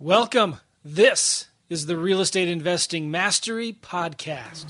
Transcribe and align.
Welcome. 0.00 0.58
This 0.84 1.48
is 1.68 1.86
the 1.86 1.96
Real 1.96 2.20
Estate 2.20 2.46
Investing 2.46 3.10
Mastery 3.10 3.72
Podcast. 3.72 4.66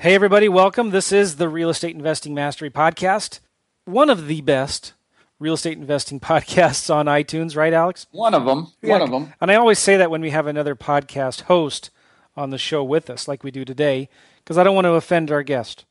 Hey, 0.00 0.16
everybody, 0.16 0.48
welcome. 0.48 0.90
This 0.90 1.12
is 1.12 1.36
the 1.36 1.48
Real 1.48 1.70
Estate 1.70 1.94
Investing 1.94 2.34
Mastery 2.34 2.70
Podcast, 2.70 3.38
one 3.84 4.10
of 4.10 4.26
the 4.26 4.40
best 4.40 4.94
real 5.38 5.54
estate 5.54 5.78
investing 5.78 6.20
podcasts 6.20 6.92
on 6.94 7.06
iTunes, 7.06 7.56
right, 7.56 7.72
Alex? 7.72 8.06
One 8.10 8.34
of 8.34 8.44
them. 8.44 8.68
One 8.82 9.02
of 9.02 9.10
them. 9.10 9.32
And 9.40 9.50
I 9.50 9.54
always 9.54 9.78
say 9.78 9.96
that 9.96 10.10
when 10.10 10.20
we 10.20 10.30
have 10.30 10.46
another 10.46 10.74
podcast 10.74 11.42
host 11.42 11.90
on 12.36 12.50
the 12.50 12.58
show 12.58 12.84
with 12.84 13.08
us, 13.10 13.26
like 13.28 13.42
we 13.42 13.50
do 13.50 13.64
today, 13.64 14.08
because 14.44 14.58
I 14.58 14.64
don't 14.64 14.74
want 14.74 14.84
to 14.86 14.92
offend 14.92 15.30
our 15.30 15.42
guest. 15.42 15.84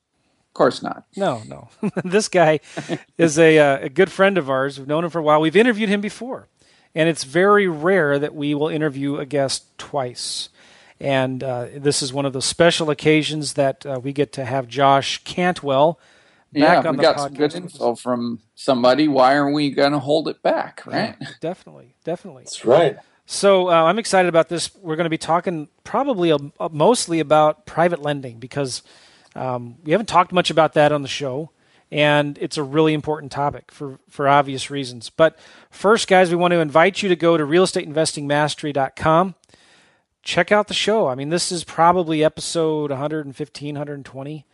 Of 0.49 0.53
course 0.53 0.81
not. 0.81 1.03
No, 1.17 1.41
no. 1.47 1.69
this 2.03 2.29
guy 2.29 2.61
is 3.17 3.37
a, 3.37 3.59
uh, 3.59 3.79
a 3.81 3.89
good 3.89 4.11
friend 4.11 4.37
of 4.37 4.49
ours. 4.49 4.79
We've 4.79 4.87
known 4.87 5.03
him 5.03 5.09
for 5.09 5.19
a 5.19 5.23
while. 5.23 5.41
We've 5.41 5.55
interviewed 5.55 5.89
him 5.89 6.01
before, 6.01 6.47
and 6.93 7.09
it's 7.09 7.25
very 7.25 7.67
rare 7.67 8.17
that 8.19 8.33
we 8.33 8.55
will 8.55 8.69
interview 8.69 9.17
a 9.17 9.25
guest 9.25 9.77
twice. 9.77 10.49
And 10.99 11.43
uh, 11.43 11.67
this 11.75 12.01
is 12.01 12.13
one 12.13 12.25
of 12.25 12.31
those 12.31 12.45
special 12.45 12.89
occasions 12.89 13.53
that 13.53 13.85
uh, 13.85 13.99
we 14.01 14.13
get 14.13 14.31
to 14.33 14.45
have 14.45 14.67
Josh 14.67 15.21
Cantwell 15.25 15.99
back 16.55 16.83
yeah, 16.83 16.89
on 16.89 16.95
we 16.95 16.97
the 16.97 17.01
got 17.01 17.17
podcast. 17.17 17.19
some 17.19 17.33
good 17.33 17.55
info 17.55 17.95
from 17.95 18.39
somebody. 18.55 19.07
Why 19.07 19.35
are 19.35 19.51
we 19.51 19.69
going 19.71 19.91
to 19.91 19.99
hold 19.99 20.27
it 20.27 20.41
back, 20.41 20.85
right? 20.85 21.15
Yeah, 21.19 21.27
definitely, 21.41 21.95
definitely. 22.03 22.43
That's 22.43 22.65
right. 22.65 22.97
So 23.25 23.69
uh, 23.69 23.83
I'm 23.83 23.99
excited 23.99 24.29
about 24.29 24.49
this. 24.49 24.73
We're 24.75 24.95
going 24.95 25.05
to 25.05 25.09
be 25.09 25.17
talking 25.17 25.67
probably 25.83 26.31
uh, 26.31 26.39
mostly 26.71 27.19
about 27.19 27.65
private 27.65 28.01
lending 28.01 28.39
because 28.39 28.83
um, 29.35 29.77
we 29.83 29.91
haven't 29.91 30.07
talked 30.07 30.31
much 30.31 30.49
about 30.49 30.73
that 30.73 30.91
on 30.91 31.01
the 31.01 31.07
show, 31.07 31.49
and 31.91 32.37
it's 32.39 32.57
a 32.57 32.63
really 32.63 32.93
important 32.93 33.31
topic 33.31 33.71
for 33.71 33.99
for 34.09 34.27
obvious 34.27 34.69
reasons. 34.69 35.09
But 35.09 35.37
first, 35.71 36.07
guys, 36.07 36.29
we 36.29 36.35
want 36.35 36.51
to 36.51 36.59
invite 36.59 37.01
you 37.01 37.09
to 37.09 37.15
go 37.15 37.35
to 37.35 37.43
realestateinvestingmastery.com. 37.43 39.35
Check 40.21 40.51
out 40.51 40.67
the 40.67 40.73
show. 40.73 41.07
I 41.07 41.15
mean, 41.15 41.29
this 41.29 41.51
is 41.51 41.63
probably 41.63 42.23
episode 42.23 42.89
115, 42.89 43.75
120. 43.75 44.45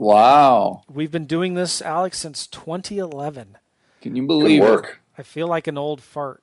Wow. 0.00 0.84
We've 0.90 1.10
been 1.10 1.26
doing 1.26 1.52
this, 1.52 1.82
Alex, 1.82 2.18
since 2.18 2.46
2011. 2.46 3.58
Can 4.00 4.16
you 4.16 4.22
Good 4.22 4.28
believe 4.28 4.62
it? 4.62 4.84
I 5.18 5.22
feel 5.22 5.46
like 5.46 5.66
an 5.66 5.76
old 5.76 6.00
fart. 6.00 6.42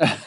it? 0.00 0.26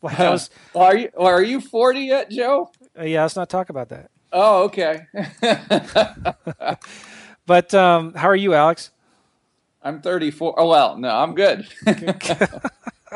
Like 0.00 0.20
I 0.20 0.30
was, 0.30 0.48
are 0.76 0.96
you 0.96 1.08
are 1.18 1.42
you 1.42 1.60
40 1.60 2.00
yet, 2.02 2.30
Joe? 2.30 2.70
uh, 2.96 3.02
yeah, 3.02 3.22
let's 3.22 3.34
not 3.34 3.50
talk 3.50 3.68
about 3.68 3.88
that. 3.88 4.12
Oh, 4.32 4.70
okay. 4.70 5.06
But 7.46 7.74
um, 7.74 8.14
how 8.14 8.28
are 8.28 8.36
you, 8.36 8.54
Alex? 8.54 8.92
I'm 9.82 10.00
34. 10.02 10.54
Oh 10.56 10.68
well, 10.68 10.96
no, 10.98 11.08
I'm 11.08 11.34
good. 11.34 11.66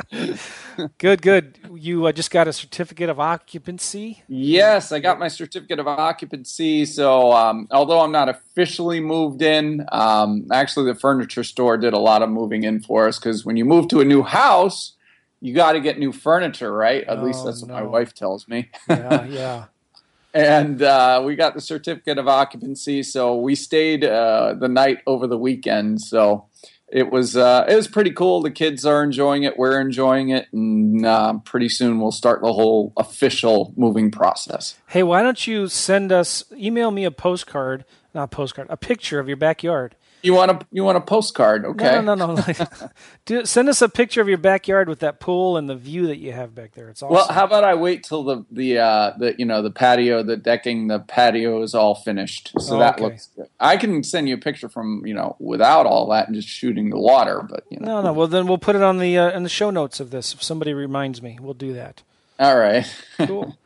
Good, 0.99 1.23
good. 1.23 1.59
You 1.73 2.07
uh, 2.07 2.13
just 2.13 2.33
got 2.33 2.49
a 2.49 2.53
certificate 2.53 3.09
of 3.09 3.21
occupancy. 3.21 4.25
yes, 4.27 4.91
I 4.91 4.99
got 4.99 5.21
my 5.21 5.29
certificate 5.29 5.79
of 5.79 5.87
occupancy. 5.87 6.85
So, 6.85 7.33
um, 7.33 7.69
although 7.71 8.01
I'm 8.01 8.11
not 8.11 8.29
officially 8.29 8.99
moved 8.99 9.41
in, 9.41 9.87
um, 9.93 10.49
actually 10.53 10.87
the 10.93 10.99
furniture 10.99 11.45
store 11.45 11.77
did 11.77 11.93
a 11.93 11.99
lot 11.99 12.23
of 12.23 12.29
moving 12.29 12.65
in 12.65 12.81
for 12.81 13.07
us 13.07 13.21
because 13.21 13.45
when 13.45 13.57
you 13.57 13.65
move 13.65 13.87
to 13.89 14.01
a 14.01 14.05
new 14.05 14.25
house, 14.25 14.95
you 15.41 15.55
got 15.55 15.73
to 15.73 15.81
get 15.81 15.99
new 15.99 16.11
furniture, 16.11 16.73
right? 16.73 17.05
At 17.05 17.23
least 17.23 17.41
Oh, 17.43 17.47
that's 17.47 17.63
what 17.63 17.71
my 17.71 17.83
wife 17.83 18.15
tells 18.15 18.49
me. 18.49 18.71
Yeah, 18.89 19.25
yeah. 19.27 19.65
and 20.35 20.83
uh, 20.83 21.23
we 21.25 21.37
got 21.37 21.55
the 21.55 21.61
certificate 21.61 22.19
of 22.19 22.27
occupancy. 22.27 23.03
So 23.05 23.37
we 23.37 23.55
stayed 23.55 24.05
uh, 24.05 24.55
the 24.59 24.69
night 24.69 24.99
over 25.07 25.29
the 25.29 25.39
weekend. 25.39 26.01
So 26.01 26.47
it 26.95 27.11
was 27.11 27.37
uh, 27.37 27.67
it 27.69 27.75
was 27.75 27.89
pretty 27.89 28.13
cool. 28.13 28.41
The 28.41 28.53
kids 28.53 28.87
are 28.87 29.03
enjoying 29.03 29.43
it. 29.43 29.59
We're 29.59 29.81
enjoying 29.81 30.29
it, 30.29 30.47
and 30.53 31.05
uh, 31.05 31.39
pretty 31.45 31.69
soon 31.69 31.99
we'll 31.99 32.13
start 32.13 32.41
the 32.41 32.53
whole 32.53 32.93
official 32.97 33.75
moving 33.77 34.13
process. 34.13 34.77
Hey, 34.87 35.03
why 35.03 35.23
don't 35.23 35.45
you 35.45 35.67
send 35.67 36.13
us, 36.13 36.45
email 36.53 36.93
me 36.93 37.05
a 37.05 37.11
postcard, 37.11 37.85
not 38.15 38.31
postcard, 38.31 38.69
a 38.71 38.77
picture 38.77 39.19
of 39.19 39.27
your 39.27 39.37
backyard. 39.37 39.97
You 40.25 40.33
want 40.33 40.51
a 40.51 40.59
you 40.73 40.83
want 40.85 40.97
a 40.97 41.03
postcard? 41.03 41.67
Okay. 41.67 42.01
No, 42.01 42.15
no, 42.15 42.15
no. 42.15 42.35
no. 42.35 42.45
Do, 43.27 43.45
send 43.45 43.69
us 43.69 43.83
a 43.83 43.91
picture 43.91 44.23
of 44.23 44.29
your 44.29 44.39
backyard 44.39 44.89
with 44.89 45.01
that 45.01 45.21
pool 45.21 45.59
and 45.59 45.69
the 45.69 45.77
view 45.77 46.07
that 46.07 46.17
you 46.17 46.33
have 46.33 46.55
back 46.55 46.73
there. 46.73 46.89
It's 46.89 47.03
awesome. 47.03 47.15
Well, 47.15 47.29
how 47.29 47.45
about 47.45 47.63
I 47.63 47.75
wait 47.75 48.05
till 48.05 48.25
the 48.25 48.47
the 48.51 48.79
uh, 48.79 49.13
the 49.19 49.35
you 49.39 49.45
know 49.45 49.61
the 49.61 49.71
patio, 49.71 50.23
the 50.23 50.39
decking, 50.39 50.89
the 50.89 51.01
patio 51.01 51.61
is 51.61 51.75
all 51.75 51.95
finished, 51.95 52.53
so 52.59 52.77
Oh, 52.77 52.79
that 52.79 52.95
okay. 52.95 53.05
looks 53.05 53.29
good. 53.37 53.49
I 53.61 53.77
can 53.77 54.03
send 54.03 54.27
you 54.31 54.37
a 54.37 54.39
picture 54.39 54.71
from 54.71 55.05
you 55.05 55.13
know 55.13 55.37
without 55.41 55.85
all 55.85 56.09
that 56.09 56.27
and 56.27 56.35
just 56.35 56.49
shooting 56.49 56.89
the 56.89 56.99
water, 56.99 57.43
but 57.47 57.65
you 57.69 57.79
know. 57.81 57.97
no, 57.97 58.03
no. 58.03 58.13
Well, 58.15 58.27
then 58.27 58.47
we'll 58.47 58.57
put 58.57 58.77
it 58.77 58.83
on 58.83 59.01
the 59.01 59.19
uh, 59.19 59.31
in 59.33 59.43
the 59.43 59.51
show 59.51 59.69
notes 59.69 60.01
of 60.01 60.11
this. 60.11 60.33
If 60.33 60.43
somebody 60.43 60.73
reminds 60.73 61.21
me, 61.21 61.37
we'll 61.39 61.53
do 61.53 61.75
that. 61.75 62.03
All 62.39 62.57
right. 62.57 62.87
Cool. 63.27 63.59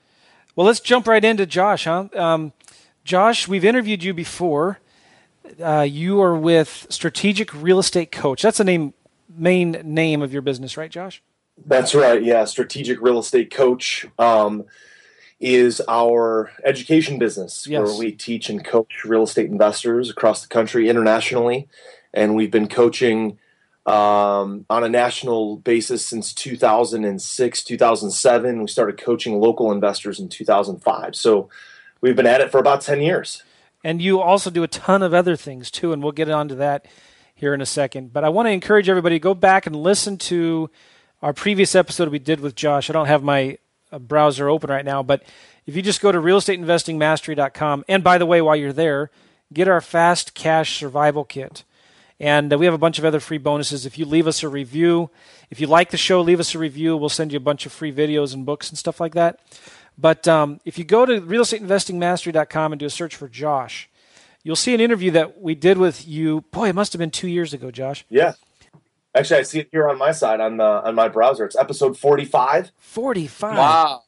well, 0.56 0.66
let's 0.66 0.80
jump 0.80 1.06
right 1.06 1.24
into 1.24 1.46
Josh, 1.46 1.84
huh? 1.84 2.08
Um, 2.16 2.52
Josh, 3.04 3.46
we've 3.46 3.64
interviewed 3.64 4.02
you 4.02 4.12
before. 4.12 4.80
Uh, 5.62 5.82
you 5.82 6.20
are 6.20 6.34
with 6.36 6.86
Strategic 6.90 7.52
Real 7.54 7.78
Estate 7.78 8.12
Coach. 8.12 8.42
That's 8.42 8.58
the 8.58 8.64
name, 8.64 8.94
main 9.28 9.72
name 9.84 10.22
of 10.22 10.32
your 10.32 10.42
business, 10.42 10.76
right, 10.76 10.90
Josh? 10.90 11.22
That's 11.66 11.94
right. 11.94 12.22
Yeah, 12.22 12.44
strategic 12.44 13.00
real 13.00 13.18
estate 13.18 13.50
coach 13.50 14.06
um, 14.18 14.64
is 15.40 15.82
our 15.88 16.52
education 16.64 17.18
business 17.18 17.66
Yes. 17.68 17.82
where 17.84 17.98
we 17.98 18.12
teach 18.12 18.48
and 18.48 18.64
coach 18.64 19.04
real 19.04 19.24
estate 19.24 19.50
investors 19.50 20.10
across 20.10 20.42
the 20.42 20.48
country 20.48 20.88
internationally, 20.88 21.68
and 22.14 22.34
we've 22.36 22.50
been 22.50 22.68
coaching 22.68 23.38
um, 23.86 24.66
on 24.68 24.84
a 24.84 24.88
national 24.88 25.56
basis 25.56 26.06
since 26.06 26.32
2006, 26.34 27.64
2007. 27.64 28.60
We 28.60 28.68
started 28.68 29.00
coaching 29.00 29.40
local 29.40 29.72
investors 29.72 30.20
in 30.20 30.28
2005. 30.28 31.16
So 31.16 31.48
we've 32.00 32.14
been 32.16 32.26
at 32.26 32.40
it 32.40 32.50
for 32.50 32.58
about 32.58 32.82
10 32.82 33.00
years. 33.00 33.42
And 33.84 34.02
you 34.02 34.20
also 34.20 34.50
do 34.50 34.62
a 34.62 34.68
ton 34.68 35.02
of 35.02 35.14
other 35.14 35.36
things 35.36 35.70
too, 35.70 35.92
and 35.92 36.02
we'll 36.02 36.12
get 36.12 36.30
onto 36.30 36.56
that 36.56 36.86
here 37.34 37.54
in 37.54 37.60
a 37.60 37.66
second. 37.66 38.12
But 38.12 38.24
I 38.24 38.28
want 38.28 38.46
to 38.46 38.50
encourage 38.50 38.88
everybody 38.88 39.16
to 39.16 39.20
go 39.20 39.34
back 39.34 39.66
and 39.66 39.76
listen 39.76 40.18
to 40.18 40.70
our 41.22 41.32
previous 41.32 41.74
episode 41.74 42.08
we 42.08 42.18
did 42.18 42.40
with 42.40 42.54
Josh. 42.54 42.90
I 42.90 42.92
don't 42.92 43.06
have 43.06 43.22
my 43.22 43.58
uh, 43.92 43.98
browser 43.98 44.48
open 44.48 44.70
right 44.70 44.84
now, 44.84 45.02
but 45.02 45.22
if 45.66 45.76
you 45.76 45.82
just 45.82 46.00
go 46.00 46.10
to 46.10 46.18
realestateinvestingmastery.com, 46.18 47.84
and 47.88 48.02
by 48.02 48.18
the 48.18 48.26
way, 48.26 48.40
while 48.40 48.56
you're 48.56 48.72
there, 48.72 49.10
get 49.52 49.68
our 49.68 49.80
fast 49.80 50.34
cash 50.34 50.78
survival 50.78 51.24
kit. 51.24 51.64
And 52.20 52.52
uh, 52.52 52.58
we 52.58 52.64
have 52.64 52.74
a 52.74 52.78
bunch 52.78 52.98
of 52.98 53.04
other 53.04 53.20
free 53.20 53.38
bonuses. 53.38 53.86
If 53.86 53.98
you 53.98 54.04
leave 54.04 54.26
us 54.26 54.42
a 54.42 54.48
review, 54.48 55.10
if 55.50 55.60
you 55.60 55.66
like 55.68 55.90
the 55.90 55.96
show, 55.96 56.20
leave 56.20 56.40
us 56.40 56.54
a 56.54 56.58
review. 56.58 56.96
We'll 56.96 57.08
send 57.08 57.32
you 57.32 57.36
a 57.36 57.40
bunch 57.40 57.64
of 57.64 57.72
free 57.72 57.92
videos 57.92 58.34
and 58.34 58.44
books 58.44 58.68
and 58.68 58.78
stuff 58.78 58.98
like 58.98 59.14
that. 59.14 59.40
But 60.00 60.28
um, 60.28 60.60
if 60.64 60.78
you 60.78 60.84
go 60.84 61.04
to 61.04 61.20
realestateinvestingmastery.com 61.20 62.72
and 62.72 62.78
do 62.80 62.86
a 62.86 62.90
search 62.90 63.16
for 63.16 63.28
Josh, 63.28 63.88
you'll 64.42 64.56
see 64.56 64.74
an 64.74 64.80
interview 64.80 65.10
that 65.12 65.40
we 65.40 65.54
did 65.54 65.76
with 65.78 66.06
you. 66.06 66.42
Boy, 66.52 66.68
it 66.68 66.74
must 66.74 66.92
have 66.92 66.98
been 67.00 67.10
two 67.10 67.28
years 67.28 67.52
ago, 67.52 67.70
Josh. 67.70 68.04
Yeah. 68.08 68.34
Actually, 69.14 69.40
I 69.40 69.42
see 69.42 69.58
it 69.60 69.68
here 69.72 69.88
on 69.88 69.98
my 69.98 70.12
side 70.12 70.38
on 70.40 70.58
the 70.58 70.64
on 70.64 70.94
my 70.94 71.08
browser. 71.08 71.44
It's 71.44 71.56
episode 71.56 71.98
45. 71.98 72.70
45. 72.78 73.56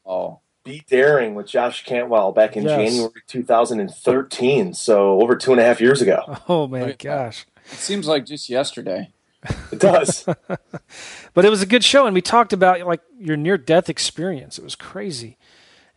Wow. 0.05 0.39
Be 0.63 0.83
Daring 0.87 1.33
with 1.33 1.47
Josh 1.47 1.83
Cantwell 1.83 2.31
back 2.31 2.55
in 2.55 2.63
Yes. 2.63 2.77
January 2.77 3.11
2013. 3.27 4.73
So 4.75 5.19
over 5.19 5.35
two 5.35 5.51
and 5.51 5.59
a 5.59 5.63
half 5.63 5.81
years 5.81 6.01
ago. 6.01 6.37
Oh, 6.47 6.67
my 6.67 6.81
Okay. 6.83 7.07
gosh. 7.09 7.45
It 7.71 7.79
seems 7.79 8.07
like 8.07 8.25
just 8.25 8.47
yesterday. 8.47 9.09
It 9.71 9.79
does. 9.79 10.25
But 11.33 11.45
it 11.45 11.49
was 11.49 11.61
a 11.61 11.65
good 11.65 11.83
show, 11.83 12.05
and 12.05 12.13
we 12.13 12.21
talked 12.21 12.51
about 12.53 12.81
like 12.85 12.99
your 13.17 13.37
near 13.37 13.57
death 13.57 13.89
experience. 13.89 14.57
It 14.59 14.63
was 14.65 14.75
crazy. 14.75 15.37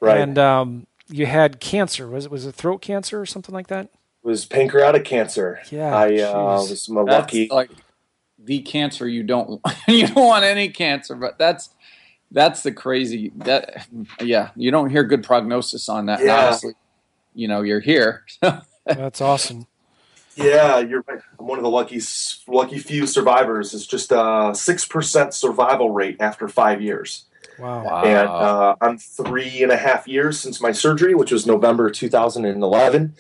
Right. 0.05 0.21
And 0.21 0.39
um, 0.39 0.87
you 1.09 1.27
had 1.27 1.61
cancer. 1.61 2.09
Was 2.09 2.27
it 2.27 2.31
was 2.31 2.47
it 2.47 2.55
throat 2.55 2.79
cancer 2.79 3.21
or 3.21 3.27
something 3.27 3.55
like 3.55 3.69
that? 3.69 3.91
it 4.25 4.29
was 4.29 4.47
pancreatic 4.47 5.05
cancer. 5.05 5.61
Yeah, 5.71 5.95
I 5.95 6.07
uh, 6.07 6.35
jeez. 6.35 6.71
was 6.71 6.87
That's 6.87 6.89
lucky. 6.89 7.49
like 7.51 7.71
the 8.39 8.61
cancer 8.61 9.07
you 9.07 9.23
don't 9.23 9.61
you 9.89 10.07
don't 10.07 10.27
want 10.27 10.45
any 10.45 10.71
cancer, 10.71 11.15
but 11.15 11.39
that's 11.39 11.71
that's 12.31 12.63
the 12.63 12.73
crazy 12.73 13.33
that 13.37 13.87
yeah 14.21 14.51
you 14.57 14.71
don't 14.71 14.91
hear 14.91 15.05
good 15.05 15.23
prognosis 15.23 15.89
on 15.89 16.07
that. 16.07 16.21
Yeah. 16.21 16.37
obviously, 16.37 16.75
you 17.35 17.49
know 17.49 17.63
you're 17.63 17.81
here. 17.81 18.25
That's 18.87 19.23
awesome. 19.23 19.67
Yeah, 20.37 20.79
you're 20.81 21.03
right. 21.09 21.21
I'm 21.39 21.47
one 21.47 21.59
of 21.59 21.63
the 21.63 21.71
lucky 21.71 22.01
lucky 22.47 22.79
few 22.79 23.07
survivors. 23.07 23.73
It's 23.73 23.87
just 23.87 24.13
a 24.13 24.53
six 24.55 24.85
percent 24.85 25.33
survival 25.33 25.91
rate 25.91 26.17
after 26.21 26.49
five 26.49 26.83
years. 26.83 27.25
Wow. 27.59 28.03
And 28.03 28.29
uh, 28.29 28.77
I'm 28.81 28.99
three 28.99 29.63
and 29.63 29.73
a 29.73 29.77
half 29.77 30.09
years 30.09 30.41
since 30.41 30.61
my 30.61 30.73
surgery, 30.73 31.15
which 31.15 31.33
was 31.33 31.47
November 31.47 31.91
2011. 31.91 33.15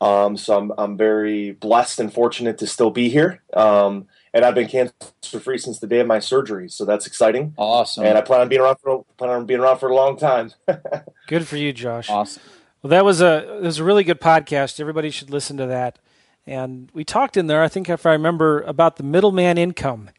Um, 0.00 0.36
so 0.36 0.56
I'm, 0.56 0.72
I'm 0.78 0.96
very 0.96 1.52
blessed 1.52 2.00
and 2.00 2.12
fortunate 2.12 2.58
to 2.58 2.66
still 2.66 2.90
be 2.90 3.10
here. 3.10 3.42
Um, 3.52 4.06
and 4.32 4.44
I've 4.44 4.54
been 4.54 4.68
cancer 4.68 4.94
free 5.40 5.58
since 5.58 5.78
the 5.78 5.86
day 5.86 6.00
of 6.00 6.06
my 6.06 6.20
surgery. 6.20 6.68
So 6.68 6.84
that's 6.84 7.06
exciting. 7.06 7.52
Awesome. 7.56 8.04
And 8.04 8.16
I 8.16 8.22
plan 8.22 8.40
on 8.40 8.48
being 8.48 8.60
around 8.60 8.76
for 8.76 9.04
plan 9.18 9.30
on 9.30 9.46
being 9.46 9.60
around 9.60 9.78
for 9.78 9.88
a 9.88 9.94
long 9.94 10.16
time. 10.16 10.52
good 11.26 11.46
for 11.46 11.56
you, 11.56 11.72
Josh. 11.72 12.08
Awesome. 12.08 12.42
Well, 12.82 12.90
that 12.90 13.04
was 13.04 13.20
a 13.20 13.56
it 13.58 13.62
was 13.62 13.78
a 13.78 13.84
really 13.84 14.04
good 14.04 14.20
podcast. 14.20 14.80
Everybody 14.80 15.10
should 15.10 15.30
listen 15.30 15.56
to 15.58 15.66
that. 15.66 15.98
And 16.46 16.90
we 16.94 17.04
talked 17.04 17.36
in 17.36 17.46
there, 17.48 17.62
I 17.62 17.68
think, 17.68 17.88
if 17.88 18.06
I 18.06 18.12
remember, 18.12 18.62
about 18.62 18.96
the 18.96 19.02
middleman 19.02 19.58
income, 19.58 20.10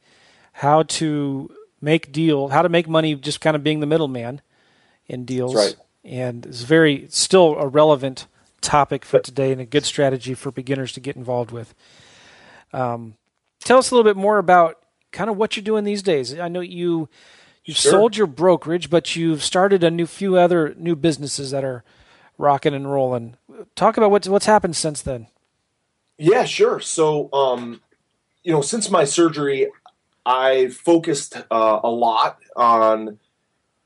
how 0.54 0.84
to 0.84 1.50
make 1.82 2.12
deal, 2.12 2.50
how 2.50 2.62
to 2.62 2.70
make 2.70 2.88
money, 2.88 3.16
just 3.16 3.42
kind 3.42 3.56
of 3.56 3.64
being 3.64 3.80
the 3.80 3.86
middleman 3.86 4.42
in 5.08 5.26
deals. 5.26 5.56
Right. 5.56 5.76
And 6.04 6.46
it's 6.46 6.62
very 6.62 7.08
still 7.10 7.56
a 7.58 7.68
relevant 7.68 8.28
topic 8.62 9.04
for 9.04 9.20
today 9.20 9.52
and 9.52 9.60
a 9.60 9.66
good 9.66 9.86
strategy 9.86 10.34
for 10.34 10.52
beginners 10.52 10.94
to 10.94 11.00
get 11.00 11.16
involved 11.16 11.52
with. 11.52 11.74
Um, 12.74 13.16
tell 13.64 13.78
us 13.78 13.92
a 13.92 13.96
little 13.96 14.10
bit 14.10 14.18
more 14.20 14.38
about 14.38 14.78
kind 15.12 15.30
of 15.30 15.38
what 15.38 15.56
you're 15.56 15.64
doing 15.64 15.84
these 15.84 16.02
days. 16.04 16.38
I 16.38 16.48
know 16.48 16.62
you 16.62 17.10
you've 17.66 17.78
Sure. 17.78 17.92
sold 17.92 18.18
your 18.18 18.28
brokerage, 18.28 18.90
but 18.90 19.16
you've 19.16 19.44
started 19.44 19.84
a 19.84 19.92
new 19.92 20.08
few 20.08 20.38
other 20.38 20.74
new 20.78 20.96
businesses 20.96 21.52
that 21.52 21.64
are 21.64 21.84
rocking 22.38 22.74
and 22.74 22.92
rolling. 22.92 23.36
Talk 23.76 23.98
about 23.98 24.12
what's 24.12 24.28
what's 24.28 24.46
happened 24.46 24.76
since 24.76 25.02
then. 25.02 25.28
Yeah, 26.18 26.46
sure. 26.46 26.80
So, 26.80 27.30
um, 27.34 27.82
you 28.44 28.52
know, 28.52 28.62
since 28.62 28.90
my 28.90 29.04
surgery, 29.04 29.70
I 30.26 30.70
focused 30.70 31.36
uh, 31.50 31.80
a 31.84 31.90
lot 31.90 32.40
on 32.56 33.20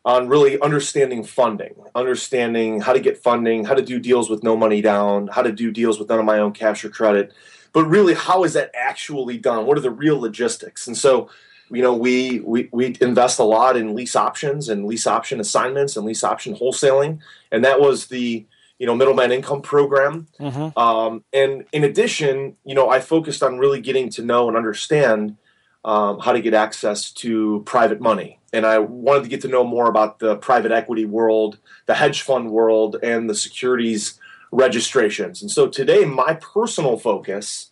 on 0.05 0.27
really 0.27 0.59
understanding 0.61 1.23
funding, 1.23 1.73
understanding 1.95 2.79
how 2.79 2.93
to 2.93 2.99
get 2.99 3.17
funding, 3.17 3.65
how 3.65 3.73
to 3.73 3.81
do 3.81 3.99
deals 3.99 4.29
with 4.29 4.43
no 4.43 4.55
money 4.55 4.79
down, 4.79 5.27
how 5.27 5.41
to 5.41 5.51
do 5.51 5.71
deals 5.71 5.97
with 5.97 6.07
none 6.09 6.19
of 6.19 6.25
my 6.25 6.37
own 6.37 6.51
cash 6.53 6.85
or 6.85 6.89
credit. 6.89 7.33
But 7.73 7.85
really, 7.85 8.13
how 8.13 8.43
is 8.43 8.53
that 8.53 8.69
actually 8.75 9.39
done? 9.39 9.65
What 9.65 9.77
are 9.77 9.81
the 9.81 9.89
real 9.89 10.19
logistics? 10.21 10.85
And 10.85 10.95
so, 10.95 11.29
you 11.71 11.81
know, 11.81 11.93
we 11.93 12.39
we, 12.41 12.69
we 12.71 12.95
invest 13.01 13.39
a 13.39 13.43
lot 13.43 13.75
in 13.75 13.95
lease 13.95 14.15
options 14.15 14.69
and 14.69 14.85
lease 14.85 15.07
option 15.07 15.39
assignments 15.39 15.97
and 15.97 16.05
lease 16.05 16.23
option 16.23 16.55
wholesaling, 16.55 17.19
and 17.51 17.65
that 17.65 17.81
was 17.81 18.05
the 18.07 18.45
you 18.77 18.85
know 18.85 18.95
middleman 18.95 19.31
income 19.31 19.63
program. 19.63 20.27
Mm-hmm. 20.39 20.77
Um, 20.77 21.23
and 21.33 21.65
in 21.73 21.83
addition, 21.83 22.57
you 22.63 22.75
know, 22.75 22.89
I 22.89 22.99
focused 22.99 23.41
on 23.41 23.57
really 23.57 23.81
getting 23.81 24.09
to 24.11 24.23
know 24.23 24.47
and 24.47 24.55
understand 24.55 25.37
um, 25.85 26.19
how 26.19 26.33
to 26.33 26.41
get 26.41 26.53
access 26.53 27.11
to 27.11 27.61
private 27.65 28.01
money. 28.01 28.39
And 28.51 28.65
I 28.65 28.79
wanted 28.79 29.23
to 29.23 29.29
get 29.29 29.41
to 29.41 29.47
know 29.47 29.63
more 29.63 29.87
about 29.87 30.19
the 30.19 30.35
private 30.35 30.71
equity 30.71 31.05
world, 31.05 31.59
the 31.85 31.93
hedge 31.93 32.23
fund 32.23 32.49
world, 32.49 32.97
and 33.03 33.29
the 33.29 33.35
securities 33.35 34.19
registrations. 34.51 35.41
And 35.41 35.51
so 35.51 35.67
today, 35.67 36.03
my 36.03 36.33
personal 36.33 36.97
focus 36.97 37.69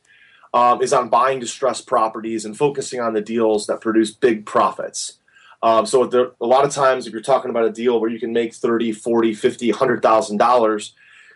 um, 0.54 0.82
is 0.84 0.94
on 0.94 1.10
buying 1.10 1.40
distressed 1.40 1.88
properties 1.88 2.46
and 2.46 2.56
focusing 2.56 3.02
on 3.02 3.14
the 3.14 3.22
deals 3.22 3.66
that 3.66 3.82
produce 3.82 4.12
big 4.12 4.46
profits. 4.46 5.18
Um, 5.64 5.86
so 5.88 6.06
there, 6.06 6.32
a 6.40 6.46
lot 6.46 6.66
of 6.66 6.72
times, 6.72 7.08
if 7.08 7.14
you're 7.14 7.22
talking 7.22 7.50
about 7.50 7.66
a 7.66 7.72
deal 7.72 8.00
where 8.00 8.12
you 8.12 8.20
can 8.20 8.34
make 8.34 8.54
30, 8.54 8.92
40, 8.92 9.34
50, 9.34 9.72
$100,000, 9.72 10.92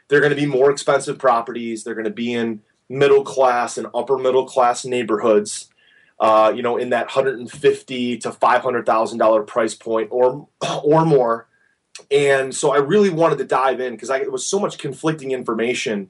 they're 0.09 0.19
going 0.19 0.29
to 0.29 0.35
be 0.35 0.45
more 0.45 0.69
expensive 0.69 1.17
properties. 1.17 1.83
They're 1.83 1.95
going 1.95 2.05
to 2.05 2.11
be 2.11 2.33
in 2.33 2.61
middle 2.87 3.23
class 3.23 3.79
and 3.79 3.87
upper 3.95 4.17
middle 4.17 4.45
class 4.45 4.85
neighborhoods. 4.85 5.69
Uh, 6.19 6.51
you 6.55 6.63
know, 6.63 6.77
in 6.77 6.89
that 6.89 7.09
hundred 7.09 7.37
and 7.37 7.49
fifty 7.49 8.17
to 8.17 8.31
five 8.31 8.61
hundred 8.61 8.85
thousand 8.85 9.19
dollar 9.19 9.43
price 9.43 9.75
point, 9.75 10.09
or 10.11 10.47
or 10.83 11.05
more. 11.05 11.47
And 12.11 12.55
so 12.55 12.71
I 12.71 12.77
really 12.77 13.09
wanted 13.09 13.37
to 13.39 13.43
dive 13.43 13.79
in 13.79 13.93
because 13.93 14.09
it 14.09 14.31
was 14.31 14.47
so 14.47 14.59
much 14.59 14.77
conflicting 14.77 15.31
information. 15.31 16.09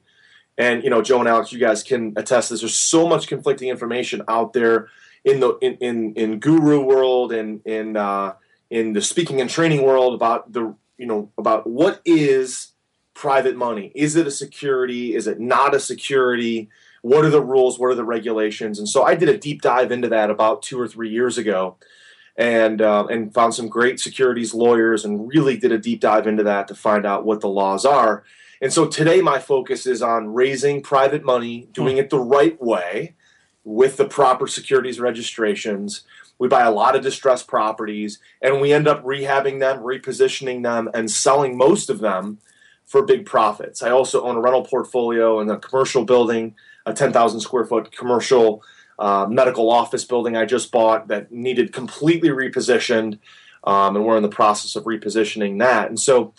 And 0.56 0.82
you 0.82 0.90
know, 0.90 1.02
Joe 1.02 1.20
and 1.20 1.28
Alex, 1.28 1.52
you 1.52 1.58
guys 1.58 1.82
can 1.82 2.14
attest 2.16 2.50
this. 2.50 2.60
There's 2.60 2.76
so 2.76 3.08
much 3.08 3.26
conflicting 3.26 3.68
information 3.68 4.22
out 4.28 4.52
there 4.52 4.88
in 5.24 5.40
the 5.40 5.56
in 5.60 5.74
in, 5.76 6.14
in 6.14 6.40
guru 6.40 6.80
world 6.80 7.32
and 7.32 7.64
in 7.66 7.96
uh, 7.96 8.34
in 8.70 8.92
the 8.92 9.02
speaking 9.02 9.40
and 9.40 9.48
training 9.48 9.82
world 9.82 10.14
about 10.14 10.52
the 10.52 10.74
you 10.96 11.06
know 11.06 11.30
about 11.38 11.66
what 11.66 12.00
is 12.04 12.72
private 13.14 13.56
money. 13.56 13.92
Is 13.94 14.16
it 14.16 14.26
a 14.26 14.30
security? 14.30 15.14
Is 15.14 15.26
it 15.26 15.40
not 15.40 15.74
a 15.74 15.80
security? 15.80 16.68
What 17.02 17.24
are 17.24 17.30
the 17.30 17.42
rules? 17.42 17.78
What 17.78 17.90
are 17.90 17.94
the 17.94 18.04
regulations? 18.04 18.78
And 18.78 18.88
so 18.88 19.02
I 19.04 19.14
did 19.14 19.28
a 19.28 19.38
deep 19.38 19.62
dive 19.62 19.92
into 19.92 20.08
that 20.08 20.30
about 20.30 20.62
two 20.62 20.80
or 20.80 20.88
three 20.88 21.10
years 21.10 21.38
ago, 21.38 21.76
and 22.36 22.80
uh, 22.80 23.06
and 23.10 23.32
found 23.34 23.54
some 23.54 23.68
great 23.68 24.00
securities 24.00 24.54
lawyers 24.54 25.04
and 25.04 25.28
really 25.28 25.56
did 25.56 25.72
a 25.72 25.78
deep 25.78 26.00
dive 26.00 26.26
into 26.26 26.42
that 26.44 26.68
to 26.68 26.74
find 26.74 27.04
out 27.06 27.24
what 27.24 27.40
the 27.40 27.48
laws 27.48 27.84
are. 27.84 28.24
And 28.60 28.72
so 28.72 28.86
today 28.86 29.20
my 29.20 29.38
focus 29.38 29.86
is 29.86 30.02
on 30.02 30.34
raising 30.34 30.82
private 30.82 31.24
money, 31.24 31.68
doing 31.72 31.96
it 31.96 32.10
the 32.10 32.18
right 32.18 32.60
way, 32.60 33.14
with 33.64 33.96
the 33.96 34.08
proper 34.08 34.46
securities 34.46 34.98
registrations. 34.98 36.02
We 36.38 36.48
buy 36.48 36.62
a 36.62 36.70
lot 36.70 36.96
of 36.96 37.02
distressed 37.02 37.48
properties, 37.48 38.18
and 38.40 38.60
we 38.60 38.72
end 38.72 38.88
up 38.88 39.04
rehabbing 39.04 39.58
them, 39.58 39.80
repositioning 39.80 40.62
them, 40.62 40.88
and 40.94 41.10
selling 41.10 41.56
most 41.56 41.90
of 41.90 41.98
them 41.98 42.38
for 42.86 43.04
big 43.04 43.26
profits. 43.26 43.82
I 43.82 43.90
also 43.90 44.22
own 44.22 44.36
a 44.36 44.40
rental 44.40 44.64
portfolio 44.64 45.40
and 45.40 45.50
a 45.50 45.58
commercial 45.58 46.04
building, 46.04 46.54
a 46.88 46.94
10,000 46.94 47.40
square 47.40 47.64
foot 47.64 47.92
commercial 47.92 48.62
uh, 48.98 49.26
medical 49.28 49.70
office 49.70 50.04
building 50.04 50.36
I 50.36 50.44
just 50.44 50.72
bought 50.72 51.08
that 51.08 51.30
needed 51.30 51.72
completely 51.72 52.30
repositioned, 52.30 53.18
um, 53.62 53.94
and 53.94 54.04
we're 54.04 54.16
in 54.16 54.22
the 54.22 54.28
process 54.28 54.74
of 54.74 54.84
repositioning 54.84 55.60
that. 55.60 55.88
And 55.88 56.00
so, 56.00 56.34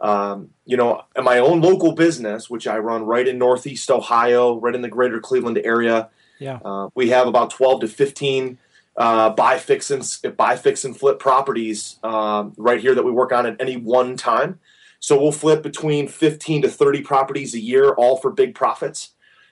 um, 0.00 0.50
you 0.64 0.76
know, 0.76 1.02
in 1.14 1.22
my 1.22 1.38
own 1.38 1.60
local 1.60 1.92
business, 1.92 2.50
which 2.50 2.66
I 2.66 2.78
run 2.78 3.04
right 3.04 3.28
in 3.28 3.38
Northeast 3.38 3.90
Ohio, 3.90 4.58
right 4.58 4.74
in 4.74 4.82
the 4.82 4.88
greater 4.88 5.20
Cleveland 5.20 5.60
area, 5.62 6.08
Yeah. 6.40 6.58
uh, 6.64 6.88
we 6.94 7.10
have 7.10 7.28
about 7.28 7.50
12 7.50 7.82
to 7.82 7.88
15 7.88 8.58
uh, 8.96 9.30
buy, 9.30 9.56
fix, 9.58 9.90
and 9.90 10.04
buy, 10.36 10.56
fix, 10.56 10.84
and 10.84 10.96
flip 10.98 11.18
properties 11.18 11.98
um, 12.02 12.52
right 12.56 12.80
here 12.80 12.94
that 12.94 13.04
we 13.04 13.12
work 13.12 13.32
on 13.32 13.46
at 13.46 13.56
any 13.60 13.76
one 13.76 14.16
time. 14.16 14.58
So 14.98 15.20
we'll 15.20 15.32
flip 15.32 15.62
between 15.62 16.08
15 16.08 16.62
to 16.62 16.68
30 16.68 17.02
properties 17.02 17.54
a 17.54 17.60
year, 17.60 17.90
all 17.90 18.16
for 18.16 18.30
big 18.30 18.54
profits. 18.54 19.10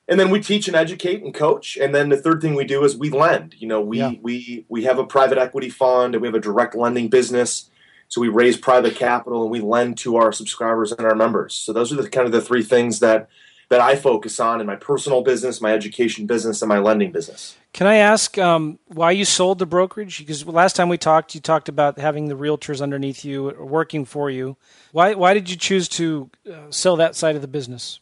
And 0.08 0.18
then 0.18 0.30
we 0.30 0.40
teach 0.40 0.68
and 0.68 0.76
educate 0.76 1.22
and 1.22 1.34
coach. 1.34 1.76
And 1.76 1.94
then 1.94 2.08
the 2.08 2.16
third 2.16 2.40
thing 2.40 2.54
we 2.54 2.64
do 2.64 2.82
is 2.84 2.96
we 2.96 3.10
lend. 3.10 3.54
You 3.58 3.68
know, 3.68 3.80
we 3.80 3.98
Yeah. 3.98 4.12
we 4.22 4.64
we 4.68 4.84
have 4.84 4.98
a 4.98 5.04
private 5.04 5.38
equity 5.38 5.68
fund 5.68 6.14
and 6.14 6.22
we 6.22 6.28
have 6.28 6.34
a 6.34 6.40
direct 6.40 6.74
lending 6.74 7.08
business. 7.08 7.70
So 8.08 8.22
we 8.22 8.28
raise 8.28 8.56
private 8.56 8.96
capital 8.96 9.42
and 9.42 9.50
we 9.50 9.60
lend 9.60 9.98
to 9.98 10.16
our 10.16 10.32
subscribers 10.32 10.92
and 10.92 11.06
our 11.06 11.14
members. 11.14 11.54
So 11.54 11.74
those 11.74 11.92
are 11.92 11.96
the 11.96 12.08
kind 12.08 12.26
of 12.26 12.32
the 12.32 12.40
three 12.40 12.62
things 12.62 13.00
that 13.00 13.28
that 13.68 13.82
I 13.82 13.96
focus 13.96 14.40
on 14.40 14.62
in 14.62 14.66
my 14.66 14.76
personal 14.76 15.20
business, 15.20 15.60
my 15.60 15.74
education 15.74 16.24
business, 16.26 16.62
and 16.62 16.70
my 16.70 16.78
lending 16.78 17.12
business. 17.12 17.54
Can 17.74 17.86
I 17.86 17.96
ask 17.96 18.38
um, 18.38 18.78
why 18.86 19.10
you 19.10 19.26
sold 19.26 19.58
the 19.58 19.66
brokerage? 19.66 20.20
Because 20.20 20.46
last 20.46 20.74
time 20.74 20.88
we 20.88 20.96
talked, 20.96 21.34
you 21.34 21.42
talked 21.42 21.68
about 21.68 21.98
having 21.98 22.28
the 22.28 22.34
realtors 22.34 22.80
underneath 22.80 23.26
you 23.26 23.54
working 23.58 24.06
for 24.06 24.30
you. 24.30 24.56
Why 24.92 25.12
why 25.12 25.34
did 25.34 25.50
you 25.50 25.56
choose 25.56 25.86
to 25.90 26.30
uh, 26.50 26.70
sell 26.70 26.96
that 26.96 27.14
side 27.14 27.36
of 27.36 27.42
the 27.42 27.48
business? 27.48 28.00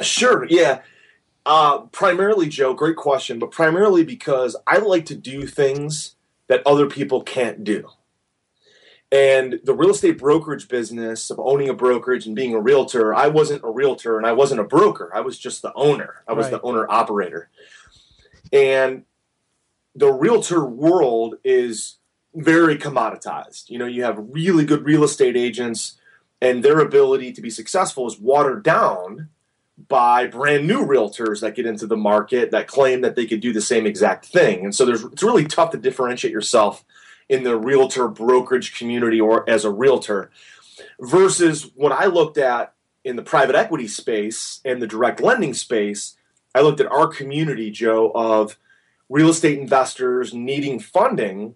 Sure, 0.00 0.46
yeah. 0.50 0.80
Uh, 1.48 1.78
primarily, 1.92 2.46
Joe, 2.46 2.74
great 2.74 2.96
question, 2.96 3.38
but 3.38 3.50
primarily 3.50 4.04
because 4.04 4.54
I 4.66 4.76
like 4.76 5.06
to 5.06 5.14
do 5.14 5.46
things 5.46 6.14
that 6.46 6.60
other 6.66 6.86
people 6.86 7.22
can't 7.22 7.64
do. 7.64 7.88
And 9.10 9.58
the 9.64 9.72
real 9.72 9.88
estate 9.88 10.18
brokerage 10.18 10.68
business 10.68 11.30
of 11.30 11.40
owning 11.40 11.70
a 11.70 11.74
brokerage 11.74 12.26
and 12.26 12.36
being 12.36 12.52
a 12.52 12.60
realtor, 12.60 13.14
I 13.14 13.28
wasn't 13.28 13.64
a 13.64 13.70
realtor 13.70 14.18
and 14.18 14.26
I 14.26 14.32
wasn't 14.32 14.60
a 14.60 14.64
broker. 14.64 15.10
I 15.14 15.20
was 15.20 15.38
just 15.38 15.62
the 15.62 15.72
owner. 15.72 16.16
I 16.28 16.34
was 16.34 16.44
Right. 16.44 16.50
the 16.50 16.60
owner 16.60 16.86
operator. 16.90 17.48
And 18.52 19.04
the 19.94 20.12
realtor 20.12 20.66
world 20.66 21.36
is 21.44 21.96
very 22.34 22.76
commoditized. 22.76 23.70
You 23.70 23.78
know, 23.78 23.86
you 23.86 24.04
have 24.04 24.18
really 24.18 24.66
good 24.66 24.84
real 24.84 25.02
estate 25.02 25.34
agents, 25.34 25.94
and 26.42 26.62
their 26.62 26.80
ability 26.80 27.32
to 27.32 27.40
be 27.40 27.48
successful 27.48 28.06
is 28.06 28.20
watered 28.20 28.62
down 28.62 29.30
by 29.86 30.26
brand 30.26 30.66
new 30.66 30.84
realtors 30.84 31.40
that 31.40 31.54
get 31.54 31.66
into 31.66 31.86
the 31.86 31.96
market 31.96 32.50
that 32.50 32.66
claim 32.66 33.02
that 33.02 33.14
they 33.14 33.26
could 33.26 33.40
do 33.40 33.52
the 33.52 33.60
same 33.60 33.86
exact 33.86 34.26
thing. 34.26 34.64
And 34.64 34.74
so 34.74 34.84
there's 34.84 35.04
it's 35.04 35.22
really 35.22 35.44
tough 35.44 35.70
to 35.70 35.78
differentiate 35.78 36.32
yourself 36.32 36.84
in 37.28 37.44
the 37.44 37.56
realtor 37.56 38.08
brokerage 38.08 38.76
community 38.76 39.20
or 39.20 39.48
as 39.48 39.64
a 39.64 39.70
realtor 39.70 40.30
versus 41.00 41.70
what 41.74 41.92
I 41.92 42.06
looked 42.06 42.38
at 42.38 42.72
in 43.04 43.16
the 43.16 43.22
private 43.22 43.54
equity 43.54 43.86
space 43.86 44.60
and 44.64 44.82
the 44.82 44.86
direct 44.86 45.20
lending 45.20 45.54
space. 45.54 46.16
I 46.54 46.60
looked 46.62 46.80
at 46.80 46.90
our 46.90 47.06
community, 47.06 47.70
Joe, 47.70 48.10
of 48.14 48.58
real 49.08 49.28
estate 49.28 49.58
investors 49.58 50.34
needing 50.34 50.80
funding. 50.80 51.54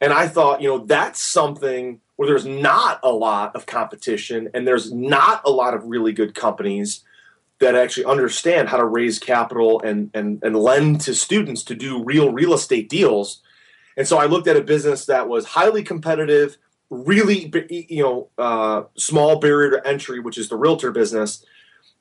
And 0.00 0.12
I 0.12 0.28
thought, 0.28 0.60
you 0.60 0.68
know, 0.68 0.78
that's 0.78 1.20
something 1.20 2.00
where 2.16 2.28
there's 2.28 2.46
not 2.46 3.00
a 3.02 3.10
lot 3.10 3.54
of 3.56 3.66
competition 3.66 4.50
and 4.54 4.66
there's 4.66 4.92
not 4.92 5.42
a 5.44 5.50
lot 5.50 5.74
of 5.74 5.84
really 5.84 6.12
good 6.12 6.34
companies 6.34 7.02
that 7.60 7.74
actually 7.74 8.04
understand 8.04 8.68
how 8.68 8.76
to 8.76 8.84
raise 8.84 9.18
capital 9.18 9.80
and, 9.82 10.10
and, 10.14 10.42
and 10.42 10.56
lend 10.56 11.00
to 11.02 11.14
students 11.14 11.62
to 11.64 11.74
do 11.74 12.02
real 12.02 12.32
real 12.32 12.52
estate 12.52 12.88
deals. 12.88 13.40
And 13.96 14.06
so 14.06 14.18
I 14.18 14.26
looked 14.26 14.46
at 14.46 14.56
a 14.56 14.62
business 14.62 15.06
that 15.06 15.28
was 15.28 15.46
highly 15.46 15.82
competitive, 15.82 16.58
really, 16.90 17.50
you 17.70 18.02
know, 18.02 18.28
uh, 18.36 18.82
small 18.96 19.38
barrier 19.38 19.70
to 19.70 19.86
entry, 19.86 20.20
which 20.20 20.36
is 20.36 20.50
the 20.50 20.56
realtor 20.56 20.90
business, 20.90 21.44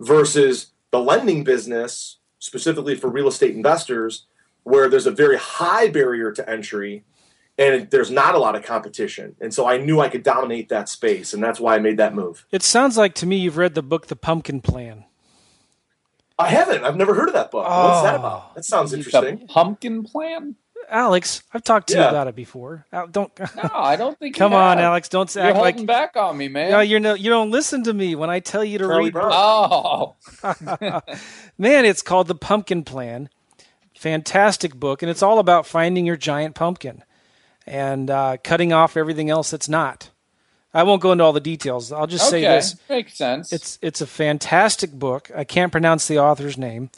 versus 0.01 0.67
the 0.91 1.00
lending 1.00 1.45
business, 1.45 2.17
specifically 2.39 2.95
for 2.95 3.09
real 3.09 3.29
estate 3.29 3.55
investors, 3.55 4.25
where 4.63 4.89
there's 4.89 5.07
a 5.07 5.12
very 5.12 5.38
high 5.38 5.88
barrier 5.88 6.33
to 6.33 6.50
entry 6.50 7.05
and 7.57 7.89
there's 7.89 8.12
not 8.12 8.35
a 8.35 8.38
lot 8.38 8.55
of 8.55 8.63
competition. 8.63 9.35
And 9.39 9.53
so 9.53 9.65
I 9.65 9.77
knew 9.77 10.01
I 10.01 10.09
could 10.09 10.24
dominate 10.24 10.69
that 10.69 10.89
space, 10.89 11.33
and 11.33 11.41
that's 11.41 11.59
why 11.59 11.75
I 11.75 11.79
made 11.79 11.97
that 11.97 12.13
move. 12.13 12.45
It 12.51 12.63
sounds 12.63 12.97
like 12.97 13.13
to 13.15 13.25
me 13.25 13.38
you've 13.38 13.57
read 13.57 13.75
the 13.75 13.81
book 13.81 14.07
The 14.07 14.15
Pumpkin 14.15 14.62
Plan. 14.62 15.05
I 16.38 16.50
haven't. 16.50 16.84
I've 16.84 16.98
never 16.98 17.13
heard 17.13 17.27
of 17.30 17.34
that 17.34 17.51
book. 17.51 17.65
Oh. 17.68 17.88
What's 17.89 18.04
that 18.04 18.15
about? 18.15 18.56
That 18.56 18.65
sounds 18.65 18.94
interesting. 18.94 19.48
Pumpkin 19.48 20.04
plan? 20.04 20.56
Alex, 20.88 21.42
I've 21.54 21.63
talked 21.63 21.88
to 21.88 21.96
you 21.96 22.04
about 22.04 22.27
it 22.27 22.36
before. 22.36 22.86
Don't 23.12 23.32
No, 23.56 23.70
I 23.74 23.96
don't 23.96 24.20
think. 24.20 24.36
you 24.36 24.39
come 24.39 24.54
on, 24.54 24.77
have. 24.77 24.86
Alex. 24.86 25.10
Don't 25.10 25.34
You're 25.34 25.44
act 25.46 25.56
holding 25.58 25.77
like 25.77 25.86
back 25.88 26.15
on 26.15 26.38
me, 26.38 26.48
man. 26.48 26.70
no, 26.72 26.80
you're 26.82 27.00
no, 27.00 27.15
you 27.15 27.30
don't 27.32 27.50
listen 27.50 27.84
to 27.86 27.94
me 27.94 28.13
when 28.13 28.30
I 28.30 28.39
tell 28.39 28.63
you 28.63 28.77
to 28.77 28.84
Charlie 28.86 29.06
read. 29.06 29.13
Brown. 29.13 29.32
oh, 29.34 30.15
Man, 31.58 31.86
it's 31.86 32.01
called 32.04 32.27
The 32.27 32.36
Pumpkin 32.36 32.84
Plan. 32.84 33.30
Fantastic 33.98 34.75
book, 34.75 35.01
and 35.01 35.10
it's 35.10 35.24
all 35.24 35.39
about 35.39 35.65
finding 35.65 36.06
your 36.06 36.18
giant 36.18 36.54
pumpkin 36.54 37.04
and 37.65 38.12
uh, 38.12 38.38
cutting 38.44 38.72
off 38.74 38.96
everything 38.98 39.30
else 39.32 39.50
that's 39.51 39.70
not. 39.70 40.12
I 40.75 40.84
won't 40.84 41.01
go 41.01 41.12
into 41.13 41.24
all 41.24 41.34
the 41.34 41.39
details. 41.39 41.91
I'll 41.91 42.05
just 42.08 42.29
say 42.29 42.41
this: 42.41 42.75
makes 42.89 43.13
sense. 43.15 43.51
it's 43.53 43.79
it's 43.82 44.01
a 44.01 44.05
fantastic 44.08 44.91
book. 44.91 45.32
I 45.36 45.44
can't 45.44 45.72
pronounce 45.72 46.08
the 46.08 46.20
author's 46.20 46.58
name, 46.58 46.89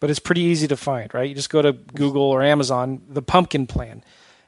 but 0.00 0.10
it's 0.10 0.20
pretty 0.20 0.42
easy 0.42 0.68
to 0.68 0.76
find. 0.76 1.12
Right? 1.14 1.28
You 1.28 1.34
just 1.34 1.50
go 1.50 1.62
to 1.62 1.72
Google 1.72 2.22
or 2.22 2.42
Amazon. 2.42 3.00
The 3.08 3.22
Pumpkin 3.22 3.66
Plan. 3.66 4.04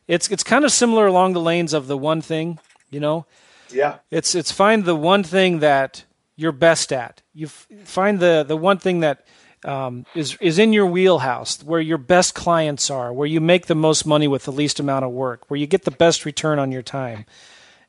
It's 0.07 0.29
it's 0.31 0.43
kind 0.45 0.65
of 0.65 0.71
similar 0.71 1.07
along 1.07 1.33
the 1.33 1.41
lanes 1.41 1.73
of 1.73 1.87
the 1.87 1.97
one 1.97 2.21
thing. 2.21 2.59
You 2.91 3.01
know, 3.01 3.27
Yeah. 3.73 3.97
it's 4.11 4.35
it's 4.35 4.53
find 4.53 4.85
the 4.85 4.95
one 4.95 5.25
thing 5.25 5.61
that 5.61 6.05
you're 6.37 6.53
best 6.53 6.93
at. 6.93 7.23
You 7.33 7.47
f- 7.47 7.67
find 7.85 8.21
the 8.21 8.45
the 8.47 8.57
one 8.57 8.79
thing 8.79 9.01
that 9.01 9.25
um, 9.65 10.05
is 10.15 10.37
is 10.43 10.59
in 10.59 10.75
your 10.75 10.85
wheelhouse, 10.87 11.63
where 11.65 11.81
your 11.81 11.97
best 11.99 12.35
clients 12.35 12.91
are, 12.91 13.13
where 13.15 13.27
you 13.27 13.41
make 13.41 13.65
the 13.67 13.75
most 13.75 14.05
money 14.05 14.29
with 14.29 14.45
the 14.45 14.53
least 14.53 14.79
amount 14.79 15.07
of 15.07 15.11
work, 15.11 15.49
where 15.49 15.59
you 15.59 15.67
get 15.67 15.85
the 15.85 15.91
best 15.91 16.27
return 16.27 16.59
on 16.59 16.71
your 16.71 16.83
time, 16.83 17.25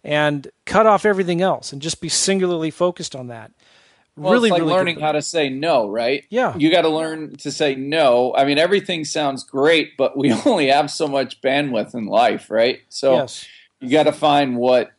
and 0.06 0.48
cut 0.68 0.86
off 0.86 1.04
everything 1.04 1.42
else 1.42 1.74
and 1.74 1.82
just 1.82 2.00
be 2.00 2.10
singularly 2.10 2.70
focused 2.70 3.16
on 3.16 3.28
that. 3.28 3.52
Well, 4.16 4.32
really, 4.32 4.50
like 4.50 4.62
really 4.62 4.74
learning 4.74 5.00
how 5.02 5.12
to 5.12 5.22
say 5.22 5.50
no, 5.50 5.90
right? 5.90 6.24
Yeah. 6.30 6.56
You 6.56 6.72
got 6.72 6.84
to 6.84 6.90
learn 6.90 7.36
to 7.38 7.52
say 7.52 7.76
no. 7.76 8.34
I 8.34 8.46
mean, 8.46 8.58
everything 8.58 9.04
sounds 9.04 9.44
great, 9.44 9.98
but 9.98 10.16
we 10.18 10.32
only 10.46 10.68
have 10.68 10.90
so 10.90 11.08
much 11.08 11.42
bandwidth 11.42 11.94
in 11.96 12.06
life, 12.06 12.50
right? 12.50 12.80
So 12.88 13.16
yes, 13.16 13.46
you 13.82 13.90
got 13.90 14.04
to 14.04 14.14
find 14.14 14.56
what 14.56 14.92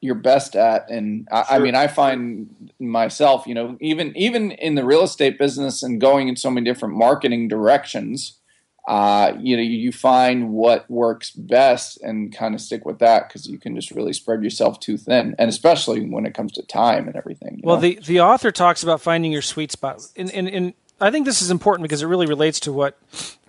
you're 0.00 0.14
best 0.14 0.56
at. 0.56 0.88
And 0.90 1.28
I, 1.30 1.44
I 1.50 1.58
mean, 1.58 1.74
I 1.74 1.88
find 1.88 2.70
myself, 2.78 3.46
you 3.46 3.54
know, 3.54 3.76
even 3.80 4.16
even 4.16 4.52
in 4.52 4.74
the 4.74 4.84
real 4.84 5.02
estate 5.02 5.38
business 5.38 5.82
and 5.82 6.00
going 6.00 6.28
in 6.28 6.36
so 6.36 6.50
many 6.50 6.64
different 6.64 6.94
marketing 6.94 7.48
directions, 7.48 8.38
uh, 8.86 9.32
you 9.40 9.56
know, 9.56 9.62
you 9.62 9.90
find 9.90 10.50
what 10.50 10.88
works 10.88 11.32
best 11.32 12.00
and 12.02 12.32
kind 12.32 12.54
of 12.54 12.60
stick 12.60 12.84
with 12.84 13.00
that 13.00 13.28
because 13.28 13.46
you 13.48 13.58
can 13.58 13.74
just 13.74 13.90
really 13.90 14.12
spread 14.12 14.44
yourself 14.44 14.78
too 14.78 14.96
thin, 14.96 15.34
and 15.38 15.48
especially 15.48 16.08
when 16.08 16.24
it 16.24 16.34
comes 16.34 16.52
to 16.52 16.62
time 16.62 17.08
and 17.08 17.16
everything. 17.16 17.60
Well, 17.64 17.76
know? 17.76 17.82
the 17.82 17.98
the 18.06 18.20
author 18.20 18.52
talks 18.52 18.82
about 18.82 19.00
finding 19.00 19.32
your 19.32 19.42
sweet 19.42 19.72
spot, 19.72 20.06
and 20.14 20.30
and, 20.32 20.48
and 20.48 20.74
I 21.00 21.10
think 21.10 21.26
this 21.26 21.42
is 21.42 21.50
important 21.50 21.82
because 21.82 22.02
it 22.02 22.06
really 22.06 22.26
relates 22.26 22.60
to 22.60 22.72
what 22.72 22.96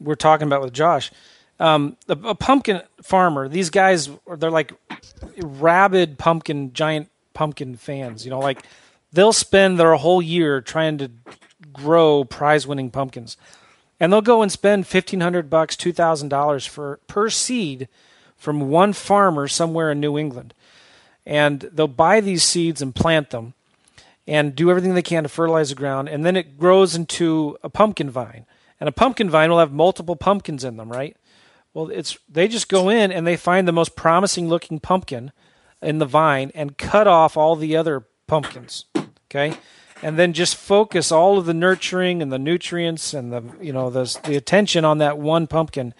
we're 0.01 0.15
talking 0.15 0.48
about 0.48 0.62
with 0.62 0.74
Josh. 0.74 1.12
Um, 1.60 1.98
a, 2.08 2.13
a 2.13 2.36
pumpkin 2.36 2.82
farmer, 3.01 3.48
these 3.48 3.70
guys, 3.70 4.10
they're 4.38 4.51
like 4.51 4.74
rabid 5.38 6.17
pumpkin, 6.17 6.74
giant 6.74 7.10
pumpkin 7.34 7.75
fans. 7.75 8.25
You 8.25 8.32
know, 8.32 8.39
like 8.39 8.63
they'll 9.13 9.34
spend 9.34 9.79
their 9.79 9.96
whole 9.96 10.22
year 10.22 10.62
trying 10.62 10.98
to 10.98 11.12
grow 11.74 12.24
prize-winning 12.24 12.91
pumpkins, 12.91 13.38
and 14.00 14.12
they'll 14.12 14.22
go 14.22 14.42
and 14.42 14.51
spend 14.51 14.88
fifteen 14.88 15.22
hundred 15.22 15.50
bucks, 15.50 15.75
two 15.75 15.94
thousand 15.94 16.30
dollars 16.30 16.66
for 16.66 17.00
per 17.08 17.30
seed 17.30 17.88
from 18.36 18.70
one 18.70 18.94
farmer 18.94 19.48
somewhere 19.48 19.92
in 19.92 20.00
New 20.00 20.18
England, 20.18 20.54
and 21.25 21.62
they'll 21.74 21.88
buy 21.88 22.22
these 22.22 22.44
seeds 22.44 22.82
and 22.82 22.94
plant 22.94 23.32
them 23.32 23.54
and 24.27 24.56
do 24.56 24.70
everything 24.70 24.94
they 24.94 25.01
can 25.01 25.24
to 25.24 25.30
fertilize 25.30 25.70
the 25.70 25.75
ground, 25.75 26.10
and 26.10 26.25
then 26.25 26.36
it 26.36 26.58
grows 26.58 26.96
into 26.96 27.58
a 27.63 27.70
pumpkin 27.70 28.10
vine. 28.10 28.46
And 28.80 28.88
a 28.88 28.92
pumpkin 28.92 29.30
vine 29.30 29.50
will 29.50 29.60
have 29.60 29.72
multiple 29.72 30.16
pumpkins 30.16 30.63
in 30.63 30.77
them, 30.77 30.92
right? 30.92 31.18
Well, 31.74 31.89
it's 31.89 32.18
they 32.30 32.48
just 32.48 32.70
go 32.70 32.89
in 32.89 33.12
and 33.12 33.25
they 33.25 33.38
find 33.38 33.68
the 33.68 33.72
most 33.72 33.96
promising 33.96 34.50
looking 34.50 34.80
pumpkin 34.80 35.32
in 35.82 36.00
the 36.00 36.06
vine 36.06 36.51
and 36.54 36.77
cut 36.77 37.08
off 37.08 37.38
all 37.38 37.56
the 37.56 37.75
other 37.75 38.06
pumpkins. 38.27 38.86
Okay? 39.30 39.58
And 40.04 40.18
then 40.18 40.34
just 40.34 40.56
focus 40.56 41.12
all 41.12 41.38
of 41.38 41.46
the 41.46 41.54
nurturing 41.54 42.22
and 42.22 42.32
the 42.32 42.39
nutrients 42.39 43.13
and 43.13 43.32
the 43.34 43.44
you 43.60 43.74
know 43.74 43.89
the 43.89 44.04
the 44.25 44.36
attention 44.36 44.86
on 44.86 45.00
that 45.00 45.18
one 45.18 45.48
pumpkin 45.48 45.94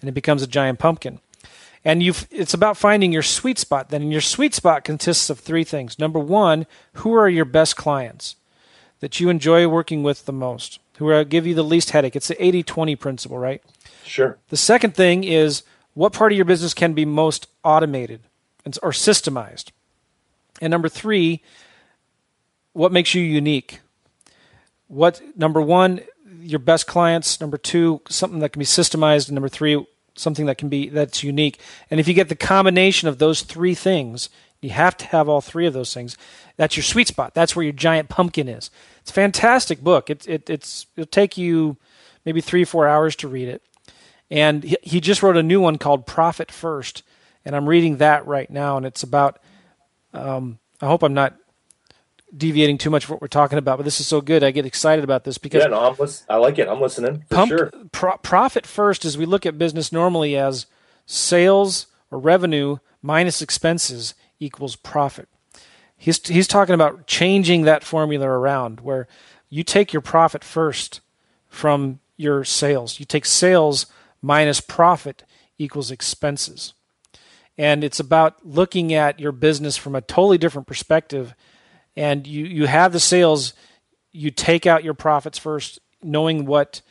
and 0.00 0.08
it 0.08 0.12
becomes 0.12 0.42
a 0.42 0.46
giant 0.46 0.78
pumpkin. 0.78 1.20
And 1.84 2.02
you've 2.02 2.26
it's 2.30 2.54
about 2.54 2.76
finding 2.76 3.12
your 3.12 3.22
sweet 3.22 3.58
spot 3.58 3.90
then. 3.90 4.02
And 4.02 4.12
your 4.12 4.20
sweet 4.20 4.54
spot 4.54 4.84
consists 4.84 5.30
of 5.30 5.38
three 5.38 5.64
things. 5.64 5.98
Number 5.98 6.18
one, 6.18 6.66
who 6.94 7.12
are 7.14 7.28
your 7.28 7.44
best 7.44 7.76
clients 7.76 8.36
that 9.00 9.20
you 9.20 9.28
enjoy 9.28 9.68
working 9.68 10.02
with 10.02 10.24
the 10.24 10.32
most? 10.32 10.80
Who 10.98 11.08
are, 11.08 11.24
give 11.24 11.46
you 11.46 11.54
the 11.54 11.64
least 11.64 11.90
headache? 11.90 12.16
It's 12.16 12.28
the 12.28 12.36
80-20 12.36 12.98
principle, 12.98 13.38
right? 13.38 13.62
Sure. 14.04 14.38
The 14.48 14.56
second 14.56 14.94
thing 14.94 15.24
is 15.24 15.62
what 15.94 16.12
part 16.12 16.32
of 16.32 16.36
your 16.36 16.44
business 16.44 16.72
can 16.72 16.94
be 16.94 17.04
most 17.04 17.48
automated 17.64 18.20
and- 18.64 18.78
or 18.82 18.92
systemized? 18.92 19.72
And 20.60 20.70
number 20.70 20.88
three, 20.88 21.42
what 22.74 22.92
makes 22.92 23.14
you 23.14 23.22
unique? 23.22 23.80
What 24.88 25.22
number 25.36 25.62
one, 25.62 26.02
your 26.40 26.58
best 26.58 26.86
clients. 26.86 27.40
Number 27.40 27.56
two, 27.56 28.02
something 28.08 28.40
that 28.40 28.50
can 28.50 28.60
be 28.60 28.66
systemized. 28.66 29.28
And 29.28 29.34
number 29.34 29.48
three, 29.48 29.84
something 30.14 30.46
that 30.46 30.58
can 30.58 30.68
be 30.68 30.88
that's 30.88 31.22
unique. 31.22 31.58
And 31.90 31.98
if 31.98 32.06
you 32.06 32.14
get 32.14 32.28
the 32.28 32.36
combination 32.36 33.08
of 33.08 33.18
those 33.18 33.42
three 33.42 33.74
things, 33.74 34.28
you 34.60 34.70
have 34.70 34.96
to 34.98 35.06
have 35.06 35.28
all 35.28 35.40
three 35.40 35.66
of 35.66 35.72
those 35.72 35.94
things. 35.94 36.16
That's 36.56 36.76
your 36.76 36.84
sweet 36.84 37.08
spot. 37.08 37.34
That's 37.34 37.56
where 37.56 37.64
your 37.64 37.72
giant 37.72 38.08
pumpkin 38.08 38.48
is. 38.48 38.70
It's 39.00 39.10
a 39.10 39.14
fantastic 39.14 39.80
book. 39.80 40.10
It, 40.10 40.28
it 40.28 40.50
it's 40.50 40.86
it'll 40.96 41.06
take 41.06 41.36
you 41.38 41.76
maybe 42.24 42.40
three 42.40 42.64
four 42.64 42.88
hours 42.88 43.16
to 43.16 43.28
read 43.28 43.48
it. 43.48 43.62
And 44.30 44.64
he, 44.64 44.76
he 44.82 45.00
just 45.00 45.22
wrote 45.22 45.36
a 45.36 45.42
new 45.42 45.60
one 45.60 45.78
called 45.78 46.06
Profit 46.06 46.50
First, 46.50 47.02
and 47.44 47.54
I'm 47.54 47.68
reading 47.68 47.98
that 47.98 48.26
right 48.26 48.50
now. 48.50 48.76
And 48.76 48.84
it's 48.84 49.02
about. 49.02 49.38
Um, 50.12 50.58
I 50.80 50.86
hope 50.86 51.02
I'm 51.02 51.14
not 51.14 51.36
deviating 52.36 52.78
too 52.78 52.90
much 52.90 53.04
from 53.04 53.14
what 53.14 53.20
we're 53.22 53.28
talking 53.28 53.58
about, 53.58 53.78
but 53.78 53.84
this 53.84 54.00
is 54.00 54.06
so 54.06 54.20
good. 54.20 54.42
I 54.42 54.50
get 54.50 54.66
excited 54.66 55.04
about 55.04 55.24
this 55.24 55.38
because 55.38 55.62
Yeah, 55.62 55.68
no, 55.68 55.80
I'm 55.80 55.96
lis- 55.98 56.24
I 56.28 56.36
like 56.36 56.58
it. 56.58 56.68
I'm 56.68 56.80
listening 56.80 57.24
for 57.28 57.34
pump, 57.34 57.48
sure. 57.50 57.70
pro- 57.92 58.16
profit 58.18 58.66
first 58.66 59.04
is 59.04 59.16
we 59.16 59.26
look 59.26 59.46
at 59.46 59.58
business 59.58 59.92
normally 59.92 60.36
as 60.36 60.66
sales 61.06 61.86
or 62.10 62.18
revenue 62.18 62.78
minus 63.02 63.42
expenses 63.42 64.14
equals 64.40 64.76
profit. 64.76 65.28
He's 65.96 66.26
he's 66.26 66.48
talking 66.48 66.74
about 66.74 67.06
changing 67.06 67.62
that 67.62 67.84
formula 67.84 68.26
around 68.26 68.80
where 68.80 69.06
you 69.48 69.62
take 69.62 69.92
your 69.92 70.02
profit 70.02 70.42
first 70.44 71.00
from 71.48 72.00
your 72.16 72.44
sales. 72.44 72.98
You 72.98 73.06
take 73.06 73.24
sales 73.24 73.86
minus 74.20 74.60
profit 74.60 75.24
equals 75.58 75.90
expenses. 75.90 76.74
And 77.56 77.84
it's 77.84 78.00
about 78.00 78.44
looking 78.44 78.92
at 78.92 79.20
your 79.20 79.30
business 79.30 79.76
from 79.76 79.94
a 79.94 80.00
totally 80.00 80.38
different 80.38 80.66
perspective 80.66 81.34
and 81.96 82.26
you 82.26 82.44
you 82.44 82.66
have 82.66 82.92
the 82.92 83.00
sales 83.00 83.54
you 84.12 84.30
take 84.30 84.66
out 84.66 84.84
your 84.84 84.94
profits 84.94 85.38
first 85.38 85.80
knowing 86.02 86.44
what 86.44 86.82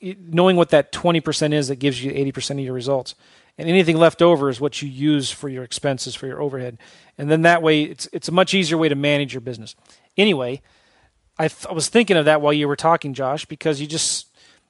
knowing 0.00 0.56
what 0.56 0.70
that 0.70 0.92
20% 0.92 1.52
is 1.52 1.68
that 1.68 1.76
gives 1.76 2.02
you 2.02 2.10
80% 2.10 2.52
of 2.52 2.60
your 2.60 2.72
results. 2.72 3.14
And 3.58 3.68
anything 3.68 3.98
left 3.98 4.22
over 4.22 4.48
is 4.48 4.58
what 4.58 4.80
you 4.80 4.88
use 4.88 5.30
for 5.30 5.50
your 5.50 5.62
expenses 5.62 6.14
for 6.14 6.26
your 6.26 6.40
overhead. 6.40 6.78
And 7.18 7.30
then 7.30 7.42
that 7.42 7.62
way 7.62 7.82
it's 7.82 8.08
it's 8.12 8.28
a 8.28 8.32
much 8.32 8.54
easier 8.54 8.78
way 8.78 8.88
to 8.88 8.94
manage 8.94 9.34
your 9.34 9.40
business. 9.40 9.74
Anyway 10.16 10.62
i, 11.38 11.48
th- 11.48 11.66
I 11.66 11.72
was 11.72 11.88
thinking 11.88 12.16
of 12.16 12.26
that 12.26 12.40
while 12.40 12.52
you 12.52 12.68
were 12.68 12.76
talking 12.76 13.12
josh 13.12 13.44
because 13.44 13.80
you 13.80 13.86
just 13.86 14.28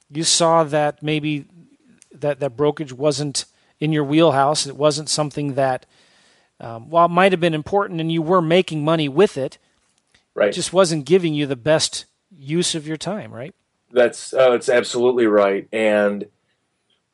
you 0.09 0.23
saw 0.23 0.63
that 0.63 1.01
maybe 1.03 1.45
that 2.11 2.39
that 2.39 2.55
brokerage 2.55 2.93
wasn't 2.93 3.45
in 3.79 3.91
your 3.91 4.03
wheelhouse. 4.03 4.65
It 4.65 4.75
wasn't 4.75 5.09
something 5.09 5.55
that 5.55 5.85
um, 6.59 6.89
while 6.89 7.05
it 7.05 7.11
might 7.11 7.31
have 7.31 7.41
been 7.41 7.53
important 7.53 7.99
and 7.99 8.11
you 8.11 8.21
were 8.21 8.41
making 8.41 8.83
money 8.83 9.09
with 9.09 9.37
it 9.37 9.57
Right. 10.33 10.49
it 10.49 10.53
just 10.53 10.73
wasn't 10.73 11.05
giving 11.05 11.33
you 11.33 11.45
the 11.45 11.55
best 11.55 12.05
use 12.37 12.75
of 12.75 12.85
your 12.87 12.97
time 12.97 13.31
right 13.33 13.55
That's 13.91 14.33
uh, 14.33 14.49
that's 14.51 14.67
absolutely 14.67 15.25
right. 15.27 15.67
And 15.71 16.25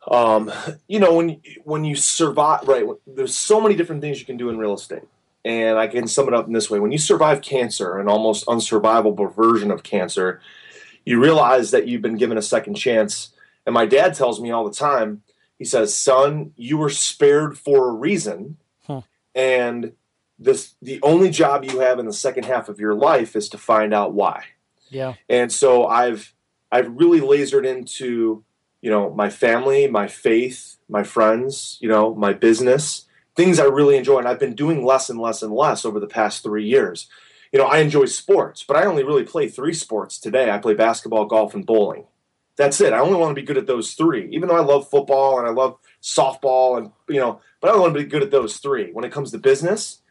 um, 0.10 0.52
you 0.88 1.00
know 1.00 1.16
when 1.16 1.42
when 1.64 1.84
you 1.84 1.96
survive, 1.96 2.68
right? 2.68 2.86
There's 3.06 3.36
so 3.36 3.62
many 3.62 3.76
different 3.76 4.02
things 4.02 4.20
you 4.20 4.26
can 4.26 4.38
do 4.38 4.50
in 4.50 4.58
real 4.58 4.74
estate, 4.74 5.04
and 5.46 5.78
I 5.78 5.86
can 5.88 6.08
sum 6.08 6.28
it 6.28 6.34
up 6.34 6.48
in 6.48 6.54
this 6.54 6.70
way: 6.72 6.80
when 6.80 6.92
you 6.92 6.98
survive 6.98 7.42
cancer, 7.44 8.00
an 8.00 8.08
almost 8.08 8.46
unsurvivable 8.48 9.36
version 9.36 9.70
of 9.70 9.84
cancer, 9.84 10.42
you 11.06 11.22
realize 11.22 11.70
that 11.70 11.88
you've 11.88 12.02
been 12.02 12.18
given 12.18 12.38
a 12.38 12.42
second 12.42 12.74
chance. 12.76 13.30
And 13.68 13.76
my 13.76 13.86
dad 13.86 14.16
tells 14.16 14.42
me 14.42 14.50
all 14.50 14.68
the 14.68 14.76
time. 14.76 15.22
He 15.60 15.66
says, 15.66 15.94
"Son, 15.94 16.54
you 16.56 16.78
were 16.80 16.90
spared 16.90 17.60
for 17.60 17.90
a 17.90 17.94
reason. 17.94 18.58
And 19.36 19.94
this 20.40 20.74
the 20.82 21.00
only 21.04 21.30
job 21.30 21.64
you 21.66 21.80
have 21.80 22.00
in 22.00 22.06
the 22.06 22.14
second 22.14 22.46
half 22.46 22.70
of 22.70 22.80
your 22.80 22.94
life 22.94 23.36
is 23.36 23.50
to 23.50 23.58
find 23.58 23.94
out 23.94 24.14
why." 24.14 24.44
yeah 24.90 25.14
and 25.30 25.52
so 25.52 25.86
I've 25.86 26.34
I've 26.72 26.90
really 26.98 27.22
lasered 27.22 27.66
into 27.66 28.44
you 28.82 28.90
know, 28.90 29.14
my 29.14 29.30
family, 29.30 29.88
my 29.88 30.08
faith, 30.08 30.78
my 30.90 31.04
friends, 31.04 31.78
you 31.80 31.88
know, 31.88 32.14
my 32.16 32.34
business, 32.34 33.06
things 33.36 33.60
I 33.60 33.66
really 33.66 33.96
enjoy. 33.96 34.18
And 34.18 34.28
I've 34.28 34.40
been 34.40 34.56
doing 34.56 34.84
less 34.84 35.10
and 35.10 35.20
less 35.20 35.44
and 35.44 35.54
less 35.54 35.86
over 35.86 36.00
the 36.00 36.08
past 36.08 36.44
three 36.44 36.66
years. 36.66 37.08
You 37.52 37.60
know, 37.60 37.66
I 37.66 37.78
enjoy 37.78 38.06
sports, 38.06 38.64
but 38.68 38.78
I 38.78 38.86
only 38.86 39.04
really 39.04 39.24
play 39.24 39.48
three 39.48 39.74
sports 39.74 40.18
today. 40.18 40.50
I 40.50 40.58
play 40.58 40.74
basketball, 40.74 41.26
golf, 41.26 41.54
and 41.54 41.66
bowling. 41.66 42.06
That's 42.56 42.82
it. 42.82 42.94
I 42.94 43.00
only 43.00 43.18
want 43.18 43.32
to 43.32 43.42
be 43.42 43.46
good 43.46 43.58
at 43.58 43.68
those 43.68 43.94
three, 43.94 44.30
even 44.32 44.50
though 44.50 44.58
I 44.58 44.62
love 44.62 44.90
football 44.90 45.38
and 45.38 45.48
I 45.48 45.52
love 45.52 45.78
softball 46.02 46.78
and, 46.78 46.92
you 47.08 47.20
know, 47.20 47.42
but 47.60 47.72
I 47.72 47.78
want 47.78 47.94
to 47.94 48.00
be 48.00 48.06
good 48.06 48.24
at 48.24 48.32
those 48.32 48.58
three. 48.58 48.92
When 48.92 49.06
it 49.06 49.12
comes 49.12 49.32
to 49.32 49.38
business, 49.38 50.02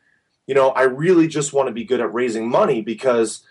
you 0.47 0.55
know, 0.55 0.71
I 0.71 0.83
really 0.83 1.29
just 1.29 1.53
want 1.53 1.69
to 1.69 1.73
be 1.73 1.85
good 1.85 2.01
at 2.01 2.13
raising 2.13 2.49
money 2.49 2.81
because 2.81 3.43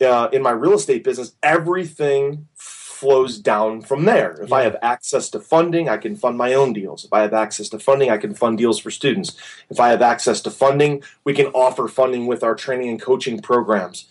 uh, 0.00 0.28
in 0.32 0.42
my 0.42 0.50
real 0.50 0.74
estate 0.74 1.04
business, 1.04 1.34
everything 1.42 2.48
flows 2.54 3.38
down 3.38 3.82
from 3.82 4.04
there. 4.04 4.32
If 4.40 4.50
yeah. 4.50 4.56
I 4.56 4.62
have 4.62 4.76
access 4.80 5.28
to 5.30 5.40
funding, 5.40 5.88
I 5.88 5.96
can 5.96 6.16
fund 6.16 6.38
my 6.38 6.54
own 6.54 6.72
deals. 6.72 7.04
If 7.04 7.12
I 7.12 7.20
have 7.20 7.34
access 7.34 7.68
to 7.70 7.78
funding, 7.78 8.10
I 8.10 8.16
can 8.16 8.34
fund 8.34 8.56
deals 8.56 8.78
for 8.78 8.90
students. 8.90 9.36
If 9.68 9.80
I 9.80 9.88
have 9.88 10.00
access 10.00 10.40
to 10.42 10.50
funding, 10.50 11.02
we 11.24 11.34
can 11.34 11.46
offer 11.48 11.88
funding 11.88 12.26
with 12.26 12.42
our 12.42 12.54
training 12.54 12.88
and 12.88 13.00
coaching 13.00 13.40
programs. 13.40 14.06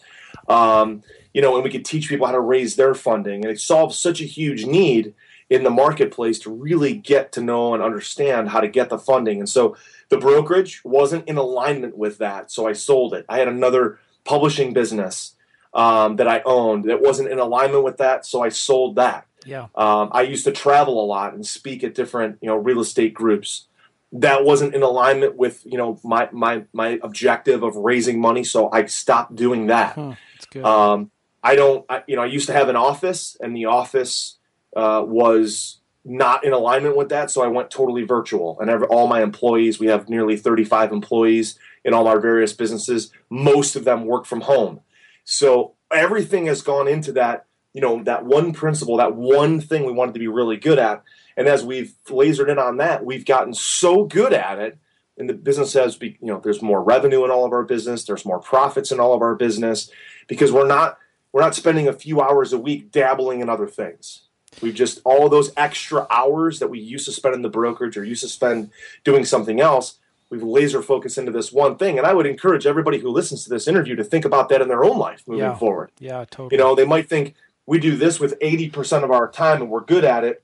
Um, 0.48 1.03
you 1.33 1.41
know, 1.41 1.55
and 1.55 1.63
we 1.63 1.69
can 1.69 1.83
teach 1.83 2.10
people 2.10 2.27
how 2.27 2.33
to 2.33 2.39
raise 2.39 2.75
their 2.75 2.93
funding. 2.93 3.43
And 3.43 3.51
it 3.51 3.60
solves 3.60 3.98
such 3.98 4.22
a 4.22 4.25
huge 4.25 4.65
need 4.65 5.13
in 5.53 5.63
the 5.63 5.69
marketplace 5.69 6.39
to 6.39 6.50
really 6.50 6.95
get 6.95 7.31
to 7.31 7.39
know 7.39 7.75
and 7.75 7.83
understand 7.83 8.50
how 8.50 8.60
to 8.60 8.67
get 8.67 8.89
the 8.89 8.98
funding. 8.98 9.38
And 9.38 9.48
so 9.48 9.77
the 10.10 10.17
brokerage 10.17 10.83
wasn't 10.83 11.27
in 11.27 11.38
alignment 11.38 11.95
with 11.95 12.17
that. 12.17 12.50
So 12.50 12.67
I 12.67 12.74
sold 12.74 13.13
it. 13.13 13.24
I 13.29 13.38
had 13.38 13.48
another 13.48 14.00
publishing 14.24 14.74
business 14.74 15.36
um, 15.75 16.15
that 16.15 16.27
I 16.27 16.41
owned 16.43 16.86
that 16.86 17.03
wasn't 17.03 17.29
in 17.29 17.38
alignment 17.38 17.83
with 17.83 17.98
that, 17.98 18.25
so 18.25 18.41
I 18.41 18.50
sold 18.50 18.95
that. 18.95 19.27
Yeah. 19.45 19.67
Um, 19.75 20.10
I 20.12 20.24
used 20.24 20.45
to 20.45 20.51
travel 20.51 21.03
a 21.03 21.05
lot 21.05 21.33
and 21.36 21.45
speak 21.45 21.83
at 21.83 21.93
different 21.93 22.39
you 22.41 22.48
know 22.48 22.55
real 22.55 22.79
estate 22.79 23.13
groups. 23.13 23.67
That 24.12 24.45
wasn't 24.45 24.74
in 24.74 24.81
alignment 24.81 25.36
with 25.36 25.63
you 25.65 25.77
know 25.77 26.00
my 26.03 26.29
my 26.31 26.63
my 26.74 27.00
objective 27.03 27.62
of 27.62 27.75
raising 27.75 28.19
money, 28.19 28.43
so 28.43 28.72
I 28.72 28.86
stopped 28.86 29.36
doing 29.36 29.67
that. 29.67 29.93
Hmm, 29.93 30.12
that's 30.33 30.45
good. 30.48 30.65
Um, 30.65 31.12
I 31.43 31.55
don't. 31.55 31.86
I, 31.89 32.03
you 32.07 32.15
know, 32.15 32.24
I 32.24 32.27
used 32.27 32.48
to 32.48 32.53
have 32.53 32.69
an 32.69 32.75
office, 32.75 33.38
and 33.39 33.55
the 33.55 33.65
office 33.65 34.38
uh, 34.75 35.03
was 35.06 35.80
not 36.06 36.44
in 36.44 36.51
alignment 36.53 36.98
with 36.98 37.10
that, 37.10 37.32
so 37.32 37.42
I 37.42 37.48
went 37.48 37.72
totally 37.72 38.03
virtual. 38.03 38.60
And 38.60 38.70
every, 38.70 38.88
all 38.88 39.08
my 39.08 39.22
employees, 39.22 39.80
we 39.80 39.88
have 39.88 40.10
nearly 40.10 40.36
35 40.36 40.92
employees 40.92 41.58
in 41.86 41.94
all 41.94 42.08
our 42.08 42.20
various 42.20 42.53
businesses. 42.53 43.12
Most 43.30 43.75
of 43.75 43.86
them 43.86 44.06
work 44.06 44.25
from 44.25 44.42
home. 44.42 44.82
So 45.24 45.75
everything 45.92 46.48
has 46.48 46.62
gone 46.62 46.88
into 46.88 47.13
that, 47.13 47.46
you 47.74 47.82
know, 47.82 48.03
that 48.03 48.25
one 48.25 48.51
principle, 48.51 48.98
that 48.98 49.15
one 49.15 49.62
thing 49.62 49.86
we 49.86 49.94
wanted 49.94 50.13
to 50.13 50.20
be 50.20 50.27
really 50.27 50.58
good 50.58 50.80
at. 50.80 51.03
And 51.38 51.48
as 51.48 51.63
we've 51.63 51.94
lasered 52.08 52.50
in 52.50 52.60
on 52.60 52.77
that, 52.77 53.06
we've 53.06 53.25
gotten 53.25 53.53
so 53.53 54.06
good 54.06 54.34
at 54.34 54.60
it. 54.60 54.77
And 55.18 55.30
the 55.30 55.34
business 55.34 55.74
has, 55.74 55.98
you 56.01 56.18
know, 56.22 56.39
there's 56.39 56.62
more 56.62 56.84
revenue 56.84 57.24
in 57.24 57.32
all 57.32 57.46
of 57.46 57.53
our 57.53 57.63
business. 57.63 58.03
There's 58.03 58.25
more 58.25 58.39
profits 58.39 58.92
in 58.92 59.00
all 59.00 59.13
of 59.13 59.22
our 59.22 59.36
business 59.36 59.89
because 60.27 60.51
we're 60.51 60.68
not 60.68 60.98
we're 61.32 61.42
not 61.42 61.56
spending 61.56 61.88
a 61.88 61.94
few 61.94 62.22
hours 62.22 62.53
a 62.53 62.60
week 62.60 62.92
dabbling 62.92 63.42
in 63.42 63.50
other 63.50 63.68
things. 63.68 64.24
We've 64.62 64.74
just 64.74 65.01
all 65.03 65.29
those 65.29 65.51
extra 65.57 66.07
hours 66.10 66.60
that 66.60 66.69
we 66.69 66.79
used 66.79 67.05
to 67.05 67.12
spend 67.12 67.36
in 67.36 67.41
the 67.41 67.50
brokerage 67.50 67.98
or 67.98 68.03
used 68.03 68.24
to 68.24 68.29
spend 68.29 68.72
doing 69.03 69.25
something 69.25 69.60
else 69.60 70.00
we've 70.33 70.43
laser 70.43 70.81
focused 70.81 71.19
into 71.19 71.31
this 71.31 71.53
one 71.53 71.77
thing. 71.77 71.98
And 72.00 72.07
I 72.07 72.13
would 72.13 72.25
encourage 72.25 72.65
everybody 72.65 72.98
who 72.98 73.10
listens 73.10 73.43
to 73.43 73.50
this 73.51 73.67
interview 73.67 73.95
to 73.95 74.03
think 74.03 74.25
about 74.25 74.50
that 74.50 74.62
in 74.62 74.67
their 74.67 74.83
own 74.83 74.98
life 74.98 75.24
moving 75.27 75.45
yeah. 75.45 75.55
forward. 75.55 75.91
Yeah, 76.00 76.25
totally. 76.25 76.50
You 76.51 76.57
know, 76.57 76.74
they 76.74 76.86
might 76.86 77.07
think 77.07 77.36
we 77.67 77.79
do 77.79 77.95
this 77.95 78.19
with 78.19 78.39
80% 78.39 79.03
of 79.03 79.12
our 79.12 79.29
time 79.29 79.62
and 79.62 79.69
we're 79.69 79.83
good 79.83 80.03
at 80.03 80.24
it. 80.24 80.43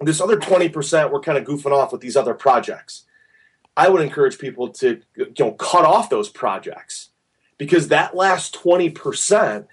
This 0.00 0.20
other 0.20 0.36
20%, 0.36 1.10
we're 1.10 1.20
kind 1.20 1.38
of 1.38 1.44
goofing 1.44 1.72
off 1.72 1.90
with 1.90 2.02
these 2.02 2.16
other 2.16 2.34
projects. 2.34 3.04
I 3.76 3.88
would 3.88 4.02
encourage 4.02 4.38
people 4.38 4.68
to 4.68 5.00
you 5.16 5.32
know 5.38 5.52
cut 5.52 5.84
off 5.84 6.10
those 6.10 6.28
projects 6.28 7.08
because 7.58 7.88
that 7.88 8.14
last 8.14 8.54
20% 8.54 9.66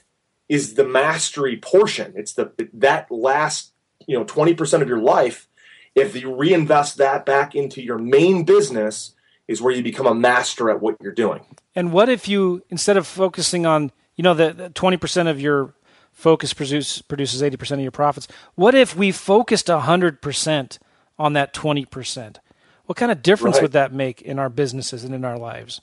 is 0.52 0.74
the 0.74 0.84
mastery 0.84 1.58
portion. 1.58 2.14
It's 2.16 2.34
the 2.34 2.52
that 2.74 3.10
last, 3.10 3.74
you 4.06 4.18
know, 4.18 4.26
20% 4.26 4.82
of 4.82 4.88
your 4.88 5.00
life 5.00 5.48
if 5.96 6.16
you 6.16 6.34
reinvest 6.34 6.98
that 6.98 7.26
back 7.26 7.56
into 7.56 7.82
your 7.82 7.98
main 7.98 8.44
business, 8.44 9.14
is 9.48 9.62
where 9.62 9.74
you 9.74 9.84
become 9.84 10.08
a 10.08 10.14
master 10.14 10.70
at 10.70 10.82
what 10.82 10.96
you're 11.02 11.12
doing. 11.12 11.42
And 11.76 11.92
what 11.92 12.08
if 12.08 12.28
you, 12.28 12.64
instead 12.70 12.96
of 12.96 13.06
focusing 13.06 13.66
on, 13.66 13.92
you 14.16 14.24
know, 14.24 14.34
the 14.34 14.72
twenty 14.74 14.98
percent 14.98 15.28
of 15.28 15.42
your 15.42 15.74
focus 16.12 16.54
produce, 16.54 17.02
produces 17.02 17.44
eighty 17.44 17.58
percent 17.58 17.80
of 17.80 17.84
your 17.84 17.92
profits. 17.92 18.28
What 18.56 18.76
if 18.76 18.96
we 18.96 19.12
focused 19.12 19.68
hundred 19.68 20.22
percent 20.22 20.80
on 21.20 21.34
that 21.34 21.54
twenty 21.54 21.86
percent? 21.86 22.40
What 22.86 22.98
kind 22.98 23.12
of 23.12 23.22
difference 23.22 23.58
right. 23.58 23.64
would 23.64 23.72
that 23.74 23.94
make 23.94 24.22
in 24.22 24.40
our 24.40 24.50
businesses 24.50 25.04
and 25.04 25.14
in 25.14 25.26
our 25.26 25.38
lives? 25.38 25.82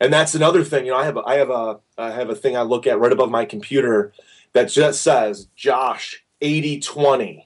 And 0.00 0.12
that's 0.12 0.34
another 0.34 0.62
thing. 0.64 0.86
You 0.86 0.92
know, 0.92 0.98
I 0.98 1.04
have 1.04 1.16
a, 1.16 1.22
I 1.26 1.34
have 1.36 1.50
a 1.50 1.80
I 1.96 2.10
have 2.10 2.30
a 2.30 2.34
thing 2.34 2.56
I 2.56 2.62
look 2.62 2.86
at 2.86 2.98
right 2.98 3.12
above 3.12 3.30
my 3.30 3.44
computer 3.44 4.12
that 4.52 4.64
just 4.70 5.02
says 5.02 5.48
Josh 5.56 6.24
80-20, 6.42 7.44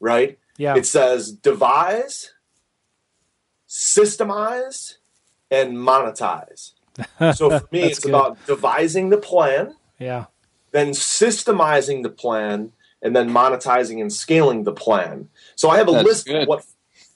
right? 0.00 0.38
Yeah. 0.56 0.76
It 0.76 0.86
says 0.86 1.32
devise, 1.32 2.32
systemize 3.68 4.96
and 5.50 5.76
monetize. 5.76 6.72
So 7.34 7.58
for 7.58 7.68
me, 7.72 7.82
it's 7.82 8.00
good. 8.00 8.10
about 8.10 8.44
devising 8.46 9.08
the 9.10 9.16
plan, 9.16 9.74
yeah, 9.98 10.26
then 10.72 10.90
systemizing 10.90 12.02
the 12.02 12.10
plan, 12.10 12.72
and 13.00 13.16
then 13.16 13.30
monetizing 13.30 14.00
and 14.02 14.12
scaling 14.12 14.64
the 14.64 14.72
plan. 14.72 15.28
So 15.54 15.70
I 15.70 15.78
have 15.78 15.88
a 15.88 15.92
That's 15.92 16.04
list 16.04 16.26
good. 16.26 16.42
of 16.42 16.48
what, 16.48 16.64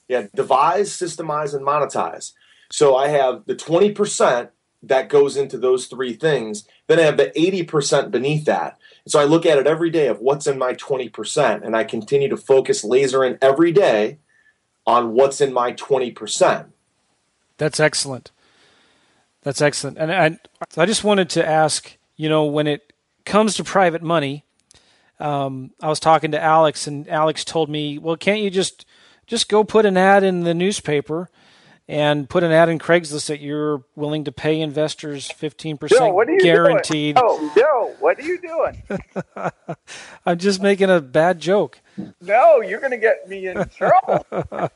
yeah, 0.07 0.27
devise, 0.33 0.89
systemize, 0.89 1.53
and 1.53 1.65
monetize. 1.65 2.31
So 2.71 2.95
I 2.95 3.09
have 3.09 3.45
the 3.45 3.55
twenty 3.55 3.91
percent 3.91 4.49
that 4.87 5.09
goes 5.09 5.37
into 5.37 5.57
those 5.57 5.87
three 5.87 6.13
things. 6.13 6.67
Then 6.87 6.99
I 6.99 7.03
have 7.03 7.17
the 7.17 7.37
eighty 7.39 7.63
percent 7.63 8.11
beneath 8.11 8.45
that. 8.45 8.77
So 9.07 9.19
I 9.19 9.25
look 9.25 9.45
at 9.45 9.57
it 9.57 9.67
every 9.67 9.89
day 9.89 10.07
of 10.07 10.19
what's 10.19 10.47
in 10.47 10.57
my 10.57 10.73
twenty 10.73 11.09
percent, 11.09 11.63
and 11.63 11.75
I 11.75 11.83
continue 11.83 12.29
to 12.29 12.37
focus 12.37 12.83
laser 12.83 13.23
in 13.23 13.37
every 13.41 13.71
day 13.71 14.19
on 14.85 15.13
what's 15.13 15.41
in 15.41 15.53
my 15.53 15.73
20%. 15.73 16.67
That's 17.57 17.79
excellent. 17.79 18.31
That's 19.43 19.61
excellent. 19.61 19.97
And 19.97 20.11
I, 20.11 20.39
I 20.77 20.85
just 20.85 21.03
wanted 21.03 21.29
to 21.31 21.47
ask, 21.47 21.97
you 22.15 22.29
know, 22.29 22.45
when 22.45 22.67
it 22.67 22.93
comes 23.25 23.55
to 23.55 23.63
private 23.63 24.01
money, 24.01 24.43
um, 25.19 25.71
I 25.81 25.87
was 25.87 25.99
talking 25.99 26.31
to 26.31 26.43
Alex, 26.43 26.87
and 26.87 27.07
Alex 27.07 27.45
told 27.45 27.69
me, 27.69 27.97
"Well, 27.97 28.17
can't 28.17 28.41
you 28.41 28.49
just 28.49 28.85
just 29.27 29.47
go 29.47 29.63
put 29.63 29.85
an 29.85 29.95
ad 29.95 30.25
in 30.25 30.43
the 30.43 30.53
newspaper 30.53 31.29
and 31.87 32.27
put 32.27 32.43
an 32.43 32.51
ad 32.51 32.69
in 32.69 32.79
Craigslist 32.79 33.27
that 33.27 33.41
you're 33.41 33.83
willing 33.95 34.23
to 34.23 34.31
pay 34.31 34.59
investors 34.59 35.29
15% 35.29 36.41
guaranteed. 36.41 37.17
Oh, 37.19 37.53
no, 37.55 37.95
what 37.99 38.17
are 38.19 38.23
you 38.23 38.39
doing? 38.39 38.81
I'm 40.25 40.39
just 40.39 40.61
making 40.61 40.89
a 40.89 40.99
bad 40.99 41.39
joke. 41.39 41.79
No, 42.21 42.61
you're 42.61 42.79
going 42.79 42.91
to 42.91 42.97
get 42.97 43.29
me 43.29 43.47
in 43.47 43.69
trouble. 43.69 44.25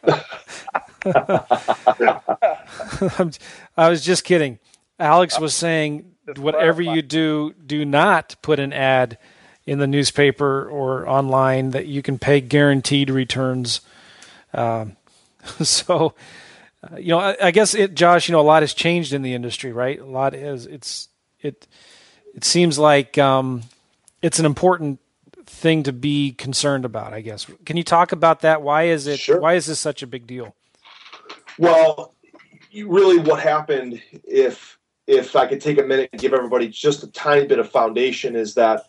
I 3.78 3.90
was 3.90 4.04
just 4.04 4.24
kidding. 4.24 4.60
Alex 5.00 5.40
was 5.40 5.56
saying, 5.56 6.12
whatever 6.38 6.82
you 6.82 7.02
do, 7.02 7.54
do 7.66 7.86
not 7.86 8.36
put 8.42 8.60
an 8.60 8.74
ad 8.74 9.18
in 9.66 9.80
the 9.80 9.88
newspaper 9.88 10.68
or 10.68 11.08
online 11.08 11.72
that 11.72 11.86
you 11.86 12.02
can 12.02 12.20
pay 12.20 12.42
guaranteed 12.42 13.10
returns. 13.10 13.82
Um, 14.54 14.98
so, 15.62 16.14
uh, 16.84 16.98
you 16.98 17.10
know, 17.10 17.20
I, 17.20 17.36
I, 17.42 17.52
guess 17.52 17.76
it, 17.76 17.94
Josh, 17.94 18.30
you 18.30 18.34
know, 18.34 18.40
a 18.40 18.42
lot 18.42 18.64
has 18.64 18.74
changed 18.74 19.14
in 19.14 19.22
the 19.22 19.34
industry, 19.34 19.74
right? 19.74 20.00
A 20.00 20.06
lot 20.06 20.34
is 20.34 20.66
it's 20.66 21.10
it 21.42 21.68
it 22.36 22.44
seems 22.44 22.80
like 22.80 23.18
um, 23.18 23.64
it's 24.22 24.40
an 24.40 24.46
important 24.46 25.00
thing 25.46 25.84
to 25.84 25.94
be 25.94 26.32
concerned 26.32 26.86
about. 26.86 27.14
I 27.14 27.22
guess. 27.22 27.46
Can 27.66 27.76
you 27.76 27.84
talk 27.84 28.12
about 28.12 28.42
that? 28.42 28.62
Why 28.62 28.84
is 28.84 29.08
it? 29.08 29.20
Sure. 29.20 29.42
Why 29.42 29.56
is 29.56 29.66
this 29.66 29.80
such 29.80 30.04
a 30.04 30.08
big 30.08 30.26
deal? 30.26 30.56
Well, 31.58 32.14
really, 32.74 33.20
what 33.20 33.42
happened 33.42 34.02
if 34.24 34.78
if 35.06 35.36
I 35.36 35.48
could 35.48 35.60
take 35.60 35.80
a 35.80 35.84
minute 35.84 36.10
and 36.14 36.22
give 36.22 36.34
everybody 36.34 36.70
just 36.70 37.04
a 37.04 37.08
tiny 37.08 37.46
bit 37.46 37.60
of 37.60 37.70
foundation 37.70 38.36
is 38.36 38.54
that 38.54 38.84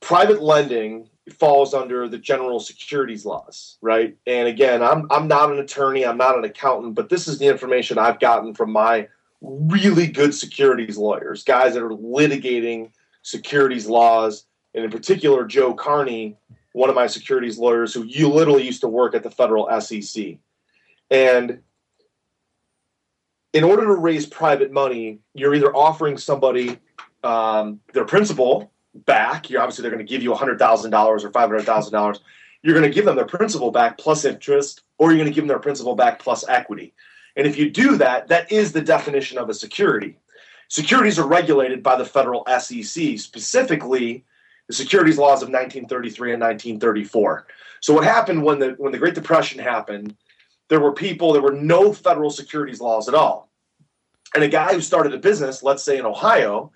private 0.00 0.42
lending 0.42 1.08
falls 1.34 1.74
under 1.74 2.08
the 2.08 2.18
general 2.18 2.60
securities 2.60 3.24
laws, 3.24 3.78
right? 3.80 4.16
And 4.26 4.48
again, 4.48 4.82
I'm 4.82 5.06
I'm 5.10 5.26
not 5.26 5.50
an 5.50 5.58
attorney, 5.58 6.04
I'm 6.04 6.18
not 6.18 6.38
an 6.38 6.44
accountant, 6.44 6.94
but 6.94 7.08
this 7.08 7.26
is 7.26 7.38
the 7.38 7.46
information 7.46 7.98
I've 7.98 8.20
gotten 8.20 8.54
from 8.54 8.70
my 8.70 9.08
really 9.40 10.06
good 10.06 10.34
securities 10.34 10.96
lawyers, 10.96 11.42
guys 11.42 11.74
that 11.74 11.82
are 11.82 11.90
litigating 11.90 12.90
securities 13.22 13.86
laws, 13.86 14.46
and 14.74 14.84
in 14.84 14.90
particular 14.90 15.44
Joe 15.44 15.74
Carney, 15.74 16.36
one 16.72 16.90
of 16.90 16.94
my 16.94 17.06
securities 17.06 17.58
lawyers 17.58 17.92
who 17.92 18.04
you 18.04 18.28
literally 18.28 18.64
used 18.64 18.82
to 18.82 18.88
work 18.88 19.14
at 19.14 19.22
the 19.22 19.30
federal 19.30 19.68
SEC. 19.80 20.36
And 21.10 21.60
in 23.52 23.64
order 23.64 23.84
to 23.86 23.94
raise 23.94 24.26
private 24.26 24.70
money, 24.70 25.20
you're 25.34 25.54
either 25.54 25.74
offering 25.74 26.18
somebody 26.18 26.78
um, 27.24 27.80
their 27.94 28.04
principal 28.04 28.70
back. 29.04 29.50
You're 29.50 29.60
obviously 29.60 29.82
they're 29.82 29.90
going 29.90 30.04
to 30.04 30.10
give 30.10 30.22
you 30.22 30.32
$100,000 30.32 31.24
or 31.24 31.30
$500,000. 31.30 32.18
You're 32.62 32.74
going 32.74 32.88
to 32.88 32.94
give 32.94 33.04
them 33.04 33.16
their 33.16 33.26
principal 33.26 33.70
back 33.70 33.98
plus 33.98 34.24
interest, 34.24 34.82
or 34.98 35.10
you're 35.10 35.18
going 35.18 35.30
to 35.30 35.34
give 35.34 35.42
them 35.42 35.48
their 35.48 35.58
principal 35.58 35.94
back 35.94 36.18
plus 36.18 36.44
equity. 36.48 36.94
And 37.36 37.46
if 37.46 37.58
you 37.58 37.70
do 37.70 37.96
that, 37.98 38.28
that 38.28 38.50
is 38.50 38.72
the 38.72 38.80
definition 38.80 39.38
of 39.38 39.48
a 39.48 39.54
security. 39.54 40.18
Securities 40.68 41.18
are 41.18 41.26
regulated 41.26 41.82
by 41.82 41.96
the 41.96 42.04
federal 42.04 42.44
SEC, 42.58 43.18
specifically 43.18 44.24
the 44.66 44.74
securities 44.74 45.18
laws 45.18 45.42
of 45.42 45.48
1933 45.48 46.32
and 46.32 46.42
1934. 46.42 47.46
So 47.80 47.94
what 47.94 48.04
happened 48.04 48.42
when 48.42 48.58
the 48.58 48.74
when 48.78 48.90
the 48.90 48.98
Great 48.98 49.14
Depression 49.14 49.60
happened, 49.60 50.16
there 50.68 50.80
were 50.80 50.92
people, 50.92 51.32
there 51.32 51.42
were 51.42 51.52
no 51.52 51.92
federal 51.92 52.30
securities 52.30 52.80
laws 52.80 53.08
at 53.08 53.14
all. 53.14 53.48
And 54.34 54.42
a 54.42 54.48
guy 54.48 54.74
who 54.74 54.80
started 54.80 55.14
a 55.14 55.18
business, 55.18 55.62
let's 55.62 55.84
say 55.84 55.98
in 55.98 56.04
Ohio, 56.04 56.72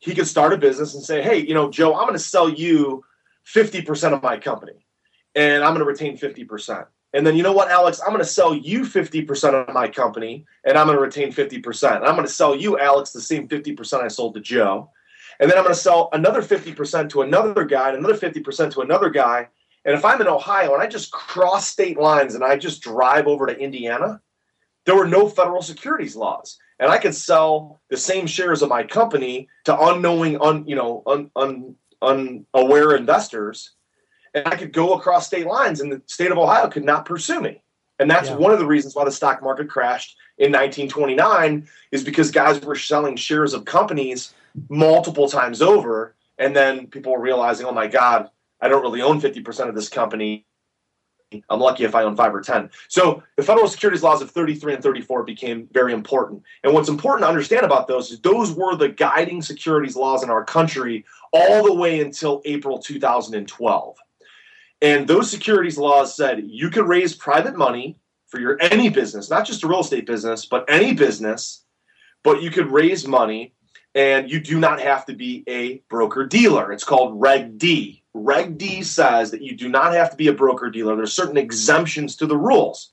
he 0.00 0.14
could 0.14 0.26
start 0.26 0.52
a 0.52 0.58
business 0.58 0.94
and 0.94 1.02
say, 1.02 1.22
"Hey, 1.22 1.38
you 1.38 1.54
know, 1.54 1.70
Joe, 1.70 1.94
I'm 1.94 2.06
going 2.06 2.12
to 2.12 2.18
sell 2.18 2.48
you 2.48 3.04
50% 3.46 4.12
of 4.12 4.22
my 4.22 4.36
company 4.38 4.86
and 5.34 5.62
I'm 5.62 5.74
going 5.74 5.80
to 5.80 5.84
retain 5.84 6.16
50%." 6.16 6.86
And 7.12 7.26
then 7.26 7.34
you 7.34 7.42
know 7.42 7.52
what, 7.52 7.70
Alex? 7.70 8.00
I'm 8.00 8.10
going 8.10 8.18
to 8.18 8.24
sell 8.26 8.54
you 8.54 8.82
50% 8.82 9.54
of 9.54 9.72
my 9.72 9.88
company 9.88 10.44
and 10.64 10.76
I'm 10.76 10.86
going 10.86 10.98
to 10.98 11.02
retain 11.02 11.32
50%. 11.32 11.96
And 11.96 12.04
I'm 12.04 12.14
going 12.14 12.26
to 12.26 12.32
sell 12.32 12.54
you, 12.54 12.78
Alex, 12.78 13.10
the 13.10 13.22
same 13.22 13.48
50% 13.48 14.02
I 14.02 14.08
sold 14.08 14.34
to 14.34 14.40
Joe. 14.40 14.90
And 15.40 15.50
then 15.50 15.56
I'm 15.56 15.64
going 15.64 15.74
to 15.74 15.80
sell 15.80 16.10
another 16.12 16.42
50% 16.42 17.08
to 17.10 17.22
another 17.22 17.64
guy 17.64 17.88
and 17.88 17.98
another 17.98 18.18
50% 18.18 18.72
to 18.72 18.80
another 18.80 19.08
guy. 19.08 19.48
And 19.86 19.94
if 19.94 20.04
I'm 20.04 20.20
in 20.20 20.26
Ohio 20.26 20.74
and 20.74 20.82
I 20.82 20.86
just 20.86 21.12
cross 21.12 21.68
state 21.68 21.98
lines 21.98 22.34
and 22.34 22.44
I 22.44 22.56
just 22.56 22.82
drive 22.82 23.26
over 23.26 23.46
to 23.46 23.58
Indiana, 23.58 24.20
there 24.84 24.96
were 24.96 25.06
no 25.06 25.28
federal 25.28 25.62
securities 25.62 26.16
laws. 26.16 26.58
And 26.78 26.90
I 26.90 26.98
could 26.98 27.14
sell 27.14 27.80
the 27.88 27.96
same 27.96 28.26
shares 28.26 28.62
of 28.62 28.68
my 28.68 28.82
company 28.82 29.48
to 29.64 29.78
unknowing, 29.78 30.40
un, 30.40 30.66
you 30.66 30.76
know, 30.76 31.02
un, 31.06 31.30
un, 31.34 31.74
unaware 32.02 32.94
investors 32.94 33.76
and 34.36 34.46
I 34.46 34.54
could 34.54 34.72
go 34.72 34.92
across 34.92 35.26
state 35.26 35.46
lines, 35.46 35.80
and 35.80 35.90
the 35.90 36.02
state 36.06 36.30
of 36.30 36.36
Ohio 36.36 36.68
could 36.68 36.84
not 36.84 37.06
pursue 37.06 37.40
me. 37.40 37.62
And 37.98 38.10
that's 38.10 38.28
yeah. 38.28 38.36
one 38.36 38.52
of 38.52 38.58
the 38.58 38.66
reasons 38.66 38.94
why 38.94 39.06
the 39.06 39.10
stock 39.10 39.42
market 39.42 39.70
crashed 39.70 40.14
in 40.36 40.52
1929 40.52 41.66
is 41.90 42.04
because 42.04 42.30
guys 42.30 42.60
were 42.60 42.76
selling 42.76 43.16
shares 43.16 43.54
of 43.54 43.64
companies 43.64 44.34
multiple 44.68 45.26
times 45.26 45.62
over, 45.62 46.14
and 46.36 46.54
then 46.54 46.86
people 46.86 47.12
were 47.12 47.20
realizing, 47.20 47.64
oh 47.64 47.72
my 47.72 47.86
God, 47.86 48.28
I 48.60 48.68
don't 48.68 48.82
really 48.82 49.00
own 49.00 49.22
50% 49.22 49.70
of 49.70 49.74
this 49.74 49.88
company. 49.88 50.44
I'm 51.32 51.60
lucky 51.60 51.84
if 51.84 51.94
I 51.94 52.04
own 52.04 52.16
five 52.16 52.34
or 52.34 52.40
10. 52.40 52.70
So 52.88 53.22
the 53.36 53.42
federal 53.42 53.68
securities 53.68 54.02
laws 54.02 54.22
of 54.22 54.30
33 54.30 54.74
and 54.74 54.82
34 54.82 55.24
became 55.24 55.68
very 55.72 55.92
important. 55.92 56.42
And 56.62 56.72
what's 56.72 56.88
important 56.88 57.24
to 57.24 57.28
understand 57.28 57.64
about 57.64 57.88
those 57.88 58.10
is 58.12 58.20
those 58.20 58.52
were 58.52 58.76
the 58.76 58.88
guiding 58.88 59.42
securities 59.42 59.96
laws 59.96 60.22
in 60.22 60.30
our 60.30 60.44
country 60.44 61.04
all 61.32 61.64
the 61.64 61.74
way 61.74 62.00
until 62.00 62.42
April 62.44 62.78
2012. 62.78 63.96
And 64.82 65.08
those 65.08 65.30
securities 65.30 65.78
laws 65.78 66.16
said 66.16 66.44
you 66.46 66.70
could 66.70 66.86
raise 66.86 67.14
private 67.14 67.56
money 67.56 67.98
for 68.28 68.38
your 68.38 68.58
any 68.60 68.88
business, 68.88 69.30
not 69.30 69.46
just 69.46 69.64
a 69.64 69.68
real 69.68 69.80
estate 69.80 70.06
business, 70.06 70.46
but 70.46 70.64
any 70.68 70.94
business, 70.94 71.64
but 72.22 72.42
you 72.42 72.50
could 72.50 72.70
raise 72.70 73.06
money 73.06 73.52
and 73.94 74.30
you 74.30 74.38
do 74.40 74.60
not 74.60 74.80
have 74.80 75.06
to 75.06 75.14
be 75.14 75.42
a 75.48 75.78
broker 75.88 76.26
dealer. 76.26 76.70
It's 76.70 76.84
called 76.84 77.20
Reg 77.20 77.56
D. 77.58 78.04
Reg 78.16 78.58
D 78.58 78.82
says 78.82 79.30
that 79.30 79.42
you 79.42 79.56
do 79.56 79.68
not 79.68 79.92
have 79.92 80.10
to 80.10 80.16
be 80.16 80.28
a 80.28 80.32
broker 80.32 80.70
dealer. 80.70 80.96
There's 80.96 81.12
certain 81.12 81.36
exemptions 81.36 82.16
to 82.16 82.26
the 82.26 82.36
rules. 82.36 82.90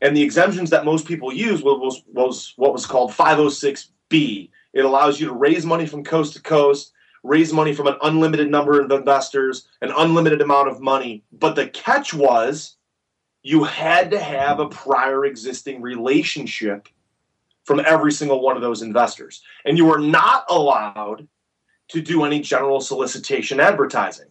And 0.00 0.16
the 0.16 0.22
exemptions 0.22 0.70
that 0.70 0.84
most 0.84 1.06
people 1.06 1.32
use 1.32 1.62
was, 1.62 2.02
was 2.12 2.54
what 2.56 2.72
was 2.72 2.86
called 2.86 3.10
506B. 3.10 4.50
It 4.72 4.84
allows 4.84 5.20
you 5.20 5.26
to 5.26 5.34
raise 5.34 5.66
money 5.66 5.86
from 5.86 6.04
coast 6.04 6.34
to 6.34 6.42
coast 6.42 6.92
raise 7.22 7.52
money 7.52 7.74
from 7.74 7.86
an 7.86 7.96
unlimited 8.02 8.50
number 8.50 8.80
of 8.80 8.90
investors, 8.90 9.68
an 9.82 9.92
unlimited 9.96 10.40
amount 10.40 10.68
of 10.68 10.80
money. 10.80 11.22
But 11.32 11.54
the 11.54 11.68
catch 11.68 12.14
was 12.14 12.76
you 13.42 13.64
had 13.64 14.10
to 14.10 14.20
have 14.20 14.60
a 14.60 14.68
prior 14.68 15.24
existing 15.24 15.80
relationship 15.80 16.88
from 17.64 17.80
every 17.80 18.12
single 18.12 18.40
one 18.40 18.56
of 18.56 18.62
those 18.62 18.82
investors. 18.82 19.42
And 19.64 19.76
you 19.76 19.84
were 19.84 19.98
not 19.98 20.44
allowed 20.48 21.28
to 21.88 22.00
do 22.00 22.24
any 22.24 22.40
general 22.40 22.80
solicitation 22.80 23.60
advertising. 23.60 24.26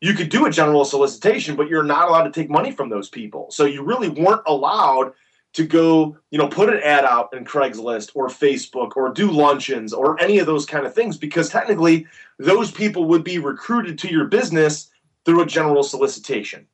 You 0.00 0.14
could 0.14 0.30
do 0.30 0.46
a 0.46 0.50
general 0.50 0.84
solicitation, 0.84 1.56
but 1.56 1.68
you're 1.68 1.82
not 1.82 2.08
allowed 2.08 2.24
to 2.24 2.30
take 2.30 2.48
money 2.48 2.72
from 2.72 2.88
those 2.88 3.08
people. 3.08 3.50
So 3.50 3.66
you 3.66 3.82
really 3.82 4.08
weren't 4.08 4.42
allowed 4.46 5.12
to 5.52 5.66
go, 5.66 6.16
you 6.30 6.38
know, 6.38 6.48
put 6.48 6.70
an 6.70 6.80
ad 6.82 7.04
out 7.04 7.34
in 7.34 7.44
Craigslist 7.44 8.12
or 8.14 8.28
Facebook 8.28 8.96
or 8.96 9.12
do 9.12 9.30
luncheons 9.30 9.92
or 9.92 10.20
any 10.22 10.38
of 10.38 10.46
those 10.46 10.64
kind 10.64 10.86
of 10.86 10.94
things 10.94 11.16
because 11.16 11.50
technically 11.50 12.06
those 12.38 12.70
people 12.70 13.04
would 13.06 13.24
be 13.24 13.38
recruited 13.38 13.98
to 13.98 14.10
your 14.10 14.26
business 14.26 14.90
through 15.24 15.42
a 15.42 15.46
general 15.46 15.82
solicitation. 15.82 16.66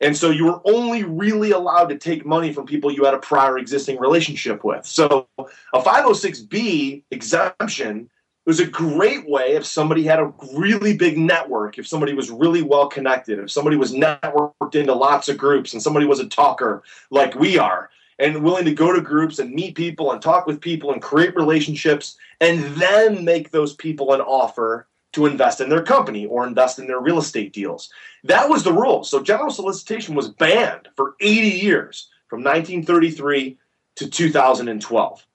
And 0.00 0.14
so 0.14 0.30
you 0.30 0.44
were 0.44 0.60
only 0.64 1.04
really 1.04 1.52
allowed 1.52 1.86
to 1.86 1.96
take 1.96 2.26
money 2.26 2.52
from 2.52 2.66
people 2.66 2.92
you 2.92 3.04
had 3.04 3.14
a 3.14 3.18
prior 3.18 3.56
existing 3.58 3.98
relationship 3.98 4.62
with. 4.62 4.84
So 4.84 5.28
a 5.38 5.80
506B 5.80 7.04
exemption 7.10 8.10
was 8.46 8.60
a 8.60 8.66
great 8.66 9.28
way 9.28 9.54
if 9.54 9.66
somebody 9.66 10.04
had 10.04 10.20
a 10.20 10.32
really 10.54 10.96
big 10.96 11.18
network, 11.18 11.78
if 11.78 11.86
somebody 11.86 12.14
was 12.14 12.30
really 12.30 12.62
well 12.62 12.86
connected, 12.86 13.40
if 13.40 13.50
somebody 13.50 13.76
was 13.76 13.92
networked 13.92 14.74
into 14.76 14.94
lots 14.94 15.28
of 15.28 15.36
groups 15.36 15.72
and 15.72 15.82
somebody 15.82 16.06
was 16.06 16.20
a 16.20 16.28
talker 16.28 16.84
like 17.10 17.34
we 17.34 17.58
are 17.58 17.90
and 18.18 18.42
willing 18.42 18.64
to 18.64 18.72
go 18.72 18.92
to 18.92 19.00
groups 19.00 19.38
and 19.40 19.52
meet 19.52 19.74
people 19.74 20.12
and 20.12 20.22
talk 20.22 20.46
with 20.46 20.60
people 20.60 20.92
and 20.92 21.02
create 21.02 21.34
relationships 21.36 22.16
and 22.40 22.62
then 22.76 23.24
make 23.24 23.50
those 23.50 23.74
people 23.74 24.14
an 24.14 24.20
offer 24.20 24.86
to 25.12 25.26
invest 25.26 25.60
in 25.60 25.68
their 25.68 25.82
company 25.82 26.26
or 26.26 26.46
invest 26.46 26.78
in 26.78 26.86
their 26.86 27.00
real 27.00 27.18
estate 27.18 27.52
deals. 27.52 27.90
That 28.24 28.48
was 28.48 28.62
the 28.62 28.72
rule. 28.72 29.02
So 29.02 29.22
general 29.22 29.50
solicitation 29.50 30.14
was 30.14 30.28
banned 30.28 30.88
for 30.94 31.14
80 31.20 31.48
years 31.48 32.08
from 32.28 32.40
1933 32.40 33.58
to 33.96 34.10
2012. 34.10 35.26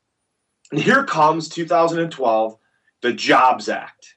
And 0.71 0.79
here 0.79 1.03
comes 1.03 1.49
2012, 1.49 2.57
the 3.01 3.13
Jobs 3.13 3.69
Act. 3.69 4.15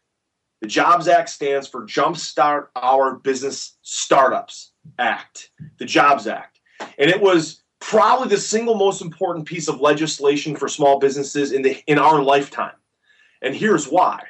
The 0.61 0.69
Jobs 0.69 1.09
Act 1.09 1.29
stands 1.29 1.69
for 1.69 1.85
Jumpstart 1.85 2.69
Our 2.77 3.17
Business 3.17 3.77
Startups 3.83 4.73
Act, 4.99 5.51
the 5.79 5.85
Jobs 5.85 6.27
Act. 6.27 6.61
And 6.99 7.11
it 7.11 7.21
was 7.21 7.63
probably 7.81 8.29
the 8.29 8.39
single 8.39 8.75
most 8.75 9.03
important 9.03 9.47
piece 9.47 9.69
of 9.69 9.81
legislation 9.81 10.57
for 10.57 10.69
small 10.69 10.99
businesses 10.99 11.53
in 11.53 11.63
the 11.63 11.83
in 11.87 11.99
our 11.99 12.23
lifetime. 12.23 12.75
And 13.43 13.55
here's 13.55 13.89
why. 13.89 14.23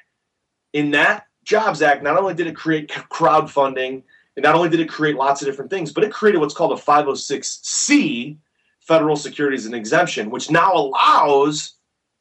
In 0.72 0.90
that 0.92 1.26
Jobs 1.44 1.82
Act, 1.82 2.02
not 2.02 2.16
only 2.16 2.34
did 2.34 2.48
it 2.48 2.56
create 2.56 2.88
crowdfunding, 2.88 4.02
and 4.36 4.42
not 4.42 4.56
only 4.56 4.68
did 4.68 4.80
it 4.80 4.88
create 4.88 5.16
lots 5.16 5.40
of 5.40 5.46
different 5.46 5.70
things, 5.70 5.92
but 5.92 6.02
it 6.02 6.12
created 6.12 6.38
what's 6.38 6.54
called 6.54 6.76
a 6.76 6.82
506C, 6.82 8.36
federal 8.80 9.14
securities 9.14 9.66
and 9.66 9.74
exemption, 9.74 10.30
which 10.30 10.50
now 10.50 10.72
allows 10.72 11.74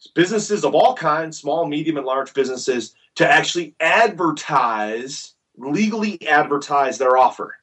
businesses 0.07 0.63
of 0.63 0.75
all 0.75 0.95
kinds, 0.95 1.37
small, 1.37 1.65
medium, 1.65 1.97
and 1.97 2.05
large 2.05 2.33
businesses, 2.33 2.95
to 3.15 3.29
actually 3.29 3.75
advertise, 3.79 5.33
legally 5.57 6.25
advertise 6.27 6.97
their 6.97 7.17
offer 7.17 7.55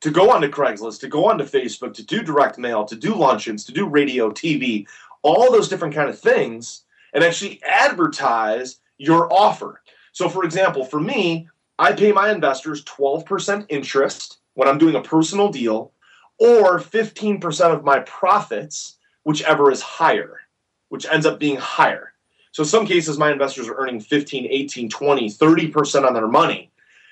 to 0.00 0.10
go 0.10 0.30
onto 0.30 0.48
Craigslist, 0.48 1.00
to 1.00 1.08
go 1.08 1.26
onto 1.26 1.44
Facebook, 1.44 1.94
to 1.94 2.02
do 2.02 2.22
direct 2.22 2.58
mail, 2.58 2.84
to 2.84 2.96
do 2.96 3.14
luncheons, 3.14 3.64
to 3.64 3.72
do 3.72 3.86
radio, 3.86 4.30
TV, 4.30 4.86
all 5.22 5.50
those 5.50 5.68
different 5.68 5.94
kind 5.94 6.08
of 6.08 6.18
things, 6.18 6.84
and 7.12 7.24
actually 7.24 7.62
advertise 7.64 8.80
your 8.98 9.32
offer. 9.32 9.82
So, 10.12 10.28
for 10.28 10.44
example, 10.44 10.84
for 10.84 11.00
me, 11.00 11.48
I 11.78 11.92
pay 11.92 12.12
my 12.12 12.30
investors 12.30 12.84
12% 12.84 13.66
interest 13.68 14.38
when 14.54 14.68
I'm 14.68 14.78
doing 14.78 14.94
a 14.94 15.02
personal 15.02 15.50
deal, 15.50 15.92
or 16.38 16.78
15% 16.78 17.74
of 17.74 17.84
my 17.84 18.00
profits, 18.00 18.96
whichever 19.24 19.70
is 19.70 19.82
higher, 19.82 20.40
which 20.88 21.06
ends 21.06 21.26
up 21.26 21.38
being 21.38 21.56
higher. 21.56 22.12
So, 22.52 22.62
in 22.62 22.68
some 22.68 22.86
cases, 22.86 23.18
my 23.18 23.30
investors 23.30 23.68
are 23.68 23.76
earning 23.76 24.00
15, 24.00 24.46
18, 24.50 24.88
20, 24.88 25.30
30% 25.30 26.06
on 26.06 26.14
their 26.14 26.28
money 26.28 26.70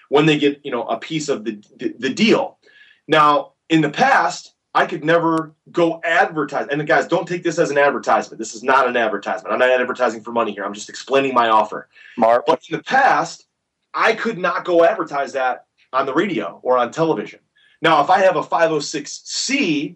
when 0.08 0.26
they 0.26 0.38
get 0.38 0.60
you 0.64 0.70
know 0.70 0.84
a 0.84 0.98
piece 0.98 1.28
of 1.28 1.44
the, 1.44 1.62
the, 1.76 1.94
the 1.98 2.10
deal. 2.10 2.58
Now, 3.06 3.52
in 3.68 3.80
the 3.80 3.90
past, 3.90 4.54
I 4.74 4.86
could 4.86 5.04
never 5.04 5.54
go 5.70 6.00
advertise. 6.04 6.68
And 6.70 6.84
guys, 6.86 7.06
don't 7.06 7.28
take 7.28 7.42
this 7.42 7.58
as 7.58 7.70
an 7.70 7.78
advertisement. 7.78 8.38
This 8.38 8.54
is 8.54 8.62
not 8.62 8.88
an 8.88 8.96
advertisement. 8.96 9.52
I'm 9.52 9.60
not 9.60 9.70
advertising 9.70 10.22
for 10.22 10.32
money 10.32 10.52
here. 10.52 10.64
I'm 10.64 10.74
just 10.74 10.88
explaining 10.88 11.32
my 11.32 11.48
offer. 11.48 11.88
Mark. 12.16 12.44
But 12.46 12.62
in 12.68 12.76
the 12.76 12.82
past, 12.82 13.46
I 13.92 14.14
could 14.14 14.36
not 14.36 14.64
go 14.64 14.84
advertise 14.84 15.32
that 15.34 15.66
on 15.92 16.06
the 16.06 16.14
radio 16.14 16.58
or 16.62 16.76
on 16.76 16.90
television. 16.90 17.38
Now, 17.82 18.02
if 18.02 18.10
I 18.10 18.20
have 18.20 18.36
a 18.36 18.42
506C 18.42 19.94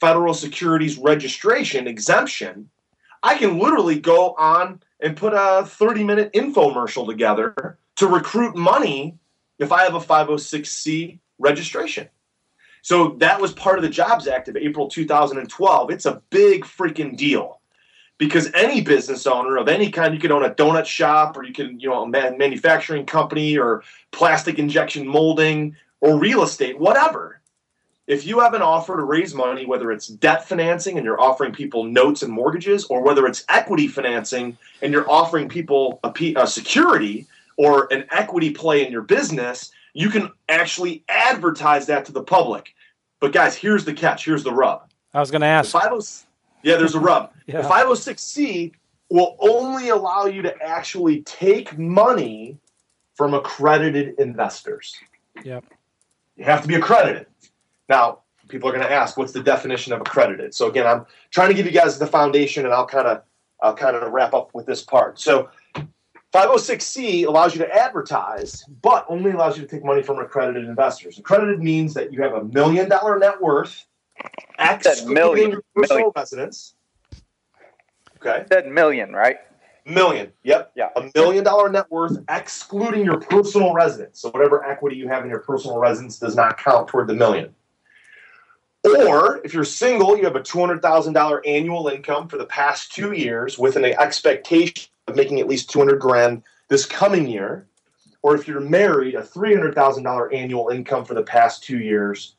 federal 0.00 0.34
securities 0.34 0.98
registration 0.98 1.86
exemption, 1.86 2.68
I 3.26 3.36
can 3.36 3.58
literally 3.58 3.98
go 3.98 4.34
on 4.38 4.80
and 5.00 5.16
put 5.16 5.34
a 5.34 5.66
30 5.66 6.04
minute 6.04 6.32
infomercial 6.32 7.08
together 7.08 7.76
to 7.96 8.06
recruit 8.06 8.54
money 8.54 9.18
if 9.58 9.72
I 9.72 9.82
have 9.82 9.96
a 9.96 10.00
506C 10.00 11.18
registration. 11.40 12.08
So 12.82 13.16
that 13.18 13.40
was 13.40 13.52
part 13.52 13.78
of 13.78 13.82
the 13.82 13.90
Jobs 13.90 14.28
Act 14.28 14.46
of 14.46 14.56
April 14.56 14.86
2012. 14.86 15.90
It's 15.90 16.06
a 16.06 16.22
big 16.30 16.64
freaking 16.64 17.16
deal 17.16 17.60
because 18.16 18.48
any 18.54 18.80
business 18.80 19.26
owner 19.26 19.56
of 19.56 19.66
any 19.66 19.90
kind, 19.90 20.14
you 20.14 20.20
can 20.20 20.30
own 20.30 20.44
a 20.44 20.54
donut 20.54 20.86
shop 20.86 21.36
or 21.36 21.42
you 21.42 21.52
can, 21.52 21.80
you 21.80 21.88
know, 21.88 22.04
a 22.04 22.08
manufacturing 22.08 23.06
company 23.06 23.58
or 23.58 23.82
plastic 24.12 24.60
injection 24.60 25.04
molding 25.04 25.74
or 26.00 26.16
real 26.16 26.44
estate, 26.44 26.78
whatever. 26.78 27.40
If 28.06 28.24
you 28.24 28.38
have 28.40 28.54
an 28.54 28.62
offer 28.62 28.96
to 28.96 29.02
raise 29.02 29.34
money, 29.34 29.66
whether 29.66 29.90
it's 29.90 30.06
debt 30.06 30.46
financing 30.46 30.96
and 30.96 31.04
you're 31.04 31.20
offering 31.20 31.52
people 31.52 31.84
notes 31.84 32.22
and 32.22 32.32
mortgages, 32.32 32.84
or 32.84 33.02
whether 33.02 33.26
it's 33.26 33.44
equity 33.48 33.88
financing 33.88 34.56
and 34.80 34.92
you're 34.92 35.10
offering 35.10 35.48
people 35.48 35.98
a, 36.04 36.34
a 36.36 36.46
security 36.46 37.26
or 37.56 37.92
an 37.92 38.06
equity 38.12 38.50
play 38.50 38.86
in 38.86 38.92
your 38.92 39.02
business, 39.02 39.72
you 39.92 40.08
can 40.10 40.30
actually 40.48 41.02
advertise 41.08 41.86
that 41.86 42.04
to 42.04 42.12
the 42.12 42.22
public. 42.22 42.74
But 43.18 43.32
guys, 43.32 43.56
here's 43.56 43.84
the 43.84 43.94
catch. 43.94 44.24
Here's 44.24 44.44
the 44.44 44.52
rub. 44.52 44.88
I 45.12 45.20
was 45.20 45.30
going 45.30 45.40
to 45.40 45.46
ask. 45.46 45.72
The 45.72 45.78
yeah, 46.62 46.76
there's 46.76 46.94
a 46.94 47.00
rub. 47.00 47.32
yeah. 47.46 47.62
The 47.62 47.68
506C 47.68 48.72
will 49.08 49.36
only 49.40 49.88
allow 49.88 50.26
you 50.26 50.42
to 50.42 50.62
actually 50.62 51.22
take 51.22 51.78
money 51.78 52.58
from 53.14 53.34
accredited 53.34 54.18
investors. 54.18 54.94
Yep. 55.42 55.64
You 56.36 56.44
have 56.44 56.62
to 56.62 56.68
be 56.68 56.74
accredited. 56.74 57.26
Now, 57.88 58.20
people 58.48 58.68
are 58.68 58.72
going 58.72 58.84
to 58.86 58.92
ask, 58.92 59.16
what's 59.16 59.32
the 59.32 59.42
definition 59.42 59.92
of 59.92 60.00
accredited? 60.00 60.54
So 60.54 60.68
again, 60.68 60.86
I'm 60.86 61.06
trying 61.30 61.48
to 61.48 61.54
give 61.54 61.66
you 61.66 61.72
guys 61.72 61.98
the 61.98 62.06
foundation, 62.06 62.64
and 62.64 62.74
I'll 62.74 62.86
kind 62.86 63.06
of 63.06 63.22
I'll 63.60 63.74
kind 63.74 63.96
of 63.96 64.12
wrap 64.12 64.34
up 64.34 64.50
with 64.54 64.66
this 64.66 64.82
part. 64.82 65.18
So 65.18 65.48
506C 66.32 67.26
allows 67.26 67.54
you 67.54 67.60
to 67.60 67.74
advertise, 67.74 68.64
but 68.82 69.06
only 69.08 69.30
allows 69.30 69.56
you 69.56 69.64
to 69.64 69.68
take 69.68 69.84
money 69.84 70.02
from 70.02 70.18
accredited 70.18 70.68
investors. 70.68 71.18
Accredited 71.18 71.60
means 71.60 71.94
that 71.94 72.12
you 72.12 72.22
have 72.22 72.34
a 72.34 72.44
million 72.44 72.88
dollar 72.88 73.18
net 73.18 73.40
worth, 73.40 73.86
excluding 74.58 75.52
your 75.52 75.62
personal 75.74 75.96
million. 75.96 76.12
residence. 76.14 76.74
Okay. 78.16 78.44
Said 78.52 78.68
million, 78.68 79.12
right? 79.12 79.38
Million. 79.86 80.32
Yep. 80.42 80.72
Yeah. 80.74 80.88
A 80.96 81.10
million 81.14 81.44
dollar 81.44 81.70
net 81.70 81.90
worth, 81.90 82.18
excluding 82.28 83.04
your 83.04 83.18
personal 83.18 83.72
residence. 83.72 84.20
So 84.20 84.30
whatever 84.30 84.64
equity 84.64 84.96
you 84.96 85.08
have 85.08 85.24
in 85.24 85.30
your 85.30 85.40
personal 85.40 85.78
residence 85.78 86.18
does 86.18 86.36
not 86.36 86.58
count 86.58 86.88
toward 86.88 87.06
the 87.06 87.14
million. 87.14 87.54
Or 88.86 89.40
if 89.44 89.52
you're 89.52 89.64
single, 89.64 90.16
you 90.16 90.24
have 90.24 90.36
a 90.36 90.40
$200,000 90.40 91.40
annual 91.46 91.88
income 91.88 92.28
for 92.28 92.38
the 92.38 92.46
past 92.46 92.92
two 92.92 93.12
years 93.12 93.58
with 93.58 93.76
an 93.76 93.84
expectation 93.84 94.88
of 95.08 95.16
making 95.16 95.40
at 95.40 95.48
least 95.48 95.70
200 95.70 96.00
grand 96.00 96.42
this 96.68 96.86
coming 96.86 97.26
year. 97.26 97.66
Or 98.22 98.34
if 98.34 98.48
you're 98.48 98.60
married, 98.60 99.14
a 99.14 99.22
$300,000 99.22 100.34
annual 100.34 100.68
income 100.68 101.04
for 101.04 101.14
the 101.14 101.22
past 101.22 101.62
two 101.62 101.78
years 101.78 102.34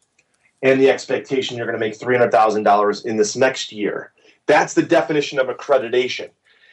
and 0.62 0.82
the 0.82 0.90
expectation 0.90 1.56
you're 1.56 1.68
going 1.68 1.80
to 1.80 1.86
make 1.86 1.98
$300,000 1.98 3.06
in 3.06 3.18
this 3.18 3.36
next 3.36 3.72
year. 3.72 4.12
That's 4.48 4.74
the 4.74 4.84
definition 4.84 5.40
of 5.40 5.48
accreditation. 5.48 6.30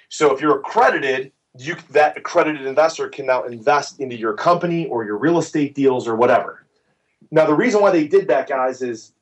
So 0.09 0.35
if 0.35 0.41
you're 0.41 0.59
accredited, 0.59 1.33
you, 1.59 1.77
that 1.91 2.17
accredited 2.17 2.67
investor 2.67 3.09
can 3.09 3.27
now 3.27 3.45
invest 3.45 4.01
into 4.01 4.17
your 4.17 4.35
company 4.35 4.87
or 4.87 5.05
your 5.05 5.19
real 5.19 5.39
estate 5.39 5.75
deals 5.75 6.09
or 6.09 6.17
whatever. 6.17 6.65
Now, 7.31 7.47
the 7.47 7.55
reason 7.55 7.81
why 7.81 7.91
they 7.91 8.07
did 8.07 8.29
that, 8.29 8.49
guys, 8.49 8.83
is 8.83 9.13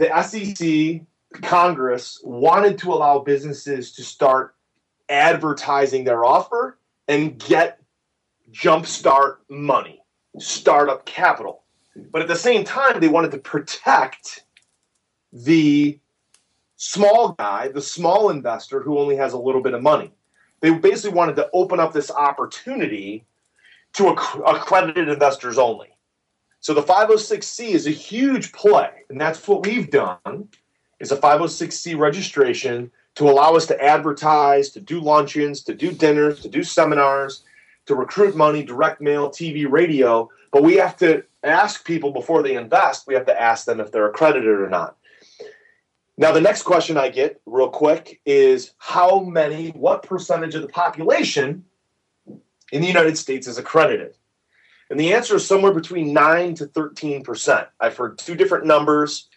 the 0.00 0.22
SEC, 0.22 1.02
Congress 1.42 2.20
wanted 2.24 2.78
to 2.78 2.92
allow 2.92 3.18
businesses 3.18 3.92
to 3.92 4.02
start 4.02 4.54
advertising 5.10 6.04
their 6.04 6.24
offer 6.24 6.78
and 7.06 7.38
get 7.38 7.80
jumpstart 8.50 9.36
money, 9.50 10.02
startup 10.38 11.04
capital. 11.04 11.62
But 12.10 12.22
at 12.22 12.28
the 12.28 12.36
same 12.36 12.64
time, 12.64 12.98
they 12.98 13.08
wanted 13.08 13.32
to 13.32 13.38
protect 13.38 14.44
the 15.34 15.98
small 16.76 17.32
guy, 17.32 17.68
the 17.68 17.82
small 17.82 18.30
investor 18.30 18.80
who 18.80 18.98
only 18.98 19.16
has 19.16 19.34
a 19.34 19.38
little 19.38 19.60
bit 19.60 19.74
of 19.74 19.82
money. 19.82 20.12
They 20.60 20.70
basically 20.70 21.14
wanted 21.14 21.36
to 21.36 21.50
open 21.52 21.78
up 21.78 21.92
this 21.92 22.10
opportunity 22.10 23.26
to 23.94 24.08
accredited 24.08 25.10
investors 25.10 25.58
only. 25.58 25.88
So 26.60 26.74
the 26.74 26.82
506c 26.82 27.70
is 27.70 27.86
a 27.86 27.90
huge 27.90 28.52
play, 28.52 28.90
and 29.08 29.20
that's 29.20 29.46
what 29.48 29.64
we've 29.64 29.90
done 29.90 30.48
is 31.00 31.10
a 31.10 31.16
506c 31.16 31.98
registration 31.98 32.90
to 33.14 33.28
allow 33.28 33.56
us 33.56 33.66
to 33.66 33.82
advertise, 33.82 34.70
to 34.70 34.80
do 34.80 35.00
luncheons, 35.00 35.62
to 35.64 35.74
do 35.74 35.90
dinners, 35.90 36.40
to 36.42 36.48
do 36.48 36.62
seminars, 36.62 37.44
to 37.86 37.94
recruit 37.94 38.36
money, 38.36 38.62
direct 38.62 39.00
mail, 39.00 39.30
TV, 39.30 39.68
radio. 39.68 40.28
But 40.52 40.62
we 40.62 40.76
have 40.76 40.96
to 40.98 41.24
ask 41.42 41.84
people 41.84 42.12
before 42.12 42.42
they 42.42 42.56
invest, 42.56 43.06
we 43.06 43.14
have 43.14 43.26
to 43.26 43.40
ask 43.40 43.64
them 43.64 43.80
if 43.80 43.90
they're 43.90 44.08
accredited 44.08 44.60
or 44.60 44.68
not. 44.68 44.96
Now, 46.18 46.32
the 46.32 46.40
next 46.40 46.64
question 46.64 46.98
I 46.98 47.08
get 47.08 47.40
real 47.46 47.70
quick 47.70 48.20
is 48.26 48.72
how 48.76 49.20
many, 49.20 49.70
what 49.70 50.02
percentage 50.02 50.54
of 50.54 50.60
the 50.60 50.68
population 50.68 51.64
in 52.72 52.82
the 52.82 52.86
United 52.86 53.16
States 53.16 53.46
is 53.46 53.56
accredited? 53.56 54.14
And 54.90 54.98
the 54.98 55.14
answer 55.14 55.36
is 55.36 55.46
somewhere 55.46 55.72
between 55.72 56.12
9 56.12 56.54
to 56.56 56.66
13%. 56.66 57.66
I've 57.80 57.96
heard 57.96 58.18
two 58.18 58.34
different 58.34 58.66
numbers 58.66 59.28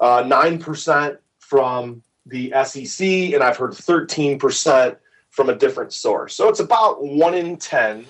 uh, 0.00 0.22
9% 0.24 1.18
from 1.38 2.02
the 2.26 2.52
SEC, 2.64 3.06
and 3.34 3.42
I've 3.42 3.56
heard 3.56 3.72
13% 3.72 4.96
from 5.30 5.48
a 5.48 5.54
different 5.54 5.92
source. 5.92 6.34
So 6.34 6.48
it's 6.48 6.60
about 6.60 7.04
1 7.04 7.34
in 7.34 7.56
10 7.56 8.06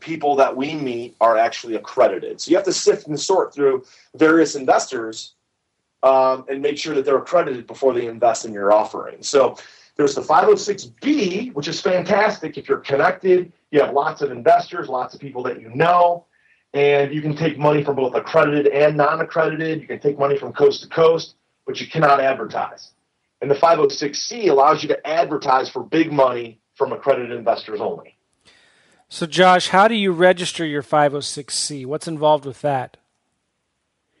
people 0.00 0.36
that 0.36 0.56
we 0.56 0.74
meet 0.74 1.16
are 1.20 1.36
actually 1.36 1.74
accredited. 1.74 2.40
So 2.40 2.50
you 2.50 2.56
have 2.56 2.64
to 2.66 2.72
sift 2.72 3.08
and 3.08 3.18
sort 3.18 3.52
through 3.52 3.84
various 4.14 4.54
investors 4.54 5.34
um, 6.02 6.44
and 6.48 6.62
make 6.62 6.78
sure 6.78 6.94
that 6.94 7.04
they're 7.04 7.18
accredited 7.18 7.66
before 7.66 7.92
they 7.92 8.06
invest 8.06 8.44
in 8.44 8.52
your 8.52 8.72
offering. 8.72 9.22
So 9.22 9.56
there's 9.96 10.14
the 10.14 10.22
506B, 10.22 11.52
which 11.54 11.68
is 11.68 11.80
fantastic 11.80 12.56
if 12.56 12.68
you're 12.68 12.78
connected, 12.78 13.52
you 13.70 13.80
have 13.80 13.92
lots 13.92 14.22
of 14.22 14.30
investors, 14.30 14.88
lots 14.88 15.14
of 15.14 15.20
people 15.20 15.42
that 15.44 15.60
you 15.60 15.70
know, 15.74 16.26
and 16.74 17.14
you 17.14 17.22
can 17.22 17.36
take 17.36 17.58
money 17.58 17.82
from 17.82 17.96
both 17.96 18.14
accredited 18.14 18.66
and 18.68 18.96
non 18.96 19.20
accredited. 19.20 19.80
You 19.80 19.86
can 19.86 20.00
take 20.00 20.18
money 20.18 20.38
from 20.38 20.52
coast 20.52 20.82
to 20.82 20.88
coast, 20.88 21.34
but 21.66 21.80
you 21.80 21.86
cannot 21.86 22.20
advertise. 22.20 22.90
And 23.40 23.50
the 23.50 23.54
506C 23.54 24.48
allows 24.50 24.82
you 24.82 24.88
to 24.88 25.06
advertise 25.06 25.68
for 25.68 25.82
big 25.82 26.12
money 26.12 26.60
from 26.74 26.92
accredited 26.92 27.36
investors 27.36 27.80
only. 27.80 28.16
So, 29.08 29.26
Josh, 29.26 29.68
how 29.68 29.88
do 29.88 29.94
you 29.94 30.12
register 30.12 30.66
your 30.66 30.82
506C? 30.82 31.86
What's 31.86 32.08
involved 32.08 32.44
with 32.44 32.60
that? 32.60 32.98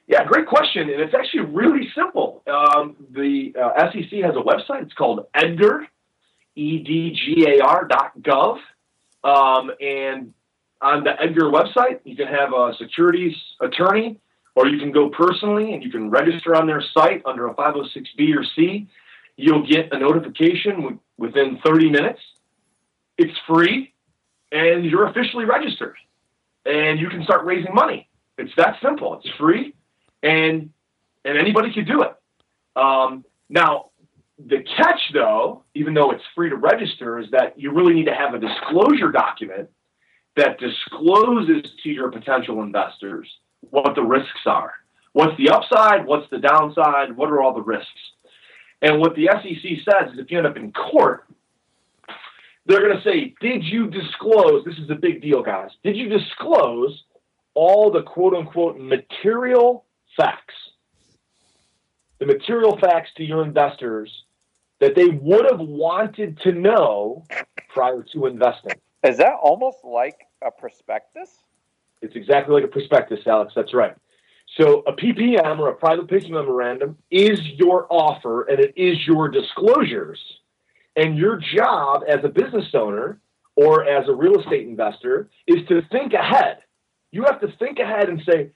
Yeah, 0.06 0.24
great 0.24 0.46
question, 0.46 0.88
and 0.88 1.02
it's 1.02 1.12
actually 1.12 1.44
really 1.44 1.88
simple. 1.94 2.42
Um, 2.46 2.96
the 3.10 3.54
uh, 3.60 3.90
SEC 3.92 4.10
has 4.22 4.34
a 4.34 4.40
website. 4.40 4.84
It's 4.84 4.94
called 4.94 5.26
Edgar, 5.34 5.86
E 6.56 6.78
Um, 9.24 9.70
and 9.80 10.32
on 10.80 11.04
the 11.04 11.20
Edgar 11.20 11.44
website, 11.44 12.00
you 12.04 12.16
can 12.16 12.28
have 12.28 12.52
a 12.52 12.72
securities 12.78 13.36
attorney, 13.60 14.20
or 14.54 14.66
you 14.68 14.78
can 14.78 14.92
go 14.92 15.08
personally 15.08 15.74
and 15.74 15.82
you 15.82 15.90
can 15.90 16.10
register 16.10 16.54
on 16.54 16.66
their 16.66 16.82
site 16.94 17.22
under 17.26 17.48
a 17.48 17.54
506B 17.54 18.36
or 18.36 18.44
C. 18.56 18.88
You'll 19.36 19.66
get 19.66 19.92
a 19.92 19.98
notification 19.98 21.00
within 21.16 21.58
30 21.64 21.90
minutes. 21.90 22.20
It's 23.16 23.36
free, 23.46 23.92
and 24.52 24.84
you're 24.84 25.06
officially 25.06 25.44
registered, 25.44 25.96
and 26.64 27.00
you 27.00 27.08
can 27.08 27.24
start 27.24 27.44
raising 27.44 27.74
money. 27.74 28.08
It's 28.36 28.52
that 28.56 28.76
simple. 28.80 29.18
It's 29.18 29.28
free 29.36 29.74
and 30.22 30.70
and 31.24 31.38
anybody 31.38 31.72
can 31.72 31.84
do 31.84 32.02
it. 32.02 32.14
Um, 32.76 33.24
now, 33.48 33.90
the 34.46 34.62
catch, 34.76 35.00
though, 35.12 35.64
even 35.74 35.94
though 35.94 36.10
it's 36.12 36.22
free 36.34 36.48
to 36.50 36.56
register, 36.56 37.18
is 37.18 37.30
that 37.32 37.58
you 37.58 37.72
really 37.72 37.94
need 37.94 38.06
to 38.06 38.14
have 38.14 38.34
a 38.34 38.38
disclosure 38.38 39.10
document 39.10 39.68
that 40.36 40.58
discloses 40.60 41.72
to 41.82 41.88
your 41.90 42.10
potential 42.10 42.62
investors 42.62 43.28
what 43.70 43.94
the 43.96 44.02
risks 44.02 44.46
are. 44.46 44.72
What's 45.12 45.36
the 45.36 45.50
upside? 45.50 46.06
What's 46.06 46.30
the 46.30 46.38
downside? 46.38 47.16
What 47.16 47.30
are 47.30 47.42
all 47.42 47.54
the 47.54 47.62
risks? 47.62 47.88
And 48.80 49.00
what 49.00 49.16
the 49.16 49.28
SEC 49.32 49.70
says 49.84 50.12
is 50.12 50.18
if 50.20 50.30
you 50.30 50.38
end 50.38 50.46
up 50.46 50.56
in 50.56 50.72
court, 50.72 51.24
they're 52.66 52.80
going 52.80 52.96
to 52.96 53.02
say, 53.02 53.34
Did 53.40 53.64
you 53.64 53.90
disclose? 53.90 54.64
This 54.64 54.78
is 54.78 54.90
a 54.90 54.94
big 54.94 55.20
deal, 55.20 55.42
guys. 55.42 55.70
Did 55.82 55.96
you 55.96 56.08
disclose 56.08 57.02
all 57.54 57.90
the 57.90 58.02
quote 58.02 58.34
unquote 58.34 58.78
material 58.78 59.84
facts, 60.16 60.54
the 62.20 62.26
material 62.26 62.78
facts 62.78 63.10
to 63.16 63.24
your 63.24 63.42
investors 63.42 64.12
that 64.80 64.94
they 64.94 65.06
would 65.06 65.44
have 65.50 65.60
wanted 65.60 66.38
to 66.42 66.52
know 66.52 67.24
prior 67.68 68.04
to 68.12 68.26
investing. 68.26 68.72
Is 69.04 69.18
that 69.18 69.34
almost 69.40 69.84
like 69.84 70.26
a 70.44 70.50
prospectus? 70.50 71.30
It's 72.02 72.14
exactly 72.16 72.54
like 72.54 72.64
a 72.64 72.68
prospectus, 72.68 73.20
Alex. 73.26 73.52
That's 73.54 73.74
right. 73.74 73.94
So 74.56 74.82
a 74.86 74.92
PPM 74.92 75.58
or 75.58 75.68
a 75.68 75.74
private 75.74 76.08
placement 76.08 76.34
memorandum 76.34 76.96
is 77.10 77.40
your 77.56 77.86
offer 77.90 78.44
and 78.44 78.58
it 78.58 78.72
is 78.76 79.06
your 79.06 79.28
disclosures. 79.28 80.20
And 80.96 81.16
your 81.16 81.36
job 81.36 82.02
as 82.08 82.24
a 82.24 82.28
business 82.28 82.66
owner 82.74 83.20
or 83.56 83.84
as 83.84 84.08
a 84.08 84.12
real 84.12 84.40
estate 84.40 84.66
investor 84.66 85.30
is 85.46 85.66
to 85.68 85.82
think 85.92 86.12
ahead. 86.12 86.58
You 87.12 87.24
have 87.24 87.40
to 87.40 87.52
think 87.58 87.78
ahead 87.78 88.08
and 88.08 88.20
say, 88.28 88.50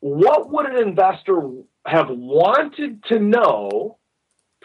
what 0.00 0.50
would 0.50 0.66
an 0.66 0.76
investor 0.76 1.40
have 1.86 2.08
wanted 2.08 3.02
to 3.04 3.18
know 3.18 3.97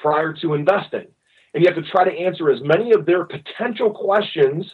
prior 0.04 0.34
to 0.34 0.54
investing? 0.54 1.08
and 1.54 1.64
you 1.64 1.72
have 1.72 1.82
to 1.82 1.90
try 1.90 2.04
to 2.04 2.12
answer 2.12 2.50
as 2.50 2.62
many 2.62 2.92
of 2.94 3.06
their 3.06 3.26
potential 3.26 3.92
questions 3.92 4.66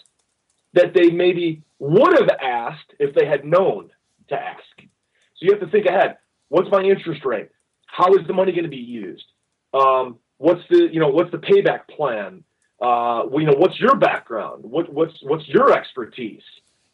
that 0.73 0.93
they 0.93 1.09
maybe 1.09 1.61
would 1.79 2.17
have 2.19 2.29
asked 2.41 2.93
if 2.99 3.13
they 3.15 3.25
had 3.25 3.43
known 3.43 3.89
to 4.29 4.35
ask. 4.35 4.63
So 4.77 5.41
you 5.41 5.51
have 5.51 5.61
to 5.61 5.67
think 5.67 5.85
ahead. 5.85 6.17
What's 6.49 6.69
my 6.71 6.81
interest 6.81 7.25
rate? 7.25 7.49
How 7.87 8.13
is 8.13 8.25
the 8.27 8.33
money 8.33 8.51
going 8.51 8.63
to 8.63 8.69
be 8.69 8.77
used? 8.77 9.25
Um, 9.73 10.17
what's 10.37 10.61
the 10.69 10.89
you 10.91 10.99
know 10.99 11.09
what's 11.09 11.31
the 11.31 11.37
payback 11.37 11.87
plan? 11.89 12.43
Uh, 12.81 13.23
you 13.33 13.45
know 13.45 13.55
what's 13.57 13.79
your 13.79 13.95
background? 13.95 14.63
What, 14.63 14.91
what's 14.91 15.13
what's 15.21 15.47
your 15.47 15.73
expertise? 15.73 16.41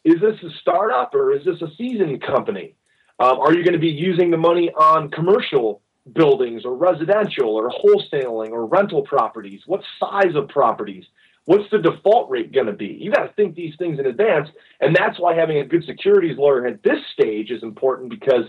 Is 0.04 0.20
this 0.20 0.36
a 0.42 0.50
startup 0.60 1.14
or 1.14 1.32
is 1.32 1.44
this 1.44 1.60
a 1.62 1.74
seasoned 1.76 2.22
company? 2.22 2.76
Um, 3.18 3.38
are 3.38 3.54
you 3.54 3.62
going 3.64 3.72
to 3.72 3.78
be 3.78 3.88
using 3.88 4.30
the 4.30 4.36
money 4.36 4.70
on 4.70 5.10
commercial 5.10 5.80
buildings 6.12 6.64
or 6.64 6.74
residential 6.74 7.50
or 7.50 7.70
wholesaling 7.70 8.50
or 8.50 8.66
rental 8.66 9.02
properties? 9.02 9.60
What 9.66 9.82
size 9.98 10.34
of 10.34 10.48
properties? 10.48 11.04
What's 11.46 11.70
the 11.70 11.78
default 11.78 12.28
rate 12.28 12.52
going 12.52 12.66
to 12.66 12.72
be? 12.72 12.98
You 13.00 13.12
got 13.12 13.24
to 13.24 13.32
think 13.34 13.54
these 13.54 13.74
things 13.78 13.98
in 13.98 14.06
advance. 14.06 14.48
And 14.80 14.94
that's 14.94 15.18
why 15.18 15.34
having 15.34 15.58
a 15.58 15.64
good 15.64 15.84
securities 15.84 16.36
lawyer 16.36 16.66
at 16.66 16.82
this 16.82 16.98
stage 17.12 17.50
is 17.50 17.62
important 17.62 18.10
because 18.10 18.44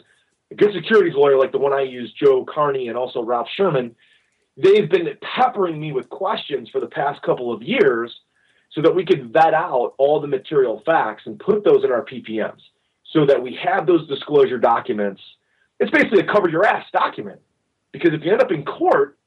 a 0.51 0.55
good 0.55 0.73
securities 0.73 1.13
lawyer, 1.15 1.37
like 1.37 1.51
the 1.51 1.59
one 1.59 1.73
I 1.73 1.81
use, 1.81 2.13
Joe 2.13 2.45
Carney 2.45 2.87
and 2.87 2.97
also 2.97 3.21
Ralph 3.23 3.47
Sherman, 3.55 3.95
they've 4.55 4.89
been 4.89 5.09
peppering 5.21 5.79
me 5.79 5.91
with 5.91 6.09
questions 6.09 6.69
for 6.69 6.79
the 6.79 6.87
past 6.87 7.21
couple 7.21 7.53
of 7.53 7.61
years 7.61 8.13
so 8.71 8.81
that 8.81 8.95
we 8.95 9.05
could 9.05 9.31
vet 9.31 9.53
out 9.53 9.93
all 9.97 10.19
the 10.19 10.27
material 10.27 10.81
facts 10.85 11.23
and 11.25 11.39
put 11.39 11.63
those 11.63 11.83
in 11.83 11.91
our 11.91 12.03
PPMs 12.03 12.61
so 13.13 13.25
that 13.25 13.41
we 13.41 13.57
have 13.63 13.85
those 13.85 14.07
disclosure 14.07 14.57
documents. 14.57 15.21
It's 15.79 15.91
basically 15.91 16.19
a 16.19 16.31
cover 16.31 16.49
your 16.49 16.65
ass 16.65 16.85
document 16.91 17.39
because 17.97 18.17
if 18.17 18.23
you 18.23 18.31
end 18.31 18.41
up 18.41 18.51
in 18.51 18.63
court 18.63 19.17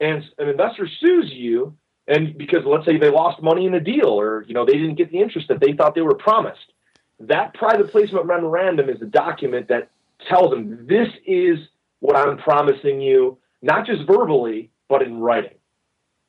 and 0.00 0.22
an 0.38 0.48
investor 0.48 0.88
sues 1.00 1.30
you, 1.32 1.76
and 2.08 2.36
because 2.36 2.60
let's 2.66 2.84
say 2.84 2.98
they 2.98 3.10
lost 3.10 3.42
money 3.42 3.66
in 3.66 3.74
a 3.74 3.80
deal 3.80 4.08
or 4.08 4.44
you 4.46 4.54
know 4.54 4.64
they 4.64 4.72
didn't 4.72 4.96
get 4.96 5.10
the 5.10 5.20
interest 5.20 5.48
that 5.48 5.60
they 5.60 5.72
thought 5.72 5.94
they 5.94 6.00
were 6.00 6.16
promised, 6.16 6.72
that 7.20 7.54
private 7.54 7.90
placement 7.90 8.26
memorandum 8.26 8.88
is 8.88 9.00
a 9.00 9.06
document 9.06 9.68
that 9.68 9.90
tells 10.28 10.50
them 10.50 10.86
this 10.88 11.08
is 11.26 11.58
what 12.00 12.16
I'm 12.16 12.38
promising 12.38 13.00
you, 13.00 13.38
not 13.60 13.86
just 13.86 14.02
verbally, 14.06 14.70
but 14.88 15.02
in 15.02 15.20
writing. 15.20 15.54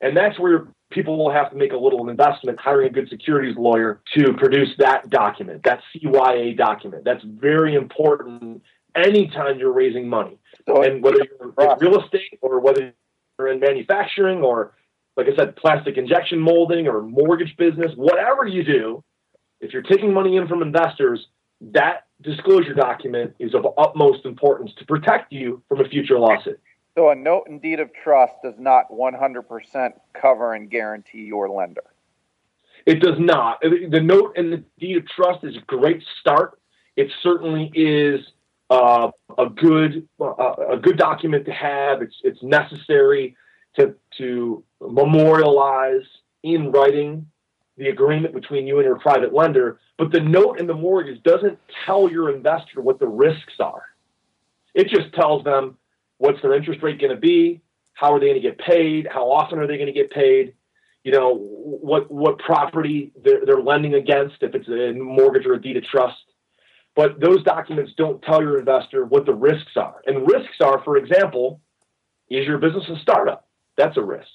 And 0.02 0.15
that's 0.15 0.39
where 0.39 0.67
people 0.91 1.17
will 1.17 1.32
have 1.32 1.50
to 1.50 1.56
make 1.56 1.74
a 1.74 1.78
little 1.78 2.08
investment 2.10 2.60
hiring 2.60 2.88
a 2.88 2.91
good 2.91 3.10
securities 3.10 3.56
lawyer 3.58 4.02
to 4.15 4.34
produce 4.34 4.69
that 4.78 5.10
document, 5.10 5.63
that 5.63 5.82
CYA 5.96 6.56
document. 6.56 7.04
That's 7.04 7.24
very 7.24 7.74
important 7.76 8.62
anytime 8.95 9.60
you're 9.60 9.73
raising 9.73 10.08
money. 10.08 10.38
Oh, 10.67 10.75
so 10.75 10.84
and 10.84 11.03
whether 11.03 11.17
you're 11.17 11.49
in 11.49 11.77
real 11.79 12.01
estate 12.01 12.39
or 12.41 12.60
whether 12.60 12.93
you're 13.39 13.47
in 13.47 13.60
manufacturing 13.60 14.41
or, 14.41 14.73
like 15.17 15.27
I 15.27 15.36
said, 15.36 15.56
plastic 15.56 15.97
injection 15.97 16.39
molding 16.39 16.88
or 16.88 17.01
mortgage 17.01 17.56
business, 17.58 17.91
whatever 17.95 18.45
you 18.45 18.63
do, 18.63 19.03
if 19.62 19.73
you're 19.73 19.82
taking 19.82 20.13
money 20.13 20.38
in 20.38 20.47
from 20.47 20.62
investors, 20.62 21.27
that 21.62 22.08
disclosure 22.21 22.73
document 22.73 23.34
is 23.39 23.53
of 23.56 23.65
utmost 23.77 24.25
importance 24.25 24.71
to 24.77 24.86
protect 24.86 25.32
you 25.32 25.62
from 25.69 25.82
a 25.82 25.88
future 25.88 26.19
lawsuit. 26.19 26.60
So 26.95 27.10
a 27.10 27.15
note 27.15 27.45
and 27.47 27.62
deed 27.62 27.79
of 27.79 27.89
trust 28.03 28.34
does 28.43 28.56
not 28.60 28.91
100% 28.91 29.91
cover 30.13 30.53
and 30.53 30.69
guarantee 30.69 31.23
your 31.23 31.49
lender. 31.49 31.84
It 32.86 32.99
does 32.99 33.17
not. 33.17 33.62
The 33.62 34.01
note 34.01 34.34
and 34.38 34.51
the 34.51 34.63
deed 34.79 34.97
of 34.97 35.08
trust 35.08 35.43
is 35.43 35.56
a 35.56 35.62
great 35.62 36.03
start. 36.19 36.60
It 36.95 37.12
certainly 37.21 37.71
is 37.73 38.19
uh, 38.69 39.12
a 39.38 39.49
good 39.49 40.08
uh, 40.19 40.54
a 40.71 40.78
good 40.78 40.97
document 40.97 41.45
to 41.45 41.52
have. 41.52 42.02
It's 42.02 42.15
it's 42.23 42.41
necessary 42.41 43.36
to 43.78 43.95
to 44.17 44.63
memorialize 44.82 46.06
in 46.43 46.71
writing 46.71 47.28
the 47.78 47.89
agreement 47.89 48.34
between 48.34 48.67
you 48.67 48.78
and 48.78 48.86
your 48.86 48.99
private 48.99 49.34
lender. 49.34 49.80
But 49.97 50.12
the 50.12 50.19
note 50.19 50.60
and 50.60 50.67
the 50.67 50.73
mortgage 50.73 51.21
doesn't 51.23 51.58
tell 51.86 52.10
your 52.10 52.34
investor 52.34 52.82
what 52.82 52.99
the 52.99 53.08
risks 53.08 53.54
are. 53.60 53.84
It 54.73 54.89
just 54.89 55.13
tells 55.13 55.43
them 55.43 55.78
What's 56.23 56.41
their 56.41 56.54
interest 56.54 56.82
rate 56.82 57.02
going 57.02 57.13
to 57.13 57.19
be? 57.19 57.60
How 57.95 58.13
are 58.13 58.19
they 58.19 58.28
going 58.28 58.41
to 58.41 58.47
get 58.47 58.58
paid? 58.58 59.10
How 59.12 59.30
often 59.30 59.60
are 59.60 59.67
they 59.67 59.76
going 59.76 59.88
to 59.88 59.93
get 59.93 60.10
paid? 60.10 60.54
You 61.04 61.12
know, 61.12 61.36
what 61.36 62.10
what 62.10 62.39
property 62.39 63.12
they're, 63.26 63.45
they're 63.45 63.62
lending 63.62 63.95
against, 63.95 64.36
if 64.39 64.56
it's 64.56 64.69
a 64.69 64.97
mortgage 64.97 65.45
or 65.45 65.56
a 65.56 65.62
deed 65.62 65.76
of 65.76 65.84
trust. 65.84 66.23
But 66.95 67.19
those 67.19 67.43
documents 67.43 67.93
don't 67.97 68.21
tell 68.21 68.41
your 68.41 68.60
investor 68.60 69.06
what 69.06 69.25
the 69.25 69.34
risks 69.34 69.71
are. 69.75 70.01
And 70.06 70.27
risks 70.27 70.58
are, 70.62 70.84
for 70.84 70.97
example, 70.97 71.60
is 72.29 72.45
your 72.45 72.60
business 72.60 72.84
a 72.89 72.99
startup? 73.01 73.47
That's 73.77 73.97
a 73.97 74.01
risk. 74.01 74.27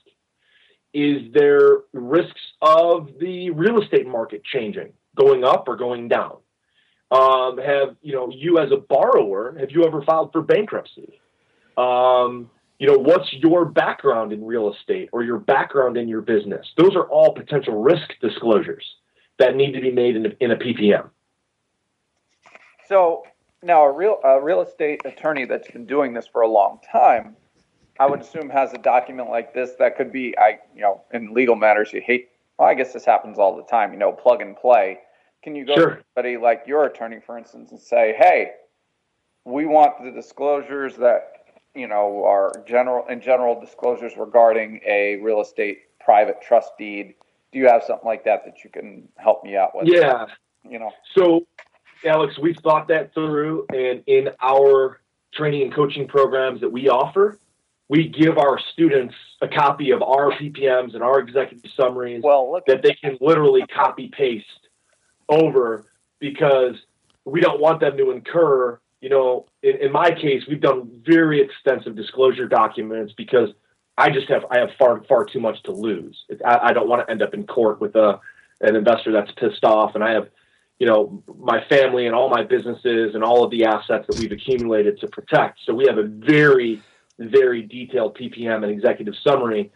Is 0.92 1.32
there 1.32 1.78
risks 1.92 2.40
of 2.60 3.08
the 3.20 3.50
real 3.50 3.80
estate 3.80 4.06
market 4.06 4.42
changing, 4.44 4.92
going 5.16 5.44
up 5.44 5.68
or 5.68 5.76
going 5.76 6.08
down? 6.08 6.38
Um, 7.10 7.58
have 7.58 7.96
you 8.02 8.12
know 8.12 8.30
you 8.30 8.58
as 8.58 8.70
a 8.70 8.76
borrower 8.76 9.56
have 9.58 9.70
you 9.70 9.84
ever 9.84 10.02
filed 10.02 10.32
for 10.32 10.42
bankruptcy? 10.42 11.20
Um, 11.76 12.50
you 12.78 12.86
know, 12.86 12.98
what's 12.98 13.32
your 13.32 13.64
background 13.64 14.32
in 14.32 14.44
real 14.44 14.72
estate 14.72 15.08
or 15.12 15.22
your 15.22 15.38
background 15.38 15.96
in 15.96 16.06
your 16.08 16.20
business? 16.20 16.66
Those 16.76 16.94
are 16.94 17.04
all 17.04 17.32
potential 17.34 17.80
risk 17.82 18.08
disclosures 18.20 18.84
that 19.38 19.56
need 19.56 19.72
to 19.72 19.80
be 19.80 19.90
made 19.90 20.16
in 20.16 20.26
a, 20.26 20.30
in 20.40 20.50
a 20.50 20.56
PPM. 20.56 21.10
So 22.88 23.24
now 23.62 23.84
a 23.84 23.92
real 23.92 24.18
a 24.24 24.40
real 24.40 24.62
estate 24.62 25.02
attorney 25.04 25.44
that's 25.44 25.70
been 25.70 25.86
doing 25.86 26.14
this 26.14 26.26
for 26.26 26.42
a 26.42 26.48
long 26.48 26.78
time, 26.90 27.36
I 28.00 28.06
would 28.06 28.20
assume 28.20 28.48
has 28.50 28.72
a 28.72 28.78
document 28.78 29.28
like 29.28 29.52
this 29.52 29.72
that 29.78 29.96
could 29.96 30.10
be 30.10 30.36
I 30.38 30.58
you 30.74 30.82
know 30.82 31.02
in 31.12 31.34
legal 31.34 31.56
matters 31.56 31.92
you 31.92 32.00
hate. 32.04 32.30
Well, 32.58 32.68
I 32.68 32.74
guess 32.74 32.92
this 32.92 33.04
happens 33.04 33.38
all 33.38 33.56
the 33.56 33.62
time. 33.64 33.92
You 33.92 33.98
know, 33.98 34.12
plug 34.12 34.40
and 34.40 34.56
play. 34.56 34.98
Can 35.42 35.54
you 35.54 35.64
go 35.64 35.74
sure. 35.74 35.90
to 35.90 36.04
somebody 36.14 36.36
like 36.36 36.64
your 36.66 36.86
attorney, 36.86 37.20
for 37.24 37.38
instance, 37.38 37.70
and 37.70 37.80
say, 37.80 38.14
"Hey, 38.18 38.52
we 39.44 39.66
want 39.66 40.02
the 40.02 40.10
disclosures 40.10 40.96
that 40.96 41.38
you 41.74 41.86
know, 41.86 42.24
our 42.24 42.52
general 42.66 43.06
in 43.08 43.20
general 43.20 43.58
disclosures 43.60 44.14
regarding 44.16 44.80
a 44.86 45.16
real 45.16 45.40
estate 45.40 45.82
private 46.00 46.42
trust 46.42 46.72
deed. 46.78 47.14
Do 47.52 47.58
you 47.58 47.68
have 47.68 47.82
something 47.84 48.06
like 48.06 48.24
that 48.24 48.44
that 48.44 48.64
you 48.64 48.70
can 48.70 49.08
help 49.16 49.44
me 49.44 49.56
out 49.56 49.76
with? 49.76 49.86
Yeah. 49.86 50.26
You 50.68 50.78
know. 50.78 50.90
So, 51.14 51.46
Alex, 52.04 52.38
we've 52.38 52.56
thought 52.58 52.88
that 52.88 53.12
through, 53.14 53.66
and 53.70 54.02
in 54.06 54.30
our 54.40 55.00
training 55.34 55.62
and 55.62 55.74
coaching 55.74 56.06
programs 56.06 56.60
that 56.60 56.70
we 56.70 56.88
offer, 56.88 57.38
we 57.88 58.08
give 58.08 58.38
our 58.38 58.58
students 58.72 59.14
a 59.40 59.48
copy 59.48 59.90
of 59.90 60.02
our 60.02 60.30
PPMs 60.32 60.94
and 60.94 61.02
our 61.02 61.20
executive 61.20 61.70
summaries 61.76 62.22
well, 62.22 62.60
that 62.66 62.82
they 62.82 62.94
can 62.94 63.16
literally 63.20 63.64
copy 63.74 64.08
paste 64.08 64.46
over 65.28 65.86
because 66.20 66.74
we 67.24 67.40
don't 67.40 67.60
want 67.60 67.80
them 67.80 67.96
to 67.96 68.10
incur 68.10 68.78
you 69.00 69.08
know, 69.08 69.46
in, 69.62 69.76
in 69.76 69.92
my 69.92 70.10
case, 70.10 70.42
we've 70.48 70.60
done 70.60 70.90
very 71.06 71.40
extensive 71.40 71.94
disclosure 71.94 72.48
documents 72.48 73.12
because 73.16 73.50
I 73.96 74.10
just 74.10 74.28
have 74.28 74.44
I 74.50 74.58
have 74.58 74.70
far 74.78 75.02
far 75.04 75.24
too 75.24 75.40
much 75.40 75.62
to 75.64 75.72
lose. 75.72 76.24
I, 76.44 76.58
I 76.64 76.72
don't 76.72 76.88
want 76.88 77.06
to 77.06 77.10
end 77.10 77.22
up 77.22 77.34
in 77.34 77.46
court 77.46 77.80
with 77.80 77.94
a 77.94 78.20
an 78.60 78.74
investor 78.74 79.12
that's 79.12 79.30
pissed 79.32 79.64
off, 79.64 79.94
and 79.94 80.02
I 80.02 80.12
have, 80.12 80.28
you 80.78 80.86
know, 80.86 81.22
my 81.38 81.64
family 81.68 82.06
and 82.06 82.14
all 82.14 82.28
my 82.28 82.44
businesses 82.44 83.14
and 83.14 83.24
all 83.24 83.44
of 83.44 83.50
the 83.50 83.64
assets 83.64 84.06
that 84.08 84.18
we've 84.18 84.32
accumulated 84.32 85.00
to 85.00 85.08
protect. 85.08 85.58
So 85.64 85.74
we 85.74 85.86
have 85.86 85.98
a 85.98 86.04
very 86.04 86.82
very 87.20 87.62
detailed 87.62 88.16
PPM 88.16 88.62
and 88.62 88.70
executive 88.70 89.14
summary. 89.26 89.72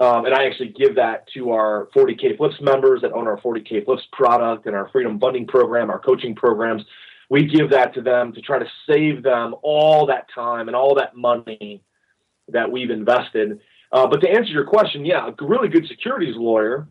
Um, 0.00 0.26
and 0.26 0.34
I 0.34 0.44
actually 0.44 0.68
give 0.68 0.96
that 0.96 1.26
to 1.32 1.52
our 1.52 1.88
40K 1.96 2.36
Flips 2.36 2.60
members 2.60 3.00
that 3.00 3.12
own 3.12 3.26
our 3.26 3.40
40K 3.40 3.86
Flips 3.86 4.02
product 4.12 4.66
and 4.66 4.76
our 4.76 4.90
Freedom 4.90 5.18
Funding 5.18 5.46
Program, 5.46 5.88
our 5.88 5.98
coaching 5.98 6.34
programs 6.34 6.82
we 7.30 7.46
give 7.46 7.70
that 7.70 7.94
to 7.94 8.02
them 8.02 8.32
to 8.32 8.40
try 8.40 8.58
to 8.58 8.66
save 8.88 9.22
them 9.22 9.54
all 9.62 10.06
that 10.06 10.26
time 10.34 10.68
and 10.68 10.76
all 10.76 10.94
that 10.96 11.16
money 11.16 11.82
that 12.48 12.70
we've 12.70 12.90
invested. 12.90 13.60
Uh, 13.92 14.06
but 14.06 14.20
to 14.20 14.28
answer 14.28 14.50
your 14.50 14.66
question, 14.66 15.04
yeah, 15.04 15.28
a 15.28 15.44
really 15.44 15.68
good 15.68 15.86
securities 15.86 16.36
lawyer 16.36 16.88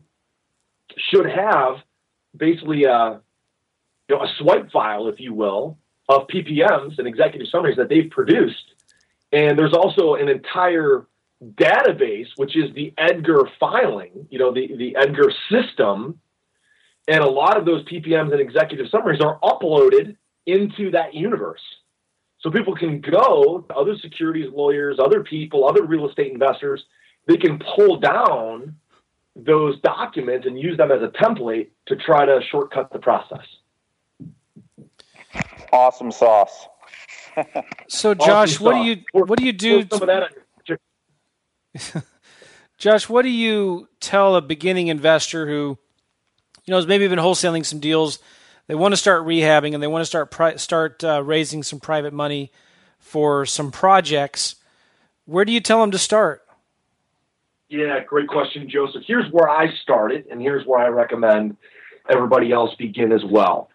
should 0.97 1.29
have 1.29 1.77
basically 2.35 2.85
a, 2.85 2.91
uh, 2.91 3.19
know, 4.13 4.23
a 4.23 4.27
swipe 4.37 4.71
file, 4.71 5.07
if 5.07 5.19
you 5.19 5.33
will, 5.33 5.77
of 6.09 6.27
PPMs 6.27 6.97
and 6.97 7.07
executive 7.07 7.47
summaries 7.47 7.77
that 7.77 7.89
they've 7.89 8.09
produced. 8.09 8.73
And 9.31 9.57
there's 9.57 9.73
also 9.73 10.15
an 10.15 10.29
entire 10.29 11.07
database, 11.43 12.27
which 12.35 12.55
is 12.55 12.73
the 12.73 12.93
Edgar 12.97 13.49
filing, 13.59 14.27
you 14.29 14.39
know, 14.39 14.53
the, 14.53 14.75
the 14.77 14.95
Edgar 14.95 15.31
system. 15.49 16.19
And 17.07 17.19
a 17.19 17.29
lot 17.29 17.57
of 17.57 17.65
those 17.65 17.83
PPMs 17.85 18.31
and 18.31 18.39
executive 18.39 18.87
summaries 18.89 19.21
are 19.21 19.39
uploaded 19.39 20.15
into 20.45 20.91
that 20.91 21.13
universe. 21.13 21.61
So 22.39 22.51
people 22.51 22.75
can 22.75 23.01
go, 23.01 23.65
other 23.75 23.95
securities 23.97 24.51
lawyers, 24.53 24.99
other 24.99 25.23
people, 25.23 25.67
other 25.67 25.85
real 25.85 26.07
estate 26.09 26.31
investors, 26.31 26.83
they 27.27 27.37
can 27.37 27.59
pull 27.75 27.99
down 27.99 28.75
those 29.35 29.79
documents 29.81 30.45
and 30.45 30.59
use 30.59 30.77
them 30.77 30.91
as 30.91 31.01
a 31.01 31.07
template 31.07 31.69
to 31.87 31.95
try 31.95 32.25
to 32.25 32.41
shortcut 32.51 32.91
the 32.91 32.99
process. 32.99 33.45
Awesome 35.73 36.11
sauce. 36.11 36.67
so 37.87 38.13
Josh, 38.13 38.53
awesome 38.55 38.65
what 38.65 38.73
sauce. 38.75 38.83
do 38.83 38.89
you 38.89 38.97
what 39.13 39.39
do 39.39 39.45
you 39.45 39.53
do? 39.53 39.83
To, 39.83 40.29
Josh, 42.77 43.09
what 43.09 43.23
do 43.23 43.29
you 43.29 43.87
tell 43.99 44.35
a 44.35 44.41
beginning 44.41 44.89
investor 44.89 45.47
who, 45.47 45.79
you 46.65 46.71
know, 46.71 46.75
has 46.75 46.85
maybe 46.85 47.07
been 47.07 47.17
wholesaling 47.17 47.65
some 47.65 47.79
deals? 47.79 48.19
They 48.67 48.75
want 48.75 48.93
to 48.93 48.97
start 48.97 49.25
rehabbing 49.25 49.73
and 49.73 49.81
they 49.81 49.87
want 49.87 50.03
to 50.03 50.05
start 50.05 50.29
pri- 50.29 50.57
start 50.57 51.03
uh, 51.03 51.23
raising 51.23 51.63
some 51.63 51.79
private 51.79 52.13
money 52.13 52.51
for 52.99 53.43
some 53.45 53.71
projects. 53.71 54.55
Where 55.25 55.43
do 55.43 55.51
you 55.51 55.59
tell 55.59 55.81
them 55.81 55.89
to 55.91 55.97
start? 55.97 56.43
Yeah, 57.69 58.03
great 58.03 58.27
question, 58.27 58.69
Joseph. 58.69 59.01
Here's 59.07 59.31
where 59.31 59.49
I 59.49 59.73
started, 59.81 60.27
and 60.29 60.39
here's 60.39 60.67
where 60.67 60.79
I 60.79 60.89
recommend 60.89 61.57
everybody 62.07 62.51
else 62.51 62.75
begin 62.75 63.11
as 63.11 63.23
well. 63.25 63.69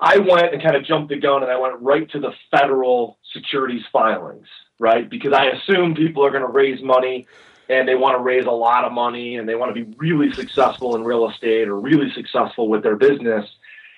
I 0.00 0.18
went 0.18 0.54
and 0.54 0.62
kind 0.62 0.76
of 0.76 0.84
jumped 0.84 1.10
the 1.10 1.18
gun 1.18 1.42
and 1.42 1.52
I 1.52 1.58
went 1.58 1.80
right 1.80 2.10
to 2.12 2.20
the 2.20 2.32
federal 2.50 3.18
securities 3.32 3.82
filings, 3.92 4.46
right? 4.78 5.08
Because 5.08 5.34
I 5.34 5.46
assume 5.46 5.94
people 5.94 6.24
are 6.24 6.30
going 6.30 6.42
to 6.42 6.48
raise 6.48 6.82
money 6.82 7.26
and 7.68 7.86
they 7.86 7.94
want 7.94 8.16
to 8.16 8.22
raise 8.22 8.46
a 8.46 8.50
lot 8.50 8.84
of 8.84 8.92
money 8.92 9.36
and 9.36 9.46
they 9.48 9.54
want 9.54 9.74
to 9.74 9.84
be 9.84 9.94
really 9.98 10.32
successful 10.32 10.96
in 10.96 11.04
real 11.04 11.28
estate 11.28 11.68
or 11.68 11.78
really 11.78 12.10
successful 12.12 12.68
with 12.68 12.82
their 12.82 12.96
business. 12.96 13.46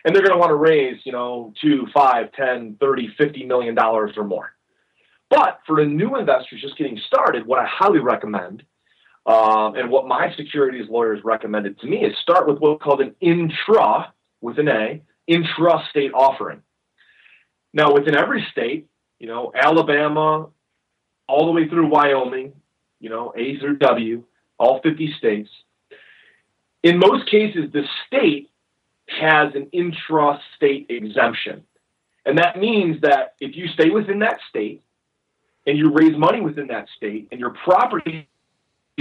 And 0.05 0.15
they're 0.15 0.23
going 0.23 0.35
to 0.35 0.39
want 0.39 0.51
to 0.51 0.57
raise, 0.57 0.99
you 1.05 1.13
know, 1.13 1.55
two, 1.61 1.87
five, 1.95 2.33
10, 2.33 2.79
30, 2.81 3.15
50 3.17 3.47
million 3.47 3.77
dollars 3.77 4.15
or 4.17 4.25
more. 4.25 4.53
But 5.31 5.61
for 5.67 5.77
the 5.77 5.87
new 5.87 6.17
investors 6.17 6.61
just 6.61 6.77
getting 6.77 7.01
started, 7.07 7.47
what 7.47 7.61
I 7.61 7.67
highly 7.67 8.01
recommend 8.01 8.65
um, 9.25 9.77
and 9.77 9.89
what 9.89 10.07
my 10.09 10.35
securities 10.37 10.91
lawyers 10.91 11.21
recommended 11.25 11.79
to 11.81 11.87
me 11.87 12.05
is 12.05 12.19
start 12.19 12.49
with 12.49 12.59
what's 12.59 12.83
called 12.83 13.01
an 13.01 13.15
intra 13.21 14.13
with 14.41 14.59
an 14.59 14.69
A, 14.69 15.01
intra-state 15.33 16.13
offering. 16.13 16.63
Now, 17.73 17.93
within 17.93 18.17
every 18.17 18.47
state, 18.51 18.87
you 19.19 19.27
know, 19.27 19.53
Alabama, 19.55 20.49
all 21.29 21.47
the 21.47 21.53
way 21.53 21.69
through 21.69 21.89
Wyoming, 21.89 22.53
you 23.01 23.09
know, 23.09 23.33
A 23.37 23.59
through 23.59 23.79
W, 23.79 24.25
all 24.59 24.81
50 24.83 25.15
states. 25.19 25.51
In 26.83 26.99
most 26.99 27.31
cases, 27.31 27.71
the 27.73 27.85
state 28.07 28.51
has 29.09 29.55
an 29.55 29.69
intra-state 29.73 30.87
exemption. 30.89 31.63
And 32.25 32.39
that 32.39 32.59
means 32.59 33.01
that 33.03 33.35
if 33.41 33.57
you 33.57 33.69
stay 33.69 33.91
within 33.91 34.21
that 34.21 34.39
state 34.49 34.83
and 35.67 35.77
you 35.77 35.93
raise 35.93 36.17
money 36.17 36.41
within 36.41 36.69
that 36.69 36.87
state 36.97 37.29
and 37.31 37.41
your 37.41 37.51
properties 37.65 38.25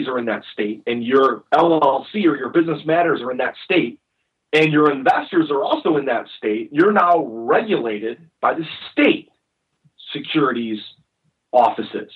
are 0.07 0.17
in 0.17 0.25
that 0.25 0.43
state 0.53 0.82
and 0.88 1.03
your 1.03 1.43
LLC 1.53 2.25
or 2.25 2.38
your 2.38 2.49
business 2.49 2.84
matters 2.86 3.21
are 3.21 3.32
in 3.32 3.38
that 3.38 3.55
state 3.65 3.99
and 4.54 4.72
your 4.72 4.91
investors 4.91 5.49
are 5.49 5.64
also 5.64 5.97
in 5.97 6.06
that 6.06 6.26
state, 6.38 6.70
you're 6.72 6.91
now 6.91 7.26
regulated 7.26 8.18
by 8.41 8.54
the 8.54 8.66
state 8.91 9.30
securities 10.14 10.80
offices. 11.52 12.12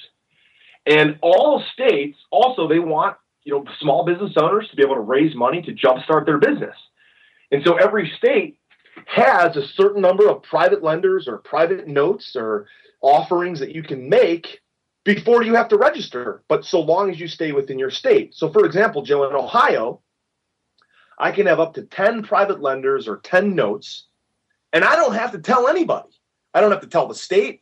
And 0.86 1.18
all 1.22 1.64
states 1.74 2.18
also 2.32 2.68
they 2.68 2.80
want 2.80 3.18
you 3.44 3.54
know 3.54 3.66
small 3.80 4.06
business 4.06 4.34
owners 4.38 4.68
to 4.70 4.76
be 4.76 4.84
able 4.84 4.96
to 4.96 5.02
raise 5.02 5.36
money 5.36 5.62
to 5.62 5.74
jumpstart 5.74 6.26
their 6.26 6.38
business. 6.38 6.76
And 7.52 7.64
so 7.64 7.76
every 7.76 8.12
state 8.18 8.60
has 9.06 9.56
a 9.56 9.68
certain 9.68 10.02
number 10.02 10.30
of 10.30 10.44
private 10.44 10.84
lenders 10.84 11.28
or 11.28 11.38
private 11.38 11.88
notes 11.88 12.36
or 12.36 12.68
offerings 13.02 13.60
that 13.60 13.74
you 13.74 13.84
can 13.84 14.10
make 14.10 14.62
before 15.04 15.44
you 15.44 15.54
have 15.54 15.68
to 15.70 15.78
register, 15.78 16.44
but 16.48 16.66
so 16.66 16.82
long 16.82 17.12
as 17.12 17.20
you 17.20 17.28
stay 17.28 17.52
within 17.52 17.78
your 17.78 17.92
state. 17.92 18.34
So, 18.34 18.52
for 18.52 18.66
example, 18.66 19.04
Joe, 19.04 19.30
in 19.30 19.36
Ohio, 19.36 20.02
I 21.18 21.32
can 21.32 21.48
have 21.48 21.60
up 21.60 21.74
to 21.76 21.84
10 21.84 22.24
private 22.24 22.62
lenders 22.62 23.08
or 23.08 23.18
10 23.18 23.56
notes, 23.56 24.08
and 24.74 24.84
I 24.84 24.96
don't 24.96 25.16
have 25.16 25.32
to 25.32 25.40
tell 25.40 25.68
anybody. 25.68 26.10
I 26.54 26.62
don't 26.62 26.72
have 26.72 26.82
to 26.82 26.88
tell 26.88 27.08
the 27.08 27.16
state. 27.16 27.62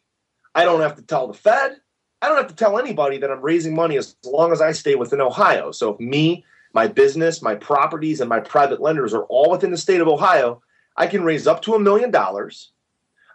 I 0.55 0.65
don't 0.65 0.81
have 0.81 0.95
to 0.95 1.01
tell 1.01 1.27
the 1.27 1.33
Fed. 1.33 1.77
I 2.21 2.29
don't 2.29 2.37
have 2.37 2.47
to 2.47 2.55
tell 2.55 2.79
anybody 2.79 3.17
that 3.17 3.31
I'm 3.31 3.41
raising 3.41 3.75
money 3.75 3.97
as 3.97 4.15
long 4.23 4.51
as 4.51 4.61
I 4.61 4.71
stay 4.71 4.95
within 4.95 5.19
Ohio. 5.19 5.71
So 5.71 5.93
if 5.93 5.99
me, 5.99 6.45
my 6.73 6.87
business, 6.87 7.41
my 7.41 7.55
properties, 7.55 8.21
and 8.21 8.29
my 8.29 8.39
private 8.39 8.81
lenders 8.81 9.13
are 9.13 9.23
all 9.23 9.51
within 9.51 9.71
the 9.71 9.77
state 9.77 9.99
of 10.01 10.07
Ohio, 10.07 10.61
I 10.95 11.07
can 11.07 11.23
raise 11.23 11.47
up 11.47 11.61
to 11.63 11.75
a 11.75 11.79
million 11.79 12.11
dollars. 12.11 12.71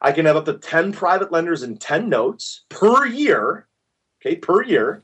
I 0.01 0.13
can 0.13 0.27
have 0.27 0.37
up 0.37 0.45
to 0.47 0.55
10 0.55 0.93
private 0.93 1.33
lenders 1.33 1.63
and 1.63 1.81
10 1.81 2.09
notes 2.09 2.63
per 2.69 3.05
year, 3.05 3.67
okay, 4.21 4.37
per 4.37 4.63
year. 4.63 5.03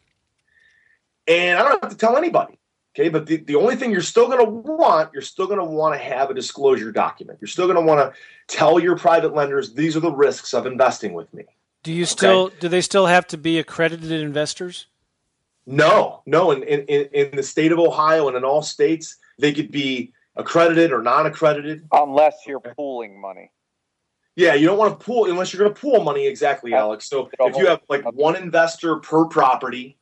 And 1.27 1.59
I 1.59 1.63
don't 1.63 1.83
have 1.83 1.91
to 1.91 1.97
tell 1.97 2.17
anybody. 2.17 2.59
Okay, 2.97 3.09
but 3.09 3.27
the, 3.27 3.39
the 3.39 3.57
only 3.57 3.75
thing 3.75 3.91
you're 3.91 4.03
still 4.03 4.29
going 4.29 4.39
to 4.39 4.51
want, 4.51 5.11
you're 5.13 5.23
still 5.23 5.47
going 5.47 5.59
to 5.59 5.65
want 5.65 5.95
to 5.95 5.99
have 5.99 6.31
a 6.31 6.35
disclosure 6.35 6.93
document. 6.93 7.39
You're 7.41 7.49
still 7.49 7.67
going 7.67 7.77
to 7.77 7.83
want 7.83 7.99
to 7.99 8.19
tell 8.47 8.79
your 8.79 8.97
private 8.97 9.35
lenders 9.35 9.73
these 9.73 9.97
are 9.97 10.01
the 10.01 10.13
risks 10.13 10.55
of 10.55 10.65
investing 10.65 11.13
with 11.13 11.33
me. 11.35 11.45
Do 11.83 11.93
you 11.93 12.05
still 12.05 12.51
do 12.61 12.69
they 12.69 12.81
still 12.81 13.07
have 13.07 13.27
to 13.29 13.37
be 13.37 13.59
accredited 13.59 14.13
investors? 14.13 14.87
No, 15.67 16.23
no. 16.25 16.53
In, 16.53 16.63
in 16.63 17.09
in 17.13 17.37
the 17.37 17.43
state 17.43 17.73
of 17.73 17.79
Ohio 17.79 18.29
and 18.29 18.37
in 18.37 18.45
all 18.45 18.63
states, 18.63 19.17
they 19.39 19.53
could 19.53 19.71
be 19.71 20.13
accredited 20.37 20.93
or 20.93 21.03
non-accredited, 21.03 21.87
unless 21.93 22.35
you're 22.47 22.61
pooling 22.61 23.21
money. 23.21 23.51
Yeah, 24.37 24.55
you 24.55 24.67
don't 24.67 24.79
want 24.79 24.99
to 24.99 25.05
pool 25.05 25.31
unless 25.31 25.53
you're 25.53 25.63
going 25.63 25.75
to 25.75 25.81
pool 25.81 26.03
money. 26.03 26.27
Exactly, 26.27 26.75
Alex. 26.75 27.09
So 27.09 27.29
if 27.39 27.57
you 27.57 27.67
have 27.67 27.81
like 27.89 28.05
one 28.13 28.37
investor 28.37 28.97
per 28.97 29.27
property, 29.27 29.97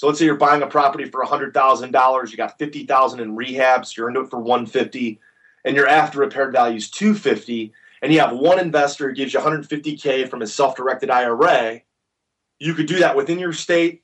so 0.00 0.06
let's 0.06 0.18
say 0.18 0.24
you're 0.24 0.34
buying 0.34 0.62
a 0.62 0.66
property 0.66 1.04
for 1.04 1.22
hundred 1.24 1.52
thousand 1.52 1.92
dollars, 1.92 2.30
you 2.30 2.38
got 2.38 2.58
fifty 2.58 2.86
thousand 2.86 3.20
in 3.20 3.36
rehabs, 3.36 3.94
you're 3.96 4.08
into 4.08 4.20
it 4.20 4.30
for 4.30 4.40
one 4.40 4.64
fifty, 4.64 5.20
and 5.64 5.76
your 5.76 5.86
after 5.86 6.20
repaired 6.20 6.52
value 6.52 6.76
is 6.76 6.90
two 6.90 7.14
fifty 7.14 7.72
and 8.02 8.12
you 8.12 8.20
have 8.20 8.32
one 8.36 8.58
investor 8.58 9.08
who 9.08 9.14
gives 9.14 9.34
you 9.34 9.40
150K 9.40 10.28
from 10.28 10.40
his 10.40 10.54
self 10.54 10.76
directed 10.76 11.10
IRA, 11.10 11.82
you 12.58 12.74
could 12.74 12.86
do 12.86 13.00
that 13.00 13.16
within 13.16 13.38
your 13.38 13.52
state. 13.52 14.02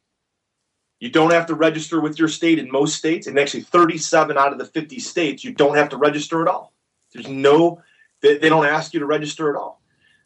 You 1.01 1.11
don't 1.11 1.32
have 1.32 1.47
to 1.47 1.55
register 1.55 2.01
with 2.01 2.18
your 2.18 2.28
state 2.28 2.59
in 2.59 2.70
most 2.70 2.97
states. 2.97 3.26
And 3.26 3.38
actually, 3.38 3.62
37 3.62 4.36
out 4.36 4.53
of 4.53 4.59
the 4.59 4.64
50 4.64 4.99
states, 4.99 5.44
you 5.44 5.53
don't 5.53 5.76
have 5.76 5.90
to 5.90 5.97
register 5.97 6.42
at 6.42 6.49
all. 6.49 6.72
There's 7.12 7.28
no, 7.28 7.82
they, 8.22 8.38
they 8.38 8.49
don't 8.49 8.66
ask 8.66 8.94
you 8.94 9.01
to 9.01 9.07
register 9.07 9.51
at 9.51 9.57
all. 9.57 9.82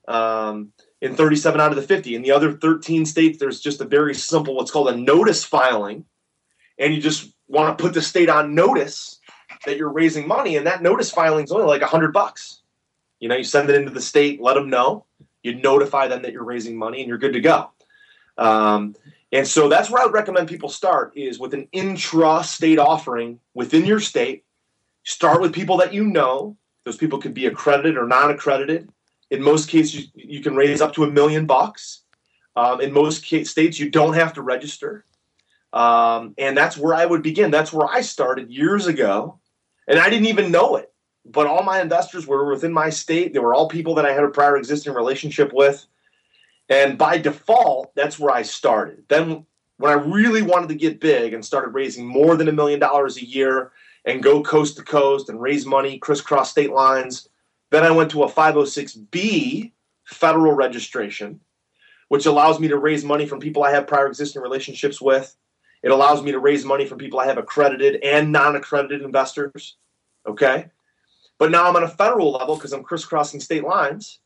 Um, 0.06 0.72
in 1.00 1.14
37 1.14 1.60
out 1.60 1.70
of 1.70 1.76
the 1.76 1.82
50. 1.82 2.14
In 2.14 2.22
the 2.22 2.32
other 2.32 2.52
13 2.52 3.06
states, 3.06 3.38
there's 3.38 3.60
just 3.60 3.80
a 3.80 3.86
very 3.86 4.14
simple, 4.14 4.54
what's 4.54 4.70
called 4.70 4.88
a 4.88 4.96
notice 4.96 5.44
filing. 5.44 6.04
And 6.78 6.94
you 6.94 7.00
just 7.00 7.32
want 7.48 7.76
to 7.76 7.82
put 7.82 7.94
the 7.94 8.02
state 8.02 8.28
on 8.28 8.54
notice 8.54 9.18
that 9.66 9.76
you're 9.76 9.92
raising 9.92 10.26
money. 10.26 10.56
And 10.56 10.66
that 10.66 10.82
notice 10.82 11.10
filing 11.10 11.44
is 11.44 11.52
only 11.52 11.66
like 11.66 11.80
100 11.80 12.12
bucks. 12.12 12.60
You 13.18 13.28
know, 13.28 13.36
you 13.36 13.44
send 13.44 13.68
it 13.68 13.76
into 13.76 13.90
the 13.90 14.00
state, 14.00 14.40
let 14.40 14.54
them 14.54 14.70
know. 14.70 15.04
You 15.42 15.54
notify 15.54 16.08
them 16.08 16.22
that 16.22 16.32
you're 16.32 16.44
raising 16.44 16.76
money, 16.76 17.00
and 17.00 17.08
you're 17.08 17.18
good 17.18 17.32
to 17.32 17.40
go. 17.40 17.70
Um, 18.36 18.94
and 19.32 19.46
so 19.46 19.68
that's 19.68 19.90
where 19.90 20.02
I 20.02 20.06
would 20.06 20.14
recommend 20.14 20.48
people 20.48 20.68
start 20.68 21.12
is 21.16 21.38
with 21.38 21.54
an 21.54 21.68
intra-state 21.72 22.78
offering 22.78 23.40
within 23.54 23.86
your 23.86 24.00
state. 24.00 24.44
Start 25.04 25.40
with 25.40 25.54
people 25.54 25.76
that 25.78 25.94
you 25.94 26.04
know. 26.04 26.56
Those 26.84 26.96
people 26.96 27.20
could 27.20 27.34
be 27.34 27.46
accredited 27.46 27.96
or 27.96 28.06
non-accredited. 28.06 28.90
In 29.30 29.42
most 29.42 29.68
cases, 29.68 30.08
you, 30.14 30.40
can 30.40 30.56
raise 30.56 30.80
up 30.80 30.94
to 30.94 31.04
a 31.04 31.10
million 31.10 31.46
bucks. 31.46 32.02
Um, 32.56 32.80
in 32.80 32.92
most 32.92 33.24
states, 33.24 33.78
you 33.78 33.90
don't 33.90 34.14
have 34.14 34.34
to 34.34 34.42
register. 34.42 35.04
Um, 35.72 36.34
and 36.36 36.56
that's 36.56 36.76
where 36.76 36.94
I 36.94 37.06
would 37.06 37.22
begin. 37.22 37.50
That's 37.50 37.72
where 37.72 37.86
I 37.86 38.00
started 38.00 38.50
years 38.50 38.86
ago, 38.86 39.38
and 39.86 40.00
I 40.00 40.10
didn't 40.10 40.26
even 40.26 40.50
know 40.50 40.76
it 40.76 40.90
but 41.24 41.46
all 41.46 41.62
my 41.62 41.80
investors 41.80 42.26
were 42.26 42.50
within 42.50 42.72
my 42.72 42.90
state. 42.90 43.32
They 43.32 43.38
were 43.38 43.54
all 43.54 43.68
people 43.68 43.94
that 43.94 44.06
I 44.06 44.12
had 44.12 44.24
a 44.24 44.28
prior 44.28 44.56
existing 44.56 44.94
relationship 44.94 45.52
with. 45.52 45.86
And 46.68 46.96
by 46.96 47.18
default, 47.18 47.94
that's 47.94 48.18
where 48.18 48.34
I 48.34 48.42
started. 48.42 49.04
Then, 49.08 49.46
when 49.76 49.90
I 49.90 49.94
really 49.94 50.42
wanted 50.42 50.68
to 50.68 50.74
get 50.74 51.00
big 51.00 51.32
and 51.32 51.44
started 51.44 51.70
raising 51.70 52.06
more 52.06 52.36
than 52.36 52.48
a 52.48 52.52
million 52.52 52.78
dollars 52.78 53.16
a 53.16 53.24
year 53.24 53.72
and 54.04 54.22
go 54.22 54.42
coast 54.42 54.76
to 54.76 54.82
coast 54.82 55.30
and 55.30 55.40
raise 55.40 55.64
money, 55.64 55.98
crisscross 55.98 56.50
state 56.50 56.70
lines, 56.70 57.30
then 57.70 57.84
I 57.84 57.90
went 57.90 58.10
to 58.12 58.24
a 58.24 58.30
506B 58.30 59.72
federal 60.04 60.52
registration, 60.52 61.40
which 62.08 62.26
allows 62.26 62.58
me 62.58 62.68
to 62.68 62.78
raise 62.78 63.04
money 63.04 63.26
from 63.26 63.40
people 63.40 63.62
I 63.62 63.70
have 63.70 63.86
prior 63.86 64.06
existing 64.06 64.42
relationships 64.42 65.00
with. 65.00 65.34
It 65.82 65.90
allows 65.90 66.22
me 66.22 66.32
to 66.32 66.38
raise 66.38 66.64
money 66.64 66.84
from 66.84 66.98
people 66.98 67.20
I 67.20 67.26
have 67.26 67.38
accredited 67.38 68.02
and 68.02 68.32
non 68.32 68.56
accredited 68.56 69.02
investors. 69.02 69.76
Okay. 70.26 70.66
But 71.38 71.50
now 71.50 71.66
I'm 71.66 71.76
on 71.76 71.84
a 71.84 71.88
federal 71.88 72.32
level 72.32 72.56
because 72.56 72.72
I'm 72.72 72.82
crisscrossing 72.82 73.40
state 73.40 73.64
lines. 73.64 74.18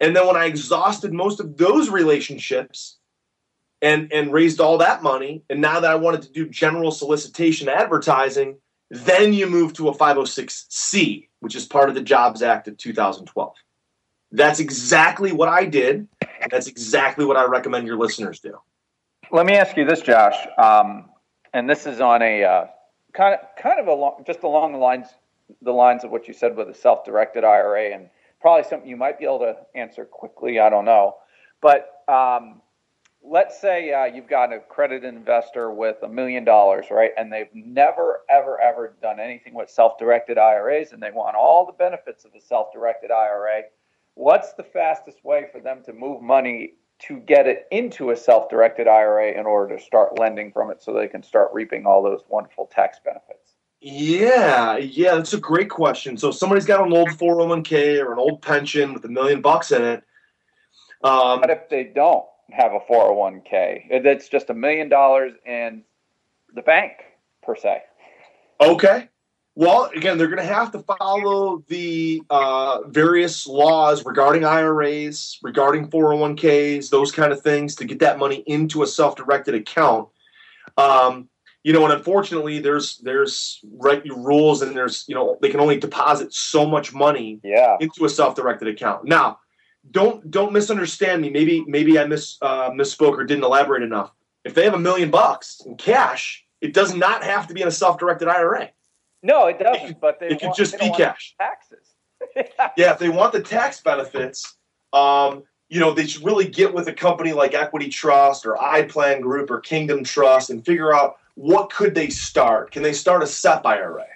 And 0.00 0.16
then 0.16 0.26
when 0.26 0.36
I 0.36 0.46
exhausted 0.46 1.12
most 1.12 1.40
of 1.40 1.56
those 1.56 1.90
relationships 1.90 2.96
and 3.82 4.12
and 4.12 4.32
raised 4.32 4.60
all 4.60 4.78
that 4.78 5.02
money, 5.02 5.44
and 5.50 5.60
now 5.60 5.80
that 5.80 5.90
I 5.90 5.96
wanted 5.96 6.22
to 6.22 6.32
do 6.32 6.48
general 6.48 6.90
solicitation 6.90 7.68
advertising, 7.68 8.56
then 8.90 9.32
you 9.32 9.46
move 9.46 9.74
to 9.74 9.88
a 9.88 9.94
506C, 9.94 11.28
which 11.40 11.54
is 11.54 11.66
part 11.66 11.88
of 11.88 11.94
the 11.94 12.02
Jobs 12.02 12.42
Act 12.42 12.68
of 12.68 12.76
2012. 12.76 13.54
That's 14.32 14.60
exactly 14.60 15.32
what 15.32 15.48
I 15.48 15.64
did. 15.64 16.08
That's 16.50 16.66
exactly 16.66 17.24
what 17.24 17.36
I 17.36 17.44
recommend 17.44 17.86
your 17.86 17.96
listeners 17.96 18.40
do. 18.40 18.58
Let 19.30 19.46
me 19.46 19.54
ask 19.54 19.76
you 19.76 19.84
this, 19.84 20.00
Josh, 20.00 20.36
um, 20.56 21.10
and 21.52 21.68
this 21.68 21.86
is 21.86 22.00
on 22.00 22.22
a 22.22 22.44
uh, 22.44 22.66
kind 23.12 23.34
of 23.34 23.62
kind 23.62 23.80
of 23.80 23.86
along 23.86 24.24
just 24.26 24.42
along 24.42 24.72
the 24.72 24.78
lines 24.78 25.06
the 25.62 25.72
lines 25.72 26.04
of 26.04 26.10
what 26.10 26.28
you 26.28 26.34
said 26.34 26.56
with 26.56 26.68
a 26.68 26.74
self-directed 26.74 27.44
IRA, 27.44 27.94
and 27.94 28.08
probably 28.40 28.68
something 28.68 28.88
you 28.88 28.96
might 28.96 29.18
be 29.18 29.24
able 29.24 29.40
to 29.40 29.56
answer 29.74 30.04
quickly. 30.04 30.60
I 30.60 30.70
don't 30.70 30.84
know, 30.84 31.16
but 31.60 32.02
um, 32.08 32.62
let's 33.22 33.60
say 33.60 33.92
uh, 33.92 34.04
you've 34.04 34.28
got 34.28 34.52
a 34.52 34.60
credit 34.60 35.04
investor 35.04 35.70
with 35.70 35.96
a 36.02 36.08
million 36.08 36.44
dollars, 36.44 36.86
right? 36.90 37.10
And 37.16 37.32
they've 37.32 37.52
never, 37.54 38.20
ever, 38.30 38.60
ever 38.60 38.94
done 39.02 39.20
anything 39.20 39.54
with 39.54 39.70
self 39.70 39.98
directed 39.98 40.38
IRAs 40.38 40.92
and 40.92 41.02
they 41.02 41.10
want 41.10 41.36
all 41.36 41.66
the 41.66 41.72
benefits 41.72 42.24
of 42.24 42.32
the 42.32 42.40
self 42.40 42.72
directed 42.72 43.10
IRA. 43.10 43.62
What's 44.14 44.52
the 44.54 44.64
fastest 44.64 45.24
way 45.24 45.46
for 45.52 45.60
them 45.60 45.82
to 45.84 45.92
move 45.92 46.22
money 46.22 46.74
to 47.00 47.18
get 47.18 47.46
it 47.46 47.66
into 47.70 48.10
a 48.10 48.16
self 48.16 48.48
directed 48.48 48.88
IRA 48.88 49.38
in 49.38 49.46
order 49.46 49.76
to 49.76 49.82
start 49.82 50.18
lending 50.18 50.52
from 50.52 50.70
it 50.70 50.82
so 50.82 50.92
they 50.92 51.08
can 51.08 51.22
start 51.22 51.50
reaping 51.52 51.86
all 51.86 52.02
those 52.02 52.22
wonderful 52.28 52.66
tax 52.66 52.98
benefits? 53.04 53.54
Yeah, 53.80 54.76
yeah, 54.76 55.14
that's 55.14 55.34
a 55.34 55.38
great 55.38 55.70
question. 55.70 56.16
So, 56.16 56.32
somebody's 56.32 56.64
got 56.64 56.84
an 56.84 56.92
old 56.92 57.10
401k 57.10 58.04
or 58.04 58.12
an 58.12 58.18
old 58.18 58.42
pension 58.42 58.92
with 58.92 59.04
a 59.04 59.08
million 59.08 59.40
bucks 59.40 59.70
in 59.70 59.84
it. 59.84 60.02
Um, 61.04 61.40
what 61.40 61.50
if 61.50 61.68
they 61.68 61.84
don't? 61.84 62.24
Have 62.50 62.72
a 62.72 62.80
401k. 62.80 64.02
That's 64.02 64.28
just 64.28 64.50
a 64.50 64.54
million 64.54 64.88
dollars 64.88 65.32
in 65.46 65.82
the 66.54 66.62
bank 66.62 66.92
per 67.42 67.56
se. 67.56 67.82
Okay. 68.60 69.08
Well, 69.54 69.90
again, 69.94 70.18
they're 70.18 70.28
going 70.28 70.38
to 70.38 70.54
have 70.54 70.70
to 70.70 70.78
follow 70.78 71.64
the 71.66 72.22
uh, 72.30 72.82
various 72.86 73.44
laws 73.44 74.04
regarding 74.04 74.44
IRAs, 74.44 75.38
regarding 75.42 75.88
401ks, 75.88 76.90
those 76.90 77.10
kind 77.10 77.32
of 77.32 77.42
things 77.42 77.74
to 77.76 77.84
get 77.84 77.98
that 77.98 78.20
money 78.20 78.44
into 78.46 78.84
a 78.84 78.86
self-directed 78.86 79.56
account. 79.56 80.08
Um, 80.76 81.28
you 81.64 81.72
know, 81.72 81.84
and 81.84 81.92
unfortunately, 81.92 82.60
there's 82.60 82.98
there's 82.98 83.60
right 83.78 84.02
rules, 84.04 84.62
and 84.62 84.76
there's 84.76 85.04
you 85.08 85.14
know 85.16 85.36
they 85.42 85.50
can 85.50 85.58
only 85.58 85.76
deposit 85.76 86.32
so 86.32 86.64
much 86.64 86.94
money 86.94 87.40
yeah. 87.42 87.76
into 87.80 88.04
a 88.04 88.08
self-directed 88.08 88.68
account. 88.68 89.04
Now, 89.06 89.40
don't 89.90 90.30
don't 90.30 90.52
misunderstand 90.52 91.22
me. 91.22 91.30
Maybe 91.30 91.64
maybe 91.66 91.98
I 91.98 92.06
miss 92.06 92.38
uh, 92.42 92.70
misspoke 92.70 93.18
or 93.18 93.24
didn't 93.24 93.44
elaborate 93.44 93.82
enough. 93.82 94.12
If 94.44 94.54
they 94.54 94.64
have 94.64 94.74
a 94.74 94.78
million 94.78 95.10
bucks 95.10 95.60
in 95.66 95.76
cash, 95.76 96.44
it 96.60 96.72
does 96.72 96.94
not 96.94 97.22
have 97.22 97.46
to 97.48 97.54
be 97.54 97.62
in 97.62 97.68
a 97.68 97.72
self-directed 97.72 98.28
IRA. 98.28 98.70
No, 99.22 99.46
it 99.46 99.58
doesn't. 99.58 99.90
It, 99.90 100.00
but 100.00 100.20
they 100.20 100.28
it 100.28 100.40
could 100.40 100.54
just 100.54 100.78
be 100.78 100.90
cash. 100.90 101.34
Taxes. 101.38 101.94
yeah, 102.76 102.92
if 102.92 102.98
they 102.98 103.08
want 103.08 103.32
the 103.32 103.40
tax 103.40 103.80
benefits, 103.80 104.56
um, 104.92 105.42
you 105.68 105.80
know, 105.80 105.92
they 105.92 106.06
should 106.06 106.24
really 106.24 106.48
get 106.48 106.72
with 106.72 106.88
a 106.88 106.92
company 106.92 107.32
like 107.32 107.54
Equity 107.54 107.88
Trust 107.88 108.46
or 108.46 108.56
iPlan 108.56 109.20
Group 109.20 109.50
or 109.50 109.60
Kingdom 109.60 110.04
Trust 110.04 110.50
and 110.50 110.64
figure 110.64 110.94
out 110.94 111.18
what 111.34 111.70
could 111.70 111.94
they 111.94 112.08
start. 112.08 112.70
Can 112.70 112.82
they 112.82 112.92
start 112.92 113.22
a 113.22 113.26
SEP 113.26 113.64
IRA? 113.66 114.06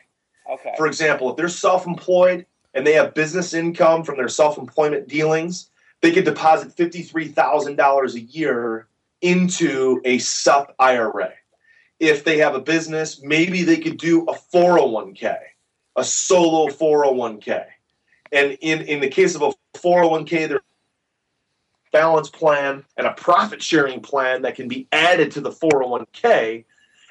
Okay. 0.51 0.75
For 0.77 0.87
example, 0.87 1.31
if 1.31 1.37
they're 1.37 1.49
self-employed 1.49 2.47
and 2.75 2.87
they 2.87 2.93
have 2.95 3.15
business 3.15 3.55
income 3.55 4.03
from 4.03 4.17
their 4.17 4.29
self-employment 4.29 5.09
dealings, 5.09 5.71
they 6.01 6.13
could 6.13 6.25
deposit 6.25 6.75
$53,000 6.77 8.15
a 8.15 8.21
year 8.21 8.87
into 9.21 10.01
a 10.05 10.19
SEP 10.19 10.75
IRA. 10.79 11.33
If 12.01 12.25
they 12.25 12.39
have 12.39 12.55
a 12.55 12.61
business, 12.61 13.23
maybe 13.23 13.63
they 13.63 13.79
could 13.79 13.99
do 13.99 14.23
a 14.23 14.35
401k, 14.35 15.37
a 15.97 16.05
solo 16.05 16.69
401k. 16.69 17.65
And 18.33 18.59
in, 18.61 18.83
in 18.83 19.01
the 19.01 19.09
case 19.09 19.37
of 19.37 19.43
a 19.43 19.53
401k, 19.79 20.49
there's 20.49 20.61
a 20.61 21.91
balance 21.93 22.31
plan 22.31 22.85
and 22.97 23.07
a 23.07 23.13
profit 23.13 23.63
sharing 23.63 24.01
plan 24.01 24.43
that 24.43 24.57
can 24.57 24.67
be 24.67 24.89
added 24.91 25.31
to 25.33 25.41
the 25.41 25.51
401k. 25.51 26.65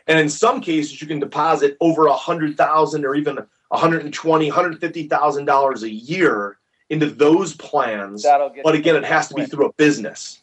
And 0.07 0.19
in 0.19 0.27
some 0.27 0.59
cases, 0.59 0.99
you 0.99 1.07
can 1.07 1.19
deposit 1.19 1.77
over 1.79 2.07
a 2.07 2.13
hundred 2.13 2.57
thousand 2.57 3.05
or 3.05 3.15
even 3.15 3.37
120 3.71 4.49
150000 4.49 5.45
dollars 5.45 5.83
a 5.83 5.89
year 5.89 6.57
into 6.89 7.09
those 7.09 7.55
plans 7.55 8.23
but 8.63 8.75
again 8.75 8.95
it 8.97 9.03
has 9.05 9.29
to 9.29 9.33
be 9.33 9.45
through 9.45 9.67
a 9.67 9.73
business. 9.73 10.41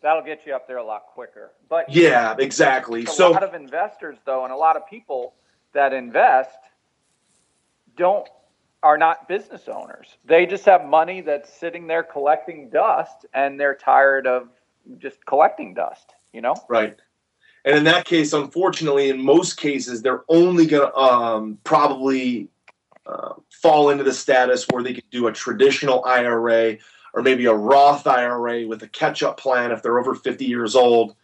That'll 0.00 0.22
get 0.22 0.46
you 0.46 0.54
up 0.54 0.68
there 0.68 0.76
a 0.76 0.84
lot 0.84 1.06
quicker. 1.06 1.50
But 1.68 1.92
yeah 1.92 2.36
exactly. 2.38 3.02
a 3.02 3.06
so 3.08 3.30
a 3.30 3.32
lot 3.32 3.42
of 3.42 3.54
investors 3.54 4.18
though 4.24 4.44
and 4.44 4.52
a 4.52 4.56
lot 4.56 4.76
of 4.76 4.86
people 4.88 5.34
that 5.72 5.92
invest 5.92 6.58
don't 7.96 8.28
are 8.82 8.96
not 8.96 9.26
business 9.26 9.68
owners. 9.68 10.16
They 10.24 10.46
just 10.46 10.64
have 10.66 10.84
money 10.84 11.20
that's 11.20 11.52
sitting 11.52 11.88
there 11.88 12.04
collecting 12.04 12.70
dust 12.70 13.26
and 13.34 13.58
they're 13.58 13.74
tired 13.74 14.28
of 14.28 14.48
just 14.98 15.24
collecting 15.26 15.74
dust 15.74 16.12
you 16.36 16.42
know? 16.42 16.54
Right 16.68 16.96
and 17.66 17.76
in 17.76 17.84
that 17.84 18.04
case, 18.04 18.32
unfortunately, 18.32 19.10
in 19.10 19.20
most 19.20 19.56
cases, 19.56 20.00
they're 20.00 20.22
only 20.28 20.66
going 20.66 20.88
to 20.88 20.96
um, 20.96 21.58
probably 21.64 22.48
uh, 23.04 23.34
fall 23.50 23.90
into 23.90 24.04
the 24.04 24.14
status 24.14 24.64
where 24.70 24.84
they 24.84 24.94
could 24.94 25.10
do 25.10 25.26
a 25.26 25.32
traditional 25.32 26.04
IRA 26.04 26.76
or 27.12 27.22
maybe 27.22 27.46
a 27.46 27.52
Roth 27.52 28.06
IRA 28.06 28.68
with 28.68 28.84
a 28.84 28.88
catch 28.88 29.24
up 29.24 29.36
plan 29.36 29.72
if 29.72 29.82
they're 29.82 29.98
over 29.98 30.14
50 30.14 30.44
years 30.44 30.76
old. 30.76 31.16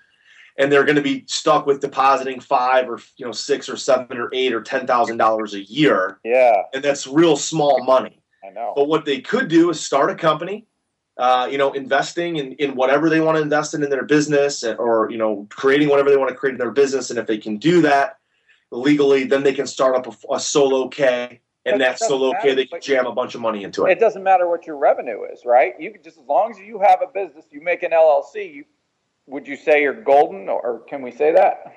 And 0.59 0.71
they're 0.71 0.85
going 0.85 0.97
to 0.97 1.03
be 1.03 1.25
stuck 1.29 1.65
with 1.65 1.81
depositing 1.81 2.41
five 2.41 2.91
or 2.91 3.01
you 3.17 3.25
know 3.25 3.33
six 3.33 3.71
or 3.71 3.77
seven 3.77 4.19
or 4.19 4.29
eight 4.35 4.53
or 4.53 4.61
ten 4.61 4.87
thousand 4.87 5.17
dollars 5.17 5.55
a 5.55 5.63
year. 5.63 6.19
Yeah, 6.25 6.65
and 6.75 6.85
that's 6.85 7.07
real 7.07 7.37
small 7.39 7.83
money. 7.85 8.21
I 8.45 8.51
know. 8.51 8.75
But 8.77 8.87
what 8.87 9.07
they 9.07 9.23
could 9.23 9.49
do 9.49 9.71
is 9.71 9.81
start 9.81 10.11
a 10.11 10.15
company, 10.15 10.67
uh, 11.19 11.49
you 11.51 11.59
know, 11.59 11.73
investing 11.73 12.37
in, 12.37 12.53
in 12.53 12.75
whatever 12.75 13.11
they 13.11 13.21
want 13.21 13.37
to 13.37 13.43
invest 13.43 13.75
in 13.75 13.83
in 13.83 13.91
their 13.91 14.05
business 14.05 14.65
or, 14.65 15.11
you 15.11 15.19
know, 15.19 15.47
creating 15.51 15.89
whatever 15.89 16.11
they 16.11 16.17
want 16.17 16.31
to 16.31 16.35
create 16.35 16.53
in 16.53 16.59
their 16.59 16.71
business. 16.71 17.11
And 17.11 17.19
if 17.19 17.27
they 17.27 17.39
can 17.39 17.59
do 17.59 17.83
that 17.83 18.19
legally, 18.71 19.25
then 19.25 19.43
they 19.43 19.53
can 19.53 19.67
start 19.67 19.95
up 19.95 20.07
a, 20.07 20.35
a 20.35 20.41
solo 20.41 20.89
K 20.89 21.41
and 21.65 21.81
that 21.81 21.99
solo 21.99 22.33
K, 22.43 22.55
they 22.55 22.67
can 22.67 22.81
jam 22.81 23.07
a 23.07 23.13
bunch 23.13 23.35
of 23.35 23.41
money 23.41 23.63
into 23.63 23.85
it. 23.85 23.93
It 23.93 24.01
doesn't 24.01 24.23
matter 24.23 24.49
what 24.49 24.67
your 24.67 24.77
revenue 24.77 25.23
is, 25.33 25.45
right? 25.45 25.75
You 25.79 25.93
can 25.93 26.03
just, 26.03 26.19
as 26.19 26.27
long 26.27 26.51
as 26.51 26.59
you 26.59 26.81
have 26.81 27.01
a 27.03 27.13
business, 27.13 27.45
you 27.51 27.61
make 27.63 27.83
an 27.83 27.93
LLC, 27.93 28.53
you, 28.53 28.65
would 29.27 29.47
you 29.47 29.57
say 29.57 29.83
you're 29.83 30.03
golden 30.03 30.49
or 30.49 30.81
can 30.89 31.03
we 31.03 31.13
say 31.13 31.33
that? 31.33 31.75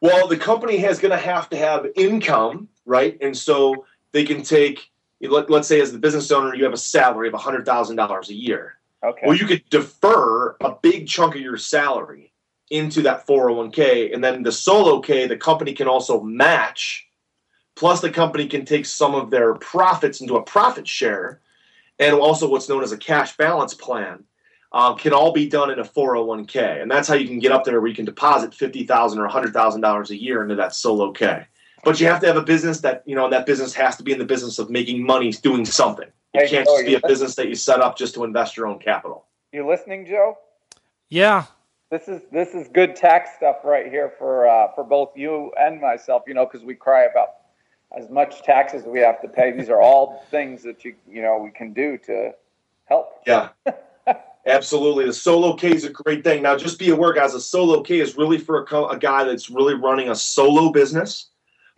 Well, 0.00 0.28
the 0.28 0.36
company 0.36 0.78
has 0.78 0.98
going 0.98 1.10
to 1.10 1.16
have 1.16 1.48
to 1.50 1.56
have 1.56 1.86
income, 1.96 2.68
right? 2.86 3.18
And 3.20 3.36
so 3.36 3.86
they 4.12 4.24
can 4.24 4.42
take 4.42 4.90
let, 5.20 5.50
us 5.50 5.68
say 5.68 5.80
as 5.80 5.92
the 5.92 5.98
business 5.98 6.30
owner 6.30 6.54
you 6.54 6.64
have 6.64 6.72
a 6.72 6.78
salary 6.78 7.28
of 7.28 7.34
$100000 7.34 8.28
a 8.28 8.34
year. 8.34 8.78
Okay. 9.04 9.22
Well 9.26 9.36
you 9.36 9.46
could 9.46 9.68
defer 9.70 10.56
a 10.60 10.74
big 10.80 11.06
chunk 11.06 11.34
of 11.34 11.40
your 11.40 11.56
salary 11.56 12.32
into 12.70 13.02
that 13.02 13.26
401k 13.26 14.12
and 14.12 14.22
then 14.22 14.42
the 14.42 14.52
solo 14.52 15.00
k 15.00 15.26
the 15.26 15.36
company 15.36 15.72
can 15.72 15.88
also 15.88 16.20
match 16.20 17.08
plus 17.76 18.00
the 18.00 18.10
company 18.10 18.46
can 18.46 18.64
take 18.64 18.84
some 18.84 19.14
of 19.14 19.30
their 19.30 19.54
profits 19.54 20.20
into 20.20 20.36
a 20.36 20.42
profit 20.42 20.86
share 20.86 21.40
and 21.98 22.14
also 22.14 22.48
what's 22.48 22.68
known 22.68 22.82
as 22.82 22.92
a 22.92 22.98
cash 22.98 23.36
balance 23.36 23.72
plan 23.72 24.22
um, 24.72 24.98
can 24.98 25.14
all 25.14 25.32
be 25.32 25.48
done 25.48 25.70
in 25.70 25.78
a 25.78 25.84
401k 25.84 26.82
and 26.82 26.90
that's 26.90 27.08
how 27.08 27.14
you 27.14 27.26
can 27.26 27.38
get 27.38 27.52
up 27.52 27.64
there 27.64 27.80
where 27.80 27.88
you 27.88 27.96
can 27.96 28.04
deposit 28.04 28.54
50000 28.54 29.18
or 29.18 29.28
$100000 29.28 30.10
a 30.10 30.22
year 30.22 30.42
into 30.42 30.56
that 30.56 30.74
solo 30.74 31.10
k 31.10 31.46
but 31.84 32.00
you 32.00 32.06
have 32.06 32.20
to 32.20 32.26
have 32.26 32.36
a 32.36 32.42
business 32.42 32.80
that 32.80 33.02
you 33.06 33.14
know 33.14 33.28
that 33.30 33.46
business 33.46 33.74
has 33.74 33.96
to 33.96 34.02
be 34.02 34.12
in 34.12 34.18
the 34.18 34.24
business 34.24 34.58
of 34.58 34.70
making 34.70 35.04
money 35.04 35.30
doing 35.32 35.64
something. 35.64 36.08
It 36.34 36.42
hey, 36.42 36.48
can't 36.48 36.66
just 36.66 36.84
be 36.84 36.94
a 36.94 37.00
business 37.06 37.34
that 37.36 37.48
you 37.48 37.54
set 37.54 37.80
up 37.80 37.96
just 37.96 38.14
to 38.14 38.24
invest 38.24 38.56
your 38.56 38.66
own 38.66 38.78
capital. 38.78 39.26
You 39.52 39.66
listening 39.66 40.06
joe? 40.06 40.36
Yeah. 41.08 41.46
This 41.90 42.08
is 42.08 42.22
this 42.30 42.54
is 42.54 42.68
good 42.68 42.96
tax 42.96 43.30
stuff 43.36 43.58
right 43.64 43.90
here 43.90 44.12
for 44.18 44.46
uh, 44.46 44.68
for 44.74 44.84
both 44.84 45.16
you 45.16 45.52
and 45.58 45.80
myself 45.80 46.22
you 46.26 46.34
know 46.34 46.44
because 46.44 46.64
we 46.64 46.74
cry 46.74 47.04
about 47.04 47.28
as 47.96 48.10
much 48.10 48.42
taxes 48.42 48.84
we 48.84 49.00
have 49.00 49.22
to 49.22 49.28
pay. 49.28 49.52
These 49.52 49.70
are 49.70 49.80
all 49.80 50.24
things 50.30 50.62
that 50.64 50.84
you 50.84 50.94
you 51.08 51.22
know 51.22 51.38
we 51.38 51.50
can 51.50 51.72
do 51.72 51.96
to 51.98 52.32
help. 52.84 53.22
Yeah. 53.26 53.50
Absolutely. 54.46 55.04
The 55.04 55.12
solo 55.12 55.54
K 55.54 55.72
is 55.72 55.84
a 55.84 55.90
great 55.90 56.24
thing. 56.24 56.42
Now, 56.42 56.56
just 56.56 56.78
be 56.78 56.88
aware, 56.88 57.12
guys, 57.12 57.34
a 57.34 57.40
solo 57.40 57.82
K 57.82 58.00
is 58.00 58.16
really 58.16 58.38
for 58.38 58.64
a, 58.64 58.84
a 58.84 58.98
guy 58.98 59.24
that's 59.24 59.50
really 59.50 59.74
running 59.74 60.08
a 60.08 60.14
solo 60.14 60.72
business 60.72 61.28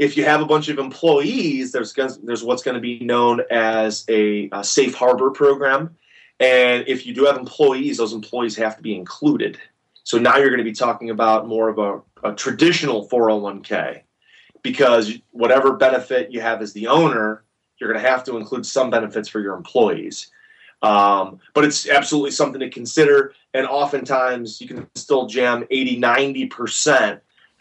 if 0.01 0.17
you 0.17 0.25
have 0.25 0.41
a 0.41 0.47
bunch 0.47 0.71
of 0.71 0.79
employees, 0.79 1.73
there's 1.73 1.93
there's 1.93 2.43
what's 2.43 2.63
going 2.63 2.75
to 2.75 2.81
be 2.81 3.01
known 3.01 3.43
as 3.51 4.07
a, 4.09 4.49
a, 4.51 4.65
safe 4.65 4.95
harbor 4.95 5.31
program, 5.31 5.95
and 6.41 6.89
if 6.89 7.05
you 7.05 7.13
do 7.13 7.27
have 7.27 7.37
employees, 7.37 7.99
those 7.99 8.15
employees 8.15 8.57
have 8.57 8.79
to 8.79 8.83
be 8.83 8.97
included. 8.97 9.61
So 10.03 10.17
now 10.17 10.39
you're 10.39 10.49
going 10.49 10.57
to 10.57 10.65
be 10.65 10.73
talking 10.73 11.11
about 11.11 11.47
more 11.47 11.69
of 11.69 11.79
a, 11.79 12.01
a 12.27 12.35
traditional 12.35 13.07
401k, 13.11 14.01
because 14.63 15.13
whatever 15.33 15.75
benefit 15.75 16.33
you 16.33 16.41
have 16.41 16.63
as 16.63 16.73
the 16.73 16.87
owner, 16.87 17.45
you're 17.77 17.93
going 17.93 18.03
to 18.03 18.09
have 18.09 18.25
to 18.25 18.39
include 18.39 18.65
some 18.65 18.89
benefits 18.89 19.29
for 19.29 19.41
your 19.41 19.55
employees. 19.55 20.31
Um, 20.81 21.41
but 21.53 21.65
it's 21.65 21.87
absolutely 21.87 22.31
something 22.31 22.61
to 22.61 22.71
consider, 22.71 23.35
and 23.53 23.67
oftentimes 23.67 24.63
you 24.63 24.67
can 24.67 24.89
still 24.95 25.27
jam 25.27 25.67
80, 25.71 25.99
90 25.99 26.47
percent 26.47 27.21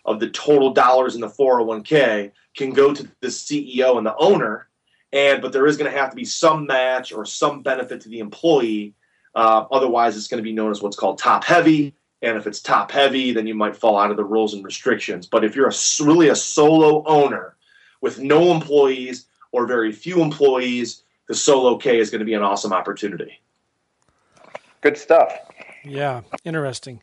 of 0.10 0.20
the 0.20 0.30
total 0.32 0.74
dollars 0.74 1.14
in 1.14 1.22
the 1.22 1.30
401k 1.30 2.32
can 2.58 2.72
go 2.72 2.94
to 2.94 3.08
the 3.22 3.28
CEO 3.28 3.98
and 3.98 4.06
the 4.06 4.16
owner, 4.18 4.68
and 5.14 5.40
but 5.40 5.54
there 5.54 5.68
is 5.68 5.78
going 5.78 5.90
to 5.90 5.98
have 5.98 6.10
to 6.10 6.16
be 6.16 6.26
some 6.26 6.66
match 6.66 7.14
or 7.14 7.26
some 7.26 7.62
benefit 7.62 8.02
to 8.02 8.10
the 8.10 8.20
employee. 8.20 8.96
Uh, 9.36 9.66
otherwise, 9.72 10.18
it's 10.18 10.28
going 10.28 10.40
to 10.40 10.44
be 10.44 10.52
known 10.52 10.72
as 10.72 10.82
what's 10.82 10.98
called 10.98 11.20
top 11.20 11.44
heavy. 11.44 11.94
And 12.24 12.38
if 12.38 12.48
it's 12.48 12.60
top 12.60 12.92
heavy, 12.92 13.32
then 13.32 13.46
you 13.46 13.54
might 13.54 13.76
fall 13.76 13.98
out 13.98 14.10
of 14.10 14.18
the 14.18 14.26
rules 14.26 14.56
and 14.56 14.66
restrictions. 14.66 15.28
But 15.28 15.46
if 15.46 15.56
you're 15.56 15.70
a, 15.70 16.04
really 16.04 16.30
a 16.30 16.36
solo 16.36 17.04
owner 17.06 17.56
with 18.02 18.20
no 18.20 18.52
employees 18.52 19.28
or 19.52 19.68
very 19.68 19.92
few 19.92 20.22
employees, 20.24 21.04
the 21.28 21.36
solo 21.36 21.78
K 21.78 22.00
is 22.00 22.10
going 22.10 22.20
to 22.20 22.26
be 22.26 22.34
an 22.34 22.42
awesome 22.42 22.74
opportunity. 22.74 23.40
Good 24.82 24.98
stuff. 24.98 25.32
Yeah, 25.86 26.22
interesting. 26.44 27.02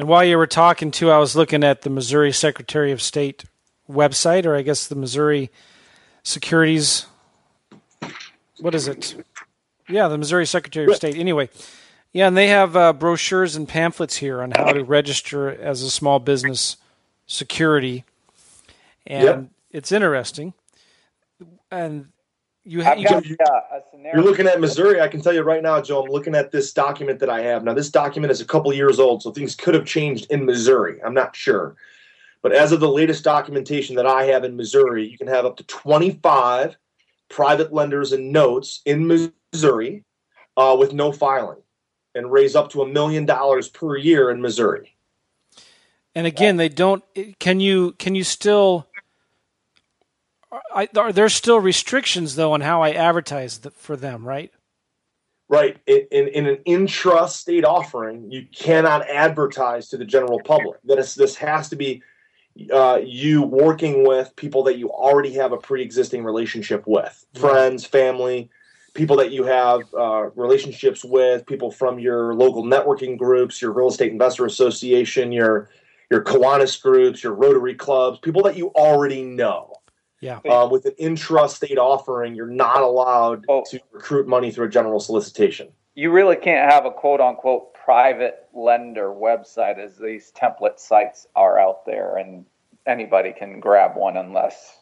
And 0.00 0.08
while 0.08 0.24
you 0.24 0.38
were 0.38 0.46
talking 0.46 0.90
too, 0.90 1.10
I 1.10 1.18
was 1.18 1.36
looking 1.36 1.62
at 1.62 1.82
the 1.82 1.90
Missouri 1.90 2.32
Secretary 2.32 2.90
of 2.90 3.02
State 3.02 3.44
website, 3.86 4.46
or 4.46 4.56
I 4.56 4.62
guess 4.62 4.88
the 4.88 4.94
Missouri 4.94 5.50
Securities. 6.22 7.04
What 8.60 8.74
is 8.74 8.88
it? 8.88 9.22
Yeah, 9.90 10.08
the 10.08 10.16
Missouri 10.16 10.46
Secretary 10.46 10.86
of 10.86 10.96
State. 10.96 11.16
Anyway, 11.16 11.50
yeah, 12.14 12.28
and 12.28 12.34
they 12.34 12.46
have 12.48 12.76
uh, 12.76 12.94
brochures 12.94 13.56
and 13.56 13.68
pamphlets 13.68 14.16
here 14.16 14.40
on 14.40 14.52
how 14.52 14.72
to 14.72 14.82
register 14.82 15.50
as 15.50 15.82
a 15.82 15.90
small 15.90 16.18
business 16.18 16.78
security, 17.26 18.06
and 19.06 19.24
Yep. 19.24 19.44
it's 19.70 19.92
interesting. 19.92 20.54
And 21.70 22.06
you, 22.64 22.82
I've 22.82 22.98
you 22.98 23.08
got 23.08 23.24
can- 23.24 23.36
a 23.40 23.80
scenario. 23.90 24.16
You're 24.16 24.24
looking 24.24 24.46
at 24.46 24.60
Missouri. 24.60 25.00
I 25.00 25.08
can 25.08 25.20
tell 25.20 25.32
you 25.32 25.42
right 25.42 25.62
now, 25.62 25.80
Joe. 25.80 26.02
I'm 26.02 26.10
looking 26.10 26.34
at 26.34 26.50
this 26.50 26.72
document 26.72 27.18
that 27.20 27.30
I 27.30 27.40
have 27.42 27.64
now. 27.64 27.74
This 27.74 27.90
document 27.90 28.30
is 28.30 28.40
a 28.40 28.44
couple 28.44 28.72
years 28.72 28.98
old, 28.98 29.22
so 29.22 29.30
things 29.30 29.54
could 29.54 29.74
have 29.74 29.86
changed 29.86 30.30
in 30.30 30.44
Missouri. 30.44 31.00
I'm 31.02 31.14
not 31.14 31.34
sure, 31.34 31.76
but 32.42 32.52
as 32.52 32.72
of 32.72 32.80
the 32.80 32.88
latest 32.88 33.24
documentation 33.24 33.96
that 33.96 34.06
I 34.06 34.24
have 34.24 34.44
in 34.44 34.56
Missouri, 34.56 35.06
you 35.06 35.16
can 35.18 35.26
have 35.26 35.44
up 35.46 35.56
to 35.58 35.64
25 35.64 36.76
private 37.28 37.72
lenders 37.72 38.12
and 38.12 38.32
notes 38.32 38.82
in 38.84 39.06
Missouri 39.06 40.04
uh, 40.56 40.76
with 40.78 40.92
no 40.92 41.12
filing, 41.12 41.62
and 42.14 42.30
raise 42.30 42.54
up 42.56 42.70
to 42.70 42.82
a 42.82 42.86
million 42.88 43.24
dollars 43.24 43.68
per 43.68 43.96
year 43.96 44.30
in 44.30 44.40
Missouri. 44.42 44.94
And 46.14 46.26
again, 46.26 46.56
they 46.56 46.68
don't. 46.68 47.04
Can 47.38 47.60
you 47.60 47.92
can 47.92 48.14
you 48.14 48.24
still? 48.24 48.86
I, 50.52 50.88
are 50.96 51.12
there 51.12 51.28
still 51.28 51.60
restrictions 51.60 52.34
though 52.34 52.52
on 52.52 52.60
how 52.60 52.82
I 52.82 52.92
advertise 52.92 53.58
th- 53.58 53.74
for 53.74 53.96
them? 53.96 54.26
Right. 54.26 54.52
Right. 55.48 55.78
In, 55.86 56.06
in, 56.12 56.28
in 56.28 56.46
an 56.46 56.58
intra-state 56.64 57.64
offering, 57.64 58.30
you 58.30 58.46
cannot 58.54 59.08
advertise 59.10 59.88
to 59.88 59.96
the 59.96 60.04
general 60.04 60.40
public. 60.44 60.78
That 60.84 60.98
is, 60.98 61.16
this 61.16 61.34
has 61.36 61.68
to 61.70 61.76
be 61.76 62.02
uh, 62.72 63.00
you 63.04 63.42
working 63.42 64.06
with 64.06 64.34
people 64.36 64.62
that 64.64 64.78
you 64.78 64.90
already 64.90 65.32
have 65.34 65.50
a 65.50 65.56
pre-existing 65.56 66.22
relationship 66.22 66.84
with, 66.86 67.26
friends, 67.34 67.84
family, 67.84 68.48
people 68.94 69.16
that 69.16 69.32
you 69.32 69.44
have 69.44 69.82
uh, 69.92 70.30
relationships 70.36 71.04
with, 71.04 71.46
people 71.46 71.70
from 71.70 71.98
your 71.98 72.34
local 72.34 72.62
networking 72.62 73.18
groups, 73.18 73.60
your 73.60 73.72
real 73.72 73.88
estate 73.88 74.12
investor 74.12 74.46
association, 74.46 75.32
your 75.32 75.68
your 76.10 76.24
Kiwanis 76.24 76.80
groups, 76.82 77.22
your 77.22 77.34
Rotary 77.34 77.74
clubs, 77.74 78.18
people 78.18 78.42
that 78.42 78.56
you 78.56 78.68
already 78.70 79.22
know. 79.22 79.79
Yeah. 80.20 80.38
Uh, 80.48 80.68
with 80.70 80.84
an 80.84 80.92
intra-state 80.98 81.78
offering, 81.78 82.34
you're 82.34 82.46
not 82.46 82.82
allowed 82.82 83.46
Oh. 83.48 83.64
to 83.70 83.80
recruit 83.92 84.28
money 84.28 84.50
through 84.50 84.66
a 84.66 84.70
general 84.70 85.00
solicitation. 85.00 85.68
you 85.96 86.10
really 86.12 86.36
can't 86.36 86.70
have 86.70 86.86
a 86.86 86.90
quote 86.90 87.20
unquote 87.20 87.74
private 87.74 88.46
lender 88.54 89.08
website 89.08 89.78
as 89.78 89.98
these 89.98 90.32
template 90.32 90.78
sites 90.78 91.26
are 91.34 91.58
out 91.58 91.84
there 91.84 92.16
and 92.16 92.44
anybody 92.86 93.32
can 93.32 93.58
grab 93.60 93.96
one 93.96 94.16
unless 94.16 94.78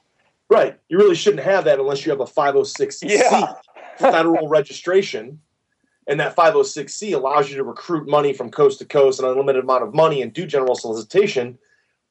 Right. 0.51 0.78
You 0.89 0.97
really 0.99 1.14
shouldn't 1.14 1.43
have 1.43 1.64
that 1.64 1.78
unless 1.80 2.05
you 2.07 2.11
have 2.12 2.20
a 2.20 2.26
506c 2.26 3.09
Yeah. 3.09 3.55
federal 3.99 4.49
registration. 4.49 5.41
And 6.07 6.20
that 6.20 6.34
506c 6.36 7.12
allows 7.14 7.51
you 7.51 7.57
to 7.57 7.64
recruit 7.64 8.09
money 8.09 8.32
from 8.32 8.51
coast 8.51 8.78
to 8.78 8.84
coast, 8.86 9.18
an 9.20 9.26
unlimited 9.26 9.64
amount 9.64 9.82
of 9.84 9.95
money, 9.95 10.22
and 10.22 10.32
do 10.32 10.47
general 10.47 10.74
solicitation. 10.74 11.59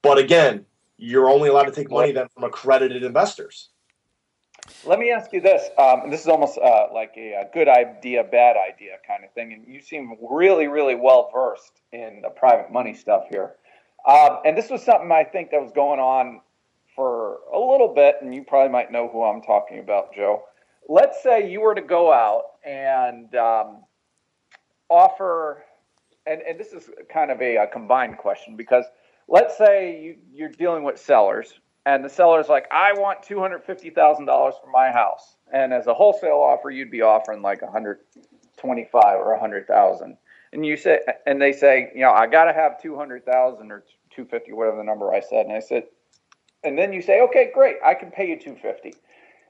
But 0.04 0.18
again, 0.20 0.66
you're 0.98 1.30
only 1.30 1.50
allowed 1.50 1.66
to 1.66 1.72
take 1.72 1.90
money 1.90 2.12
then 2.12 2.28
from 2.30 2.44
accredited 2.44 3.04
investors. 3.04 3.70
let 4.86 5.00
me 5.00 5.12
ask 5.12 5.32
you 5.32 5.40
this 5.40 5.70
um, 5.78 6.02
and 6.02 6.12
this 6.12 6.22
is 6.22 6.28
almost 6.28 6.58
uh, 6.58 6.88
like 6.94 7.14
a, 7.18 7.34
a 7.34 7.50
good 7.54 7.68
idea 7.68 8.24
bad 8.24 8.56
idea 8.58 8.98
kind 9.06 9.24
of 9.24 9.32
thing 9.34 9.54
and 9.54 9.66
you 9.68 9.80
seem 9.80 10.16
really 10.30 10.68
really 10.68 10.96
well 10.96 11.30
versed 11.34 11.82
in 11.94 12.22
the 12.22 12.30
private 12.30 12.72
money 12.72 12.94
stuff 12.94 13.26
here 13.30 13.56
um, 14.08 14.40
and 14.46 14.58
this 14.58 14.70
was 14.70 14.84
something 14.84 15.12
i 15.12 15.24
think 15.24 15.52
that 15.52 15.62
was 15.62 15.72
going 15.72 16.00
on 16.00 16.42
for 16.96 17.40
a 17.54 17.60
little 17.60 17.94
bit 17.94 18.16
and 18.22 18.34
you 18.34 18.44
probably 18.44 18.72
might 18.72 18.92
know 18.92 19.08
who 19.08 19.24
i'm 19.24 19.42
talking 19.42 19.80
about 19.80 20.14
joe 20.14 20.44
let's 20.90 21.22
say 21.22 21.50
you 21.50 21.62
were 21.62 21.76
to 21.76 21.82
go 21.82 22.12
out 22.12 22.44
and 22.66 23.36
um, 23.36 23.84
offer 24.90 25.64
and, 26.26 26.42
and 26.42 26.60
this 26.60 26.74
is 26.74 26.90
kind 27.12 27.32
of 27.32 27.42
a, 27.42 27.56
a 27.58 27.68
combined 27.68 28.18
question 28.18 28.56
because 28.56 28.86
let's 29.28 29.58
say 29.58 30.02
you, 30.02 30.16
you're 30.34 30.50
dealing 30.50 30.84
with 30.84 31.00
sellers 31.00 31.54
and 31.86 32.04
the 32.04 32.10
seller's 32.10 32.50
like 32.50 32.68
i 32.72 32.94
want 32.94 33.22
$250000 33.22 34.26
for 34.62 34.72
my 34.72 34.92
house. 34.92 35.36
And 35.52 35.74
as 35.74 35.88
a 35.88 35.94
wholesale 35.94 36.40
offer 36.40 36.70
you'd 36.70 36.92
be 36.92 37.02
offering 37.02 37.42
like 37.42 37.62
125 37.62 39.20
or 39.20 39.32
100000 39.32 40.18
and 40.54 40.66
you 40.66 40.78
say 40.78 41.00
and 41.26 41.42
they 41.42 41.52
say 41.52 41.92
you 41.94 42.02
know 42.02 42.12
i 42.12 42.28
got 42.28 42.46
to 42.46 42.54
have 42.54 42.82
200000 42.82 43.72
or 43.72 43.84
250 44.12 44.54
whatever 44.54 44.78
the 44.78 44.84
number 44.84 45.14
i 45.14 45.20
said. 45.20 45.46
And 45.46 45.56
i 45.56 45.60
said 45.60 45.84
and 46.64 46.78
then 46.78 46.94
you 46.94 47.02
say 47.02 47.22
okay 47.22 47.52
great 47.54 47.78
i 47.84 47.94
can 47.94 48.12
pay 48.12 48.30
you 48.30 48.40
250 48.40 48.94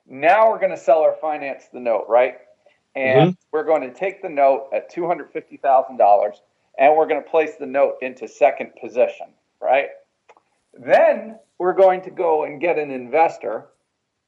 now 0.09 0.49
we're 0.49 0.59
going 0.59 0.71
to 0.71 0.78
seller 0.78 1.15
finance 1.19 1.65
the 1.71 1.80
note 1.80 2.05
right? 2.07 2.38
And 2.95 3.32
mm-hmm. 3.32 3.39
we're 3.51 3.65
going 3.65 3.82
to 3.82 3.93
take 3.93 4.21
the 4.21 4.30
note 4.30 4.69
at 4.73 4.91
$250000 4.91 6.32
and 6.80 6.95
we're 6.95 7.07
going 7.07 7.23
to 7.23 7.30
place 7.30 7.51
the 7.59 7.65
note 7.65 7.95
into 8.01 8.28
second 8.28 8.71
position 8.82 9.28
right 9.62 9.89
then 10.74 11.39
we're 11.60 11.74
going 11.74 12.01
to 12.01 12.12
go 12.12 12.43
and 12.43 12.62
get 12.62 12.78
an 12.78 12.91
investor, 12.91 13.66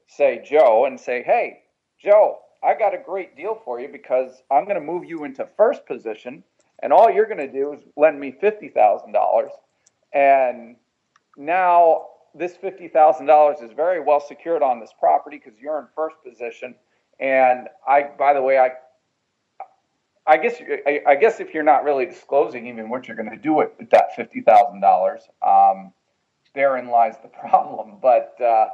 say 0.08 0.44
Joe, 0.44 0.86
and 0.86 1.00
say, 1.00 1.24
hey, 1.24 1.60
Joe, 2.02 2.40
I 2.64 2.74
got 2.74 2.94
a 2.94 3.04
great 3.04 3.36
deal 3.36 3.62
for 3.64 3.80
you 3.80 3.88
because 3.88 4.42
I'm 4.52 4.66
going 4.66 4.76
to 4.76 4.82
move 4.82 5.06
you 5.06 5.24
into 5.24 5.48
first 5.58 5.86
position, 5.86 6.44
and 6.82 6.92
all 6.92 7.10
you're 7.10 7.28
going 7.28 7.38
to 7.38 7.52
do 7.52 7.74
is 7.74 7.82
lend 7.96 8.20
me 8.20 8.36
$50,000. 8.42 9.50
And 10.14 10.76
now 11.38 12.08
this 12.34 12.58
$50,000 12.58 13.64
is 13.64 13.72
very 13.74 14.02
well 14.02 14.20
secured 14.20 14.64
on 14.64 14.80
this 14.80 14.92
property 15.00 15.42
because 15.44 15.60
you're 15.60 15.80
in 15.80 15.88
first 15.96 16.16
position. 16.26 16.76
And 17.20 17.68
I, 17.88 18.10
by 18.18 18.34
the 18.34 18.42
way, 18.42 18.58
I, 18.58 18.72
I 20.30 20.38
guess 20.38 20.62
I, 20.88 21.02
I 21.08 21.16
guess 21.16 21.40
if 21.42 21.54
you're 21.56 21.64
not 21.64 21.84
really 21.84 22.06
disclosing 22.06 22.68
even 22.68 22.90
what 22.90 23.08
you're 23.08 23.18
going 23.18 23.32
to 23.32 23.38
do 23.38 23.54
with 23.54 23.72
that 23.92 24.16
fifty 24.16 24.42
thousand 24.42 24.82
dollars, 24.82 25.24
um, 25.46 25.94
therein 26.56 26.90
lies 26.90 27.16
the 27.24 27.30
problem. 27.50 27.98
But 28.02 28.36
uh, 28.42 28.68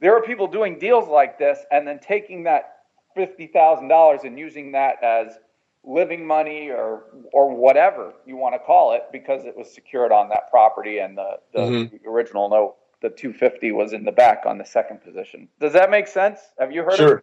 there 0.00 0.14
are 0.16 0.22
people 0.22 0.46
doing 0.48 0.78
deals 0.78 1.08
like 1.08 1.38
this 1.38 1.60
and 1.72 1.88
then 1.88 1.98
taking 2.00 2.44
that 2.44 2.76
fifty 3.16 3.48
thousand 3.48 3.88
dollars 3.88 4.20
and 4.24 4.38
using 4.38 4.72
that 4.72 5.02
as 5.02 5.38
living 5.84 6.26
money 6.26 6.70
or 6.70 7.04
or 7.32 7.54
whatever 7.56 8.12
you 8.26 8.36
want 8.36 8.54
to 8.54 8.60
call 8.60 8.94
it 8.94 9.04
because 9.12 9.46
it 9.46 9.56
was 9.56 9.72
secured 9.72 10.12
on 10.12 10.28
that 10.28 10.50
property 10.50 10.98
and 10.98 11.16
the, 11.18 11.38
the 11.54 11.60
Mhm. 11.60 12.06
original 12.06 12.50
note 12.50 12.76
the 13.00 13.08
250 13.10 13.72
was 13.72 13.92
in 13.94 14.04
the 14.04 14.12
back 14.12 14.42
on 14.46 14.58
the 14.58 14.64
second 14.64 15.02
position 15.02 15.48
does 15.60 15.72
that 15.72 15.90
make 15.90 16.08
sense 16.08 16.40
have 16.58 16.72
you 16.72 16.82
heard 16.82 17.00
of 17.00 17.06
Sure. 17.08 17.22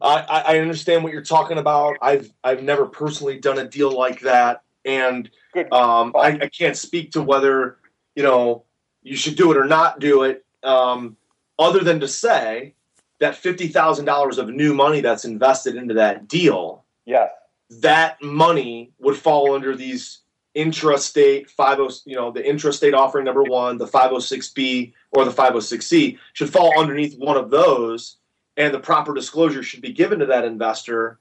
I, 0.00 0.42
I 0.46 0.58
understand 0.58 1.02
what 1.02 1.12
you're 1.12 1.22
talking 1.22 1.58
about. 1.58 1.96
I've 2.00 2.32
I've 2.44 2.62
never 2.62 2.86
personally 2.86 3.38
done 3.38 3.58
a 3.58 3.66
deal 3.66 3.90
like 3.90 4.20
that, 4.20 4.62
and 4.84 5.28
um, 5.72 6.12
I, 6.16 6.38
I 6.42 6.48
can't 6.48 6.76
speak 6.76 7.12
to 7.12 7.22
whether 7.22 7.78
you 8.14 8.22
know 8.22 8.64
you 9.02 9.16
should 9.16 9.36
do 9.36 9.50
it 9.50 9.56
or 9.56 9.64
not 9.64 10.00
do 10.00 10.22
it. 10.22 10.44
Um, 10.62 11.16
other 11.58 11.80
than 11.80 12.00
to 12.00 12.08
say 12.08 12.74
that 13.18 13.36
fifty 13.36 13.68
thousand 13.68 14.04
dollars 14.04 14.38
of 14.38 14.48
new 14.48 14.74
money 14.74 15.00
that's 15.00 15.24
invested 15.24 15.74
into 15.74 15.94
that 15.94 16.28
deal, 16.28 16.84
yes 17.04 17.30
that 17.70 18.20
money 18.22 18.92
would 18.98 19.16
fall 19.16 19.54
under 19.54 19.76
these 19.76 20.20
intrastate 20.56 21.48
50 21.48 22.10
you 22.10 22.16
know 22.16 22.32
the 22.32 22.40
intrastate 22.40 22.94
offering 22.94 23.24
number 23.24 23.42
one 23.42 23.76
the 23.76 23.86
506b 23.86 24.92
or 25.12 25.24
the 25.24 25.30
506c 25.30 26.18
should 26.32 26.50
fall 26.50 26.72
underneath 26.80 27.16
one 27.18 27.36
of 27.36 27.50
those 27.50 28.16
and 28.58 28.74
the 28.74 28.80
proper 28.80 29.14
disclosure 29.14 29.62
should 29.62 29.80
be 29.80 29.92
given 29.92 30.18
to 30.18 30.26
that 30.26 30.44
investor 30.44 31.18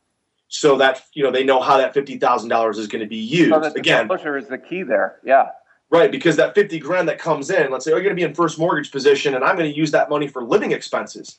so 0.49 0.77
that 0.77 1.03
you 1.13 1.23
know 1.23 1.31
they 1.31 1.43
know 1.43 1.61
how 1.61 1.77
that 1.77 1.93
$50000 1.93 2.77
is 2.77 2.87
going 2.87 3.01
to 3.01 3.07
be 3.07 3.15
used. 3.15 3.51
so 3.51 3.59
the 3.59 3.73
again 3.73 4.07
disclosure 4.07 4.37
is 4.37 4.47
the 4.47 4.57
key 4.57 4.83
there 4.83 5.19
yeah. 5.23 5.49
Right 5.89 6.11
because 6.11 6.35
that 6.35 6.53
50 6.53 6.79
grand 6.79 7.07
that 7.07 7.19
comes 7.19 7.49
in 7.49 7.71
let's 7.71 7.85
say 7.85 7.91
oh, 7.91 7.95
you're 7.95 8.03
going 8.03 8.15
to 8.15 8.19
be 8.19 8.23
in 8.23 8.33
first 8.33 8.59
mortgage 8.59 8.91
position 8.91 9.35
and 9.35 9.43
i'm 9.45 9.55
going 9.55 9.71
to 9.71 9.77
use 9.77 9.91
that 9.91 10.09
money 10.09 10.27
for 10.27 10.43
living 10.43 10.73
expenses. 10.73 11.37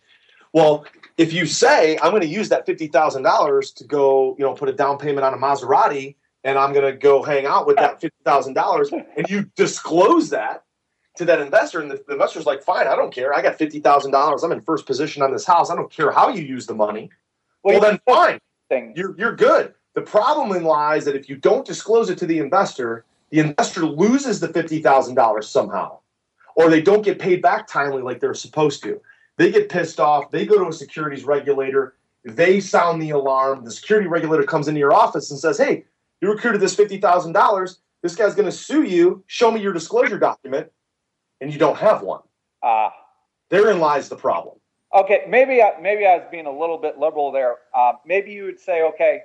Well 0.54 0.86
if 1.18 1.32
you 1.32 1.44
say 1.44 1.98
i'm 1.98 2.10
going 2.10 2.22
to 2.22 2.28
use 2.28 2.48
that 2.50 2.66
$50000 2.66 3.74
to 3.74 3.84
go 3.84 4.36
you 4.38 4.44
know 4.44 4.54
put 4.54 4.68
a 4.68 4.72
down 4.72 4.98
payment 4.98 5.24
on 5.24 5.34
a 5.34 5.38
maserati 5.38 6.14
and 6.44 6.58
i'm 6.58 6.72
going 6.72 6.90
to 6.90 6.96
go 6.96 7.22
hang 7.22 7.44
out 7.44 7.66
with 7.66 7.76
that 7.76 8.00
$50000 8.24 9.04
and 9.16 9.28
you 9.28 9.50
disclose 9.56 10.30
that 10.30 10.64
to 11.18 11.24
that 11.24 11.40
investor 11.40 11.80
and 11.80 11.90
the, 11.90 12.02
the 12.06 12.14
investor's 12.14 12.46
like 12.46 12.62
fine 12.62 12.86
i 12.86 12.96
don't 12.96 13.12
care 13.12 13.34
i 13.34 13.42
got 13.42 13.58
$50000 13.58 14.44
i'm 14.44 14.52
in 14.52 14.60
first 14.62 14.86
position 14.86 15.22
on 15.22 15.32
this 15.32 15.44
house 15.44 15.70
i 15.70 15.74
don't 15.76 15.90
care 15.90 16.10
how 16.10 16.28
you 16.28 16.42
use 16.42 16.66
the 16.66 16.74
money 16.74 17.10
well 17.62 17.80
then 17.80 17.98
fine 18.06 18.38
thing 18.68 18.92
you're 18.96 19.14
you're 19.18 19.34
good. 19.34 19.74
The 19.94 20.02
problem 20.02 20.56
in 20.56 20.64
lies 20.64 21.04
that 21.06 21.16
if 21.16 21.28
you 21.28 21.36
don't 21.36 21.66
disclose 21.66 22.10
it 22.10 22.18
to 22.18 22.26
the 22.26 22.38
investor, 22.38 23.04
the 23.30 23.40
investor 23.40 23.84
loses 23.84 24.40
the 24.40 24.48
fifty 24.48 24.80
thousand 24.80 25.14
dollars 25.14 25.48
somehow, 25.48 25.98
or 26.54 26.70
they 26.70 26.80
don't 26.80 27.02
get 27.02 27.18
paid 27.18 27.42
back 27.42 27.66
timely 27.66 28.02
like 28.02 28.20
they're 28.20 28.34
supposed 28.34 28.82
to. 28.84 29.00
They 29.36 29.50
get 29.50 29.68
pissed 29.68 30.00
off. 30.00 30.30
They 30.30 30.46
go 30.46 30.58
to 30.58 30.68
a 30.68 30.72
securities 30.72 31.24
regulator. 31.24 31.94
They 32.24 32.60
sound 32.60 33.00
the 33.00 33.10
alarm. 33.10 33.64
The 33.64 33.70
security 33.70 34.08
regulator 34.08 34.44
comes 34.44 34.68
into 34.68 34.80
your 34.80 34.94
office 34.94 35.30
and 35.30 35.40
says, 35.40 35.58
"Hey, 35.58 35.84
you 36.20 36.30
recruited 36.30 36.60
this 36.60 36.76
fifty 36.76 36.98
thousand 36.98 37.32
dollars. 37.32 37.78
this 38.02 38.14
guy's 38.14 38.34
going 38.34 38.46
to 38.46 38.52
sue 38.56 38.82
you. 38.82 39.24
Show 39.26 39.50
me 39.50 39.60
your 39.60 39.72
disclosure 39.72 40.18
document, 40.18 40.70
and 41.40 41.52
you 41.52 41.58
don't 41.58 41.76
have 41.76 42.02
one. 42.02 42.22
Ah. 42.62 42.92
Therein 43.50 43.80
lies 43.80 44.08
the 44.08 44.16
problem. 44.16 44.56
Okay, 44.94 45.24
maybe 45.28 45.62
I, 45.62 45.72
maybe 45.80 46.06
I 46.06 46.16
was 46.16 46.26
being 46.30 46.46
a 46.46 46.58
little 46.58 46.78
bit 46.78 46.98
liberal 46.98 47.30
there. 47.30 47.56
Uh, 47.74 47.92
maybe 48.06 48.32
you 48.32 48.44
would 48.44 48.58
say, 48.58 48.82
okay, 48.82 49.22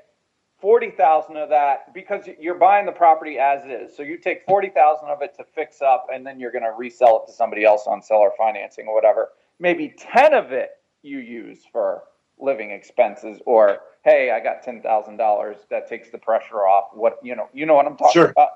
forty 0.59 0.91
thousand 0.91 1.37
of 1.37 1.49
that 1.49 1.93
because 1.93 2.25
you're 2.39 2.55
buying 2.55 2.85
the 2.85 2.91
property 2.91 3.39
as 3.39 3.63
is. 3.65 3.95
So 3.95 4.03
you 4.03 4.17
take 4.17 4.43
forty 4.45 4.69
thousand 4.69 5.09
of 5.09 5.21
it 5.21 5.35
to 5.37 5.43
fix 5.55 5.81
up, 5.81 6.07
and 6.13 6.25
then 6.25 6.39
you're 6.39 6.51
going 6.51 6.63
to 6.63 6.73
resell 6.77 7.23
it 7.23 7.27
to 7.31 7.33
somebody 7.33 7.63
else 7.65 7.85
on 7.87 8.01
seller 8.01 8.31
financing 8.37 8.87
or 8.87 8.93
whatever. 8.95 9.29
Maybe 9.59 9.93
ten 9.97 10.33
of 10.33 10.51
it 10.51 10.71
you 11.01 11.19
use 11.19 11.59
for 11.71 12.03
living 12.39 12.71
expenses, 12.71 13.39
or 13.45 13.79
hey, 14.03 14.31
I 14.31 14.41
got 14.41 14.63
ten 14.63 14.81
thousand 14.81 15.17
dollars 15.17 15.57
that 15.69 15.87
takes 15.87 16.09
the 16.09 16.17
pressure 16.17 16.67
off. 16.67 16.89
What 16.93 17.19
you 17.23 17.35
know, 17.35 17.47
you 17.53 17.65
know 17.65 17.75
what 17.75 17.85
I'm 17.85 17.95
talking 17.95 18.13
Sure. 18.13 18.31
about. 18.31 18.49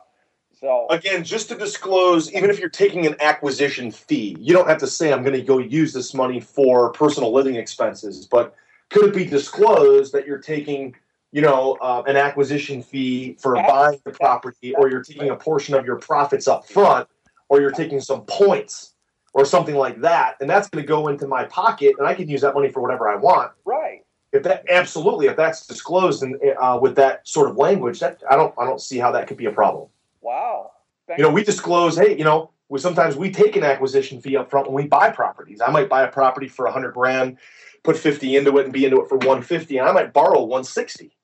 So 0.60 0.88
Again, 0.90 1.24
just 1.24 1.50
to 1.50 1.56
disclose, 1.56 2.34
even 2.34 2.50
if 2.50 2.60
you're 2.60 2.70
taking 2.70 3.06
an 3.06 3.16
acquisition 3.20 3.92
fee, 3.92 4.36
you 4.40 4.54
don't 4.54 4.68
have 4.68 4.80
to 4.80 4.88
say, 4.88 5.14
I'm 5.14 5.22
going 5.22 5.36
to 5.36 5.42
go 5.42 5.60
use 5.60 5.94
this 5.94 6.14
money 6.16 6.40
for 6.40 6.92
personal 6.92 7.32
living 7.32 7.56
expenses. 7.56 8.26
But 8.26 8.56
could 8.90 9.10
it 9.10 9.16
be 9.16 9.26
disclosed 9.26 10.14
that 10.14 10.26
you're 10.26 10.40
taking, 10.40 10.96
you 11.32 11.42
know, 11.42 11.78
uh, 11.80 12.02
an 12.08 12.18
acquisition 12.18 12.82
fee 12.82 13.38
for 13.40 13.54
buying 13.56 14.00
the 14.04 14.12
property, 14.12 14.74
or 14.74 14.90
you're 14.90 15.04
taking 15.04 15.30
a 15.30 15.36
portion 15.36 15.76
of 15.76 15.86
your 15.86 15.98
profits 15.98 16.48
up 16.48 16.68
front, 16.68 17.08
or 17.50 17.62
you're 17.62 17.72
taking 17.72 18.02
some 18.02 18.22
points 18.22 18.94
or 19.34 19.46
something 19.46 19.76
like 19.76 20.02
that, 20.02 20.36
and 20.42 20.50
that's 20.50 20.68
going 20.70 20.84
to 20.84 20.88
go 20.88 21.10
into 21.10 21.28
my 21.28 21.44
pocket, 21.44 21.94
and 22.00 22.08
I 22.08 22.16
can 22.16 22.28
use 22.28 22.42
that 22.42 22.56
money 22.56 22.72
for 22.72 22.82
whatever 22.82 23.08
I 23.08 23.16
want. 23.16 23.52
right. 23.66 24.04
If 24.34 24.44
that 24.44 24.66
absolutely, 24.70 25.28
if 25.28 25.38
that's 25.38 25.66
disclosed 25.66 26.22
and 26.22 26.36
uh, 26.60 26.78
with 26.82 26.96
that 26.96 27.26
sort 27.26 27.50
of 27.50 27.56
language, 27.56 28.02
that 28.02 28.22
I 28.30 28.36
don't, 28.36 28.54
I 28.58 28.66
don't 28.66 28.82
see 28.82 28.98
how 28.98 29.12
that 29.14 29.28
could 29.28 29.38
be 29.38 29.46
a 29.46 29.52
problem. 29.52 29.88
Wow. 30.28 30.72
Thank 31.08 31.20
You 31.20 31.24
know, 31.24 31.32
we 31.32 31.42
disclose, 31.42 31.98
hey, 31.98 32.18
you 32.18 32.26
know, 32.26 32.52
we 32.68 32.80
sometimes 32.80 33.16
we 33.16 33.32
take 33.32 33.56
an 33.56 33.64
acquisition 33.64 34.20
fee 34.20 34.36
up 34.36 34.50
front 34.50 34.68
when 34.68 34.76
we 34.76 34.86
buy 34.86 35.10
properties. 35.10 35.62
I 35.66 35.72
might 35.72 35.88
buy 35.88 36.04
a 36.04 36.12
property 36.12 36.50
for 36.50 36.66
a 36.66 36.72
hundred 36.72 36.96
grand, 36.96 37.38
put 37.86 37.96
fifty 37.96 38.36
into 38.36 38.58
it, 38.58 38.66
and 38.66 38.74
be 38.74 38.84
into 38.84 39.00
it 39.00 39.08
for 39.08 39.18
one 39.20 39.42
fifty, 39.42 39.78
and 39.78 39.88
I 39.88 39.94
might 39.94 40.12
borrow 40.12 40.44
one 40.44 40.66
sixty. 40.66 41.16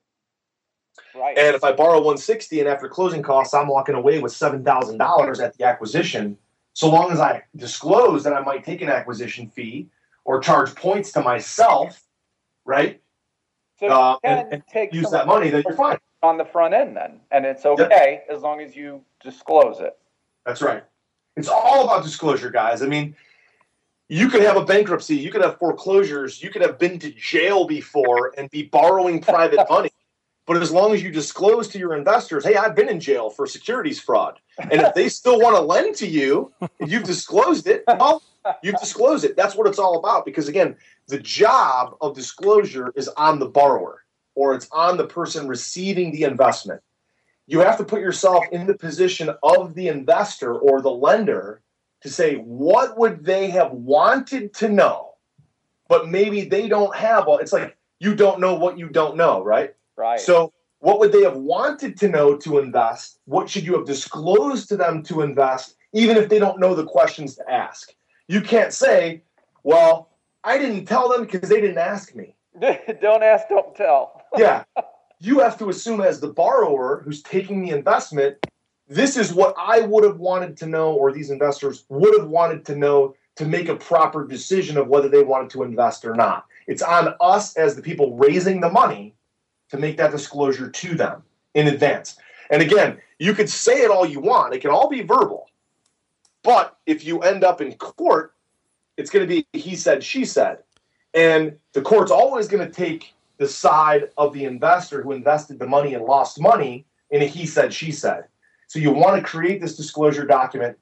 right. 1.14 1.38
And 1.38 1.54
if 1.54 1.66
I 1.66 1.74
borrow 1.74 2.02
one 2.02 2.18
sixty, 2.18 2.62
and 2.62 2.70
after 2.70 2.88
closing 2.88 3.22
costs, 3.22 3.54
I'm 3.54 3.68
walking 3.68 3.96
away 3.96 4.20
with 4.20 4.32
seven 4.32 4.64
thousand 4.64 5.00
dollars 5.00 5.42
at 5.42 5.58
the 5.58 5.66
acquisition. 5.66 6.38
So 6.72 6.90
long 6.90 7.12
as 7.12 7.20
I 7.20 7.44
disclose 7.58 8.24
that 8.24 8.32
I 8.32 8.40
might 8.40 8.64
take 8.64 8.82
an 8.82 8.90
acquisition 8.90 9.50
fee 9.50 9.90
or 10.24 10.40
charge 10.40 10.74
points 10.76 11.12
to 11.12 11.22
myself, 11.22 12.02
right? 12.64 13.03
So 13.90 14.00
uh, 14.02 14.18
and- 14.24 14.54
and 14.54 14.64
take 14.68 14.94
Use 14.94 15.10
that 15.12 15.28
money, 15.28 15.50
then 15.50 15.64
you're 15.68 15.76
fine. 15.76 15.98
on 16.22 16.38
the 16.38 16.46
front 16.46 16.74
end 16.74 16.96
then, 16.96 17.20
and 17.32 17.46
it's 17.46 17.66
okay 17.66 18.22
as 18.30 18.42
long 18.42 18.62
as 18.62 18.76
you 18.76 19.02
disclose 19.22 19.80
it. 19.80 19.98
That's 20.46 20.62
right. 20.62 20.84
It's 21.36 21.48
all 21.48 21.86
about 21.86 22.04
disclosure, 22.04 22.50
guys. 22.52 22.82
I 22.84 22.88
mean, 22.88 23.16
you 24.10 24.30
could 24.30 24.44
have 24.44 24.58
a 24.58 24.66
bankruptcy, 24.66 25.16
you 25.16 25.32
could 25.32 25.42
have 25.42 25.58
foreclosures, 25.58 26.42
you 26.44 26.50
could 26.50 26.62
have 26.62 26.78
been 26.78 27.00
to 27.00 27.12
jail 27.12 27.66
before 27.66 28.34
and 28.38 28.50
be 28.52 28.64
borrowing 28.64 29.22
private 29.34 29.66
money. 29.70 29.90
But 30.46 30.58
as 30.62 30.72
long 30.72 30.94
as 30.94 31.02
you 31.02 31.10
disclose 31.10 31.70
to 31.70 31.80
your 31.80 31.96
investors, 31.96 32.44
hey, 32.44 32.58
I've 32.58 32.76
been 32.76 32.90
in 32.90 33.00
jail 33.00 33.30
for 33.30 33.48
securities 33.48 34.00
fraud. 34.02 34.40
And 34.60 34.74
if 34.82 34.94
they 34.94 35.08
still 35.08 35.40
want 35.40 35.56
to 35.56 35.62
lend 35.62 35.96
to 35.96 36.08
you, 36.08 36.52
you've 36.86 37.06
disclosed 37.06 37.66
it, 37.68 37.86
well, 37.88 38.22
you've 38.62 38.80
disclosed 38.80 39.26
it. 39.26 39.36
That's 39.36 39.56
what 39.56 39.68
it's 39.68 39.80
all 39.80 39.98
about. 40.00 40.26
Because 40.26 40.48
again, 40.48 40.76
the 41.08 41.20
job 41.20 41.96
of 42.02 42.16
disclosure 42.16 42.92
is 42.96 43.08
on 43.10 43.40
the 43.40 43.48
borrower 43.48 44.04
or 44.36 44.54
it's 44.56 44.68
on 44.72 44.98
the 44.98 45.08
person 45.08 45.48
receiving 45.48 46.12
the 46.12 46.24
investment 46.24 46.82
you 47.46 47.60
have 47.60 47.78
to 47.78 47.84
put 47.84 48.02
yourself 48.02 48.46
in 48.52 48.66
the 48.66 48.74
position 48.74 49.30
of 49.44 49.76
the 49.76 49.88
investor 49.88 50.56
or 50.56 50.82
the 50.82 50.92
lender 50.92 51.62
to 52.02 52.10
say 52.10 52.36
what 52.36 52.98
would 52.98 53.24
they 53.24 53.50
have 53.50 53.72
wanted 53.72 54.54
to 54.54 54.70
know 54.70 55.14
but 55.88 56.10
maybe 56.10 56.46
they 56.46 56.68
don't 56.68 56.96
have 56.96 57.28
all 57.28 57.38
it's 57.38 57.54
like 57.54 57.76
you 58.00 58.16
don't 58.16 58.40
know 58.40 58.56
what 58.56 58.78
you 58.78 58.90
don't 58.90 59.18
know 59.18 59.44
right 59.44 59.76
Right. 59.96 60.20
so 60.20 60.52
what 60.80 61.00
would 61.00 61.12
they 61.12 61.22
have 61.24 61.38
wanted 61.38 61.98
to 61.98 62.08
know 62.10 62.36
to 62.38 62.58
invest 62.60 63.20
what 63.26 63.50
should 63.50 63.66
you 63.66 63.76
have 63.78 63.86
disclosed 63.86 64.70
to 64.70 64.78
them 64.78 65.04
to 65.04 65.22
invest 65.22 65.76
even 65.94 66.18
if 66.18 66.30
they 66.30 66.40
don't 66.40 66.60
know 66.60 66.74
the 66.74 66.86
questions 66.86 67.36
to 67.36 67.52
ask 67.52 67.94
you 68.28 68.42
can't 68.42 68.74
say 68.74 69.22
well 69.64 70.10
i 70.44 70.58
didn't 70.58 70.86
tell 70.86 71.10
them 71.10 71.22
because 71.22 71.50
they 71.50 71.62
didn't 71.62 71.78
ask 71.78 72.16
me 72.16 72.36
don't 73.02 73.24
ask, 73.24 73.48
don't 73.50 73.76
tell. 73.76 74.22
yeah. 74.38 74.64
You 75.20 75.40
have 75.40 75.58
to 75.60 75.70
assume 75.70 76.02
as 76.02 76.20
the 76.20 76.28
borrower 76.28 77.02
who's 77.04 77.22
taking 77.24 77.64
the 77.64 77.72
investment, 77.72 78.38
this 78.88 79.18
is 79.18 79.34
what 79.34 79.56
I 79.58 79.82
would 79.82 80.04
have 80.04 80.20
wanted 80.20 80.58
to 80.58 80.68
know, 80.68 80.94
or 80.94 81.12
these 81.12 81.30
investors 81.30 81.86
would 81.90 82.20
have 82.20 82.30
wanted 82.30 82.66
to 82.66 82.76
know 82.76 83.16
to 83.38 83.46
make 83.46 83.70
a 83.70 83.76
proper 83.76 84.28
decision 84.28 84.78
of 84.78 84.88
whether 84.88 85.10
they 85.10 85.24
wanted 85.24 85.50
to 85.52 85.64
invest 85.64 86.06
or 86.06 86.14
not. 86.14 86.46
It's 86.68 86.82
on 86.82 87.16
us 87.20 87.56
as 87.56 87.76
the 87.76 87.82
people 87.82 88.16
raising 88.16 88.62
the 88.62 88.70
money 88.70 89.16
to 89.70 89.78
make 89.78 89.98
that 89.98 90.12
disclosure 90.12 90.70
to 90.70 90.96
them 90.96 91.24
in 91.56 91.68
advance. 91.68 92.18
And 92.52 92.62
again, 92.62 93.00
you 93.18 93.34
could 93.34 93.50
say 93.50 93.82
it 93.82 93.90
all 93.90 94.06
you 94.06 94.20
want, 94.20 94.54
it 94.54 94.60
can 94.60 94.70
all 94.70 94.90
be 94.90 95.02
verbal. 95.02 95.48
But 96.44 96.78
if 96.86 97.06
you 97.06 97.20
end 97.20 97.44
up 97.44 97.62
in 97.62 97.74
court, 97.76 98.34
it's 98.98 99.10
going 99.10 99.28
to 99.28 99.28
be 99.28 99.48
he 99.58 99.76
said, 99.76 100.04
she 100.04 100.26
said. 100.26 100.60
And 101.14 101.58
the 101.74 101.82
court's 101.82 102.12
always 102.12 102.48
going 102.48 102.66
to 102.66 102.74
take 102.74 103.14
the 103.38 103.48
side 103.48 104.10
of 104.18 104.34
the 104.34 104.46
investor 104.46 105.02
who 105.02 105.12
invested 105.12 105.60
the 105.60 105.68
money 105.68 105.94
and 105.94 106.06
lost 106.06 106.40
money 106.40 106.86
in 107.10 107.22
a 107.22 107.26
he 107.26 107.46
said, 107.46 107.74
she 107.74 107.92
said. 107.92 108.26
So 108.68 108.80
you 108.80 108.92
want 108.92 109.18
to 109.18 109.22
create 109.22 109.62
this 109.62 109.78
disclosure 109.78 110.26
document. 110.26 110.78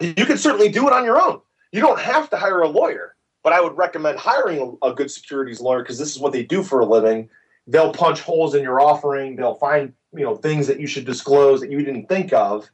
You 0.00 0.26
can 0.26 0.38
certainly 0.38 0.68
do 0.68 0.86
it 0.86 0.92
on 0.92 1.04
your 1.04 1.20
own. 1.20 1.40
You 1.72 1.80
don't 1.80 2.00
have 2.00 2.28
to 2.30 2.36
hire 2.36 2.62
a 2.62 2.68
lawyer, 2.68 3.14
but 3.42 3.52
I 3.52 3.60
would 3.60 3.76
recommend 3.76 4.18
hiring 4.18 4.76
a, 4.82 4.92
good 4.92 5.10
securities 5.10 5.60
lawyer 5.60 5.82
because 5.82 5.98
this 5.98 6.10
is 6.10 6.18
what 6.18 6.32
they 6.32 6.42
do 6.42 6.62
for 6.62 6.80
a 6.80 6.86
living. 6.86 7.28
They'll 7.66 7.92
punch 7.92 8.20
holes 8.20 8.54
in 8.54 8.62
your 8.62 8.80
offering. 8.80 9.36
They'll 9.36 9.54
find 9.54 9.92
you 10.12 10.24
know 10.24 10.36
things 10.36 10.66
that 10.66 10.80
you 10.80 10.86
should 10.86 11.04
disclose 11.04 11.60
that 11.60 11.70
you 11.70 11.78
didn't 11.84 12.08
think 12.08 12.32
of. 12.32 12.68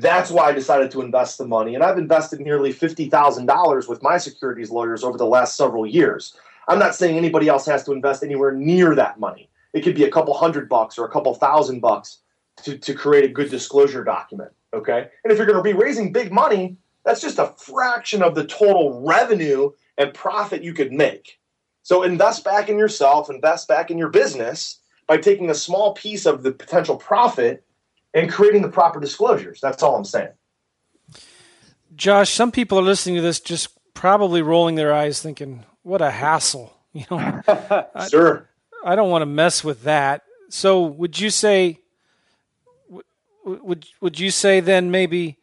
That's 0.00 0.30
why 0.30 0.44
I 0.44 0.52
decided 0.52 0.92
to 0.92 1.00
invest 1.00 1.38
the 1.38 1.46
money, 1.46 1.74
and 1.74 1.82
I've 1.82 1.98
invested 1.98 2.40
nearly 2.40 2.70
fifty 2.70 3.10
thousand 3.10 3.46
dollars 3.46 3.88
with 3.88 4.00
my 4.00 4.16
securities 4.16 4.70
lawyers 4.70 5.02
over 5.02 5.18
the 5.18 5.26
last 5.26 5.56
several 5.56 5.86
years. 5.86 6.36
I'm 6.68 6.78
not 6.78 6.94
saying 6.94 7.16
anybody 7.16 7.48
else 7.48 7.66
has 7.66 7.82
to 7.84 7.92
invest 7.92 8.22
anywhere 8.22 8.52
near 8.52 8.94
that 8.94 9.18
money. 9.18 9.48
It 9.72 9.80
could 9.82 9.96
be 9.96 10.04
a 10.04 10.10
couple 10.10 10.34
hundred 10.34 10.68
bucks 10.68 10.98
or 10.98 11.04
a 11.04 11.10
couple 11.10 11.34
thousand 11.34 11.80
bucks 11.80 12.18
to, 12.62 12.78
to 12.78 12.94
create 12.94 13.24
a 13.24 13.28
good 13.28 13.50
disclosure 13.50 14.04
document. 14.04 14.52
Okay. 14.72 15.08
And 15.24 15.32
if 15.32 15.38
you're 15.38 15.46
going 15.46 15.58
to 15.58 15.62
be 15.62 15.72
raising 15.72 16.12
big 16.12 16.30
money, 16.30 16.76
that's 17.04 17.20
just 17.20 17.38
a 17.38 17.54
fraction 17.56 18.22
of 18.22 18.34
the 18.34 18.46
total 18.46 19.02
revenue 19.04 19.70
and 19.96 20.14
profit 20.14 20.62
you 20.62 20.74
could 20.74 20.92
make. 20.92 21.38
So 21.82 22.02
invest 22.02 22.44
back 22.44 22.68
in 22.68 22.78
yourself, 22.78 23.30
invest 23.30 23.66
back 23.66 23.90
in 23.90 23.98
your 23.98 24.10
business 24.10 24.78
by 25.06 25.16
taking 25.16 25.48
a 25.48 25.54
small 25.54 25.94
piece 25.94 26.26
of 26.26 26.42
the 26.42 26.52
potential 26.52 26.96
profit 26.96 27.64
and 28.14 28.30
creating 28.30 28.62
the 28.62 28.68
proper 28.68 29.00
disclosures. 29.00 29.60
That's 29.60 29.82
all 29.82 29.96
I'm 29.96 30.04
saying. 30.04 30.32
Josh, 31.94 32.30
some 32.30 32.52
people 32.52 32.78
are 32.78 32.82
listening 32.82 33.16
to 33.16 33.22
this 33.22 33.40
just 33.40 33.70
probably 33.94 34.42
rolling 34.42 34.76
their 34.76 34.92
eyes 34.92 35.20
thinking, 35.20 35.64
what 35.82 36.02
a 36.02 36.10
hassle. 36.10 36.74
You 36.94 37.04
know, 37.10 37.42
sure. 38.08 38.48
I 38.82 38.96
don't 38.96 39.10
want 39.10 39.22
to 39.22 39.26
mess 39.26 39.62
with 39.62 39.82
that. 39.82 40.22
So 40.48 40.82
would 40.82 41.20
you 41.20 41.28
say, 41.30 41.78
would, 43.44 43.86
would, 44.00 44.18
you 44.18 44.30
say 44.30 44.60
then 44.60 44.90
maybe, 44.90 45.36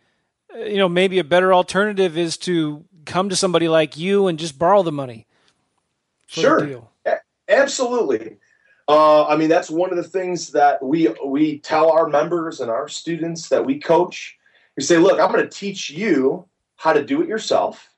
uh, 0.53 0.63
you 0.63 0.77
know, 0.77 0.89
maybe 0.89 1.19
a 1.19 1.23
better 1.23 1.53
alternative 1.53 2.17
is 2.17 2.35
to 2.39 2.83
come 3.05 3.29
to 3.29 3.35
somebody 3.35 3.69
like 3.69 3.95
you 3.95 4.27
and 4.27 4.39
just 4.39 4.57
borrow 4.57 4.81
the 4.81 4.91
money? 4.91 5.27
the 6.33 6.41
Sure. 6.41 6.89
Absolutely. 7.47 8.37
Uh, 8.87 9.25
I 9.25 9.35
mean, 9.35 9.49
that's 9.49 9.69
one 9.69 9.89
of 9.89 9.97
the 9.97 10.03
things 10.03 10.51
that 10.51 10.83
we 10.83 11.09
we 11.25 11.59
tell 11.59 11.89
our 11.91 12.07
members 12.07 12.59
and 12.59 12.69
our 12.69 12.87
students 12.87 13.49
that 13.49 13.65
we 13.65 13.79
coach. 13.79 14.37
We 14.77 14.83
say, 14.83 14.97
look, 14.97 15.19
I'm 15.19 15.31
going 15.31 15.43
to 15.43 15.49
teach 15.49 15.89
you 15.89 16.47
how 16.75 16.93
to 16.93 17.03
do 17.03 17.21
it 17.21 17.27
yourself. 17.27 17.89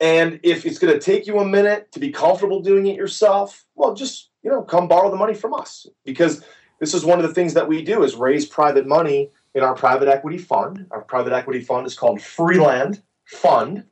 And 0.00 0.40
if 0.42 0.66
it's 0.66 0.78
going 0.78 0.92
to 0.92 1.00
take 1.00 1.26
you 1.26 1.38
a 1.38 1.44
minute 1.44 1.90
to 1.92 2.00
be 2.00 2.10
comfortable 2.10 2.60
doing 2.60 2.86
it 2.86 2.96
yourself, 2.96 3.64
well, 3.74 3.94
just 3.94 4.30
you 4.42 4.50
know, 4.50 4.62
come 4.62 4.88
borrow 4.88 5.10
the 5.10 5.16
money 5.16 5.34
from 5.34 5.54
us 5.54 5.86
because 6.04 6.44
this 6.80 6.94
is 6.94 7.04
one 7.04 7.20
of 7.20 7.26
the 7.26 7.34
things 7.34 7.54
that 7.54 7.68
we 7.68 7.82
do 7.82 8.02
is 8.02 8.16
raise 8.16 8.44
private 8.44 8.86
money 8.86 9.30
in 9.54 9.62
our 9.62 9.74
private 9.74 10.08
equity 10.08 10.38
fund. 10.38 10.86
Our 10.90 11.02
private 11.02 11.32
equity 11.32 11.60
fund 11.60 11.86
is 11.86 11.96
called 11.96 12.20
Freeland 12.20 13.02
Fund, 13.24 13.84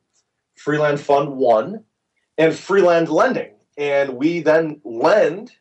Freeland 0.57 1.01
Fund 1.01 1.37
One, 1.37 1.85
and 2.39 2.55
Freeland 2.55 3.09
Lending. 3.09 3.53
And 3.77 4.17
we 4.17 4.41
then 4.41 4.81
lend 4.85 5.53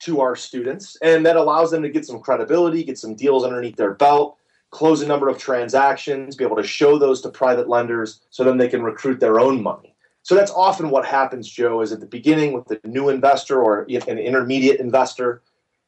to 0.00 0.20
our 0.20 0.34
students, 0.34 0.96
and 1.02 1.24
that 1.26 1.36
allows 1.36 1.70
them 1.70 1.82
to 1.82 1.88
get 1.88 2.06
some 2.06 2.20
credibility, 2.20 2.82
get 2.82 2.98
some 2.98 3.14
deals 3.14 3.44
underneath 3.44 3.76
their 3.76 3.94
belt, 3.94 4.36
close 4.70 5.02
a 5.02 5.06
number 5.06 5.28
of 5.28 5.38
transactions, 5.38 6.36
be 6.36 6.44
able 6.44 6.56
to 6.56 6.62
show 6.62 6.98
those 6.98 7.20
to 7.20 7.28
private 7.28 7.68
lenders 7.68 8.20
so 8.30 8.42
then 8.42 8.56
they 8.56 8.68
can 8.68 8.82
recruit 8.82 9.20
their 9.20 9.38
own 9.40 9.62
money. 9.62 9.94
So 10.22 10.34
that's 10.34 10.50
often 10.50 10.90
what 10.90 11.06
happens, 11.06 11.48
Joe, 11.48 11.80
is 11.80 11.92
at 11.92 12.00
the 12.00 12.06
beginning 12.06 12.52
with 12.52 12.66
the 12.66 12.80
new 12.84 13.08
investor 13.08 13.62
or 13.62 13.82
an 13.82 14.18
intermediate 14.18 14.80
investor, 14.80 15.42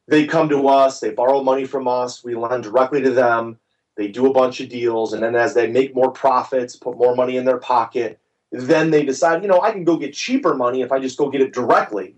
they 0.07 0.25
come 0.25 0.49
to 0.49 0.67
us, 0.67 0.99
they 0.99 1.11
borrow 1.11 1.43
money 1.43 1.65
from 1.65 1.87
us, 1.87 2.23
we 2.23 2.35
lend 2.35 2.63
directly 2.63 3.01
to 3.01 3.11
them, 3.11 3.57
they 3.95 4.07
do 4.07 4.27
a 4.27 4.33
bunch 4.33 4.59
of 4.59 4.69
deals, 4.69 5.13
and 5.13 5.23
then 5.23 5.35
as 5.35 5.53
they 5.53 5.67
make 5.67 5.95
more 5.95 6.11
profits, 6.11 6.75
put 6.75 6.97
more 6.97 7.15
money 7.15 7.37
in 7.37 7.45
their 7.45 7.59
pocket, 7.59 8.19
then 8.51 8.91
they 8.91 9.05
decide, 9.05 9.41
you 9.41 9.47
know, 9.47 9.61
I 9.61 9.71
can 9.71 9.83
go 9.83 9.97
get 9.97 10.13
cheaper 10.13 10.55
money 10.55 10.81
if 10.81 10.91
I 10.91 10.99
just 10.99 11.17
go 11.17 11.29
get 11.29 11.41
it 11.41 11.53
directly 11.53 12.15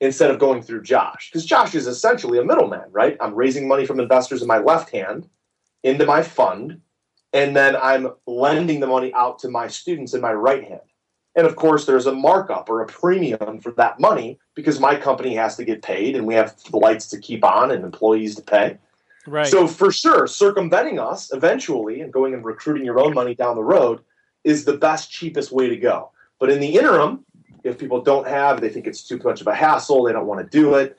instead 0.00 0.30
of 0.30 0.38
going 0.38 0.62
through 0.62 0.82
Josh. 0.82 1.30
Because 1.30 1.46
Josh 1.46 1.74
is 1.74 1.86
essentially 1.86 2.38
a 2.38 2.44
middleman, 2.44 2.84
right? 2.90 3.16
I'm 3.20 3.34
raising 3.34 3.66
money 3.66 3.86
from 3.86 4.00
investors 4.00 4.42
in 4.42 4.48
my 4.48 4.58
left 4.58 4.90
hand 4.90 5.28
into 5.82 6.04
my 6.04 6.22
fund, 6.22 6.80
and 7.32 7.56
then 7.56 7.76
I'm 7.76 8.08
lending 8.26 8.80
the 8.80 8.86
money 8.86 9.12
out 9.14 9.38
to 9.40 9.48
my 9.48 9.68
students 9.68 10.14
in 10.14 10.20
my 10.20 10.32
right 10.32 10.64
hand. 10.64 10.80
And 11.36 11.46
of 11.46 11.56
course, 11.56 11.84
there's 11.84 12.06
a 12.06 12.12
markup 12.12 12.70
or 12.70 12.80
a 12.80 12.86
premium 12.86 13.60
for 13.60 13.72
that 13.72 14.00
money 14.00 14.38
because 14.54 14.80
my 14.80 14.96
company 14.96 15.34
has 15.34 15.56
to 15.56 15.64
get 15.64 15.82
paid 15.82 16.16
and 16.16 16.26
we 16.26 16.34
have 16.34 16.56
the 16.70 16.78
lights 16.78 17.08
to 17.08 17.20
keep 17.20 17.44
on 17.44 17.70
and 17.70 17.84
employees 17.84 18.34
to 18.36 18.42
pay. 18.42 18.78
Right. 19.26 19.46
So, 19.46 19.66
for 19.66 19.92
sure, 19.92 20.26
circumventing 20.26 20.98
us 20.98 21.32
eventually 21.32 22.00
and 22.00 22.12
going 22.12 22.32
and 22.32 22.44
recruiting 22.44 22.84
your 22.84 22.98
own 22.98 23.12
money 23.12 23.34
down 23.34 23.56
the 23.56 23.64
road 23.64 24.00
is 24.44 24.64
the 24.64 24.76
best, 24.78 25.10
cheapest 25.10 25.52
way 25.52 25.68
to 25.68 25.76
go. 25.76 26.10
But 26.38 26.50
in 26.50 26.60
the 26.60 26.76
interim, 26.78 27.24
if 27.66 27.78
people 27.78 28.00
don't 28.00 28.26
have, 28.26 28.60
they 28.60 28.68
think 28.68 28.86
it's 28.86 29.02
too 29.02 29.20
much 29.24 29.40
of 29.40 29.46
a 29.46 29.54
hassle, 29.54 30.04
they 30.04 30.12
don't 30.12 30.26
want 30.26 30.40
to 30.40 30.58
do 30.58 30.74
it, 30.74 30.98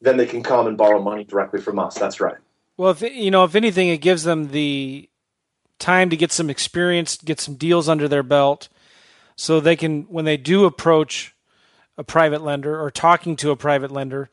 then 0.00 0.16
they 0.16 0.26
can 0.26 0.42
come 0.42 0.66
and 0.66 0.76
borrow 0.76 1.00
money 1.00 1.24
directly 1.24 1.60
from 1.60 1.78
us. 1.78 1.96
That's 1.98 2.20
right. 2.20 2.36
Well, 2.76 2.90
if 2.90 3.02
you 3.02 3.30
know, 3.30 3.44
if 3.44 3.54
anything, 3.54 3.88
it 3.88 3.98
gives 3.98 4.24
them 4.24 4.48
the 4.48 5.08
time 5.78 6.10
to 6.10 6.16
get 6.16 6.32
some 6.32 6.50
experience, 6.50 7.16
get 7.16 7.40
some 7.40 7.54
deals 7.54 7.88
under 7.88 8.08
their 8.08 8.22
belt, 8.22 8.68
so 9.36 9.60
they 9.60 9.76
can, 9.76 10.02
when 10.04 10.24
they 10.24 10.36
do 10.36 10.64
approach 10.64 11.34
a 11.98 12.04
private 12.04 12.42
lender 12.42 12.80
or 12.80 12.90
talking 12.90 13.36
to 13.36 13.50
a 13.50 13.56
private 13.56 13.90
lender, 13.90 14.30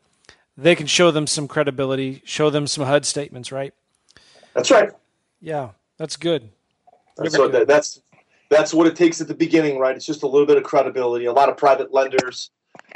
they 0.58 0.76
can 0.76 0.88
show 0.88 1.12
them 1.12 1.28
some 1.28 1.48
credibility, 1.48 2.22
show 2.26 2.50
them 2.50 2.68
some 2.68 2.86
HUD 2.86 3.06
statements, 3.06 3.52
right? 3.52 3.74
That's 4.54 4.72
right. 4.72 4.92
Yeah, 5.42 5.70
that's 5.98 6.16
good. 6.16 6.50
That's 7.18 7.38
what 7.38 7.52
that, 7.52 7.68
that's 7.68 8.02
that's 8.50 8.74
what 8.74 8.88
it 8.88 8.96
takes 8.96 9.22
at 9.22 9.28
the 9.28 9.34
beginning, 9.34 9.80
right? 9.80 9.96
It's 9.96 10.06
just 10.06 10.24
a 10.24 10.28
little 10.28 10.48
bit 10.48 10.58
of 10.58 10.64
credibility. 10.64 11.26
A 11.26 11.34
lot 11.34 11.50
of 11.50 11.58
private 11.58 11.94
lenders, 11.94 12.52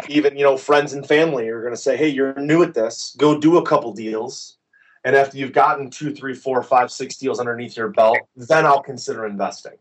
even 0.08 0.38
you 0.38 0.44
know, 0.44 0.58
friends 0.58 0.94
and 0.94 1.06
family 1.08 1.48
are 1.50 1.62
going 1.62 1.74
to 1.74 1.82
say, 1.82 1.98
"Hey, 1.98 2.10
you're 2.10 2.34
new 2.40 2.64
at 2.64 2.74
this. 2.74 3.16
Go 3.18 3.40
do 3.40 3.58
a 3.58 3.66
couple 3.66 3.94
deals." 3.94 4.58
And 5.04 5.16
after 5.16 5.38
you've 5.38 5.54
gotten 5.54 5.90
two, 5.90 6.14
three, 6.14 6.34
four, 6.34 6.62
five, 6.62 6.92
six 6.92 7.18
deals 7.18 7.40
underneath 7.40 7.78
your 7.78 7.90
belt, 7.90 8.18
then 8.36 8.66
I'll 8.66 8.82
consider 8.82 9.26
investing. 9.26 9.78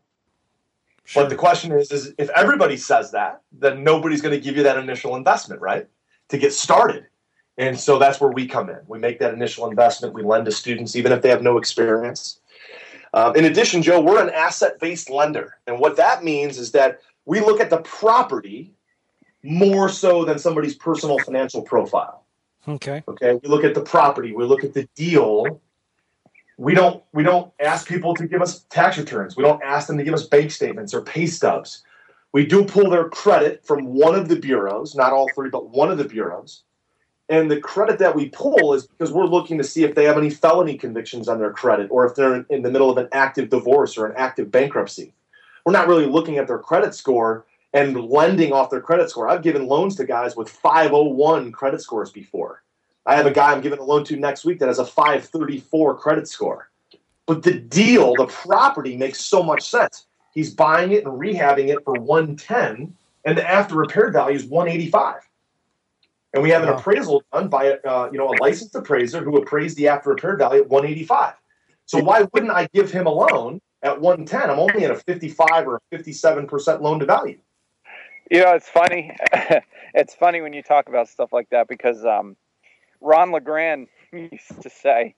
Sure. 1.03 1.23
But 1.23 1.29
the 1.29 1.35
question 1.35 1.71
is, 1.71 1.91
is 1.91 2.13
if 2.17 2.29
everybody 2.29 2.77
says 2.77 3.11
that, 3.11 3.41
then 3.51 3.83
nobody's 3.83 4.21
going 4.21 4.33
to 4.33 4.39
give 4.39 4.57
you 4.57 4.63
that 4.63 4.77
initial 4.77 5.15
investment, 5.15 5.61
right? 5.61 5.87
To 6.29 6.37
get 6.37 6.53
started. 6.53 7.07
And 7.57 7.79
so 7.79 7.97
that's 7.97 8.21
where 8.21 8.29
we 8.29 8.45
come 8.45 8.69
in. 8.69 8.79
We 8.87 8.99
make 8.99 9.19
that 9.19 9.33
initial 9.33 9.69
investment. 9.69 10.13
We 10.13 10.21
lend 10.21 10.45
to 10.45 10.51
students, 10.51 10.95
even 10.95 11.11
if 11.11 11.21
they 11.21 11.29
have 11.29 11.41
no 11.41 11.57
experience. 11.57 12.39
Um, 13.13 13.35
in 13.35 13.45
addition, 13.45 13.81
Joe, 13.81 14.01
we're 14.01 14.21
an 14.21 14.29
asset 14.29 14.79
based 14.79 15.09
lender. 15.09 15.57
And 15.67 15.79
what 15.79 15.95
that 15.97 16.23
means 16.23 16.57
is 16.57 16.71
that 16.71 17.01
we 17.25 17.39
look 17.39 17.59
at 17.59 17.69
the 17.69 17.77
property 17.79 18.73
more 19.43 19.89
so 19.89 20.25
than 20.25 20.39
somebody's 20.39 20.75
personal 20.75 21.19
financial 21.19 21.61
profile. 21.61 22.25
Okay. 22.67 23.03
Okay. 23.07 23.39
We 23.41 23.49
look 23.49 23.63
at 23.63 23.73
the 23.73 23.81
property, 23.81 24.33
we 24.33 24.45
look 24.45 24.63
at 24.63 24.73
the 24.73 24.87
deal. 24.95 25.61
We 26.57 26.73
don't 26.73 27.03
we 27.13 27.23
don't 27.23 27.53
ask 27.59 27.87
people 27.87 28.15
to 28.15 28.27
give 28.27 28.41
us 28.41 28.63
tax 28.69 28.97
returns. 28.97 29.37
We 29.37 29.43
don't 29.43 29.61
ask 29.63 29.87
them 29.87 29.97
to 29.97 30.03
give 30.03 30.13
us 30.13 30.25
bank 30.25 30.51
statements 30.51 30.93
or 30.93 31.01
pay 31.01 31.27
stubs. 31.27 31.83
We 32.33 32.45
do 32.45 32.65
pull 32.65 32.89
their 32.89 33.09
credit 33.09 33.65
from 33.65 33.85
one 33.85 34.15
of 34.15 34.27
the 34.27 34.35
bureaus, 34.35 34.95
not 34.95 35.13
all 35.13 35.29
three, 35.33 35.49
but 35.49 35.69
one 35.69 35.91
of 35.91 35.97
the 35.97 36.03
bureaus. 36.03 36.63
And 37.29 37.51
the 37.51 37.59
credit 37.59 37.99
that 37.99 38.15
we 38.15 38.29
pull 38.29 38.73
is 38.73 38.87
because 38.87 39.11
we're 39.11 39.25
looking 39.25 39.57
to 39.57 39.63
see 39.63 39.83
if 39.83 39.95
they 39.95 40.05
have 40.05 40.17
any 40.17 40.29
felony 40.29 40.77
convictions 40.77 41.27
on 41.27 41.39
their 41.39 41.51
credit 41.51 41.89
or 41.91 42.05
if 42.05 42.15
they're 42.15 42.45
in 42.49 42.61
the 42.61 42.71
middle 42.71 42.89
of 42.89 42.97
an 42.97 43.09
active 43.11 43.49
divorce 43.49 43.97
or 43.97 44.07
an 44.07 44.13
active 44.15 44.49
bankruptcy. 44.49 45.13
We're 45.65 45.73
not 45.73 45.87
really 45.87 46.05
looking 46.05 46.37
at 46.37 46.47
their 46.47 46.59
credit 46.59 46.95
score 46.95 47.45
and 47.73 47.99
lending 47.99 48.53
off 48.53 48.69
their 48.69 48.79
credit 48.79 49.09
score. 49.09 49.27
I've 49.27 49.41
given 49.41 49.67
loans 49.67 49.97
to 49.97 50.05
guys 50.05 50.37
with 50.37 50.49
501 50.49 51.51
credit 51.51 51.81
scores 51.81 52.11
before. 52.11 52.63
I 53.05 53.15
have 53.15 53.25
a 53.25 53.31
guy 53.31 53.51
I'm 53.51 53.61
giving 53.61 53.79
a 53.79 53.83
loan 53.83 54.05
to 54.05 54.15
next 54.15 54.45
week 54.45 54.59
that 54.59 54.67
has 54.67 54.79
a 54.79 54.85
534 54.85 55.97
credit 55.97 56.27
score. 56.29 56.69
But 57.25 57.43
the 57.43 57.59
deal, 57.59 58.13
the 58.15 58.27
property 58.27 58.95
makes 58.95 59.19
so 59.19 59.43
much 59.43 59.69
sense. 59.69 60.05
He's 60.33 60.53
buying 60.53 60.93
it 60.93 61.03
and 61.03 61.19
rehabbing 61.19 61.67
it 61.67 61.83
for 61.83 61.93
110 61.93 62.95
and 63.27 63.37
the 63.37 63.45
after 63.45 63.75
repair 63.75 64.09
value 64.09 64.37
is 64.37 64.45
185 64.45 65.15
and 66.37 66.43
we 66.43 66.51
have 66.51 66.61
an 66.61 66.69
Wow. 66.69 66.77
appraisal 66.77 67.23
done 67.33 67.47
by 67.47 67.71
uh, 67.79 68.09
you 68.11 68.19
know 68.19 68.29
a 68.29 68.37
licensed 68.39 68.75
appraiser 68.75 69.23
who 69.23 69.37
appraised 69.37 69.75
the 69.75 69.87
after 69.87 70.11
repair 70.11 70.37
value 70.37 70.61
at 70.61 70.69
185. 70.69 71.33
So 71.87 72.03
why 72.03 72.27
wouldn't 72.31 72.51
I 72.51 72.67
give 72.73 72.91
him 72.91 73.07
a 73.07 73.09
loan 73.09 73.59
at 73.81 73.99
110? 73.99 74.51
I'm 74.51 74.59
only 74.59 74.85
at 74.85 74.91
a 74.91 74.95
55 74.95 75.67
or 75.67 75.77
a 75.77 75.79
57 75.89 76.47
percent 76.47 76.83
loan 76.83 76.99
to 76.99 77.05
value. 77.05 77.39
You 78.29 78.43
know, 78.43 78.53
it's 78.53 78.69
funny. 78.69 79.15
it's 79.95 80.13
funny 80.13 80.41
when 80.41 80.53
you 80.53 80.61
talk 80.61 80.89
about 80.89 81.09
stuff 81.09 81.33
like 81.33 81.49
that 81.49 81.67
because 81.67 82.05
um, 82.05 82.35
Ron 83.01 83.31
LeGrand 83.31 83.87
used 84.11 84.61
to 84.61 84.69
say, 84.69 85.15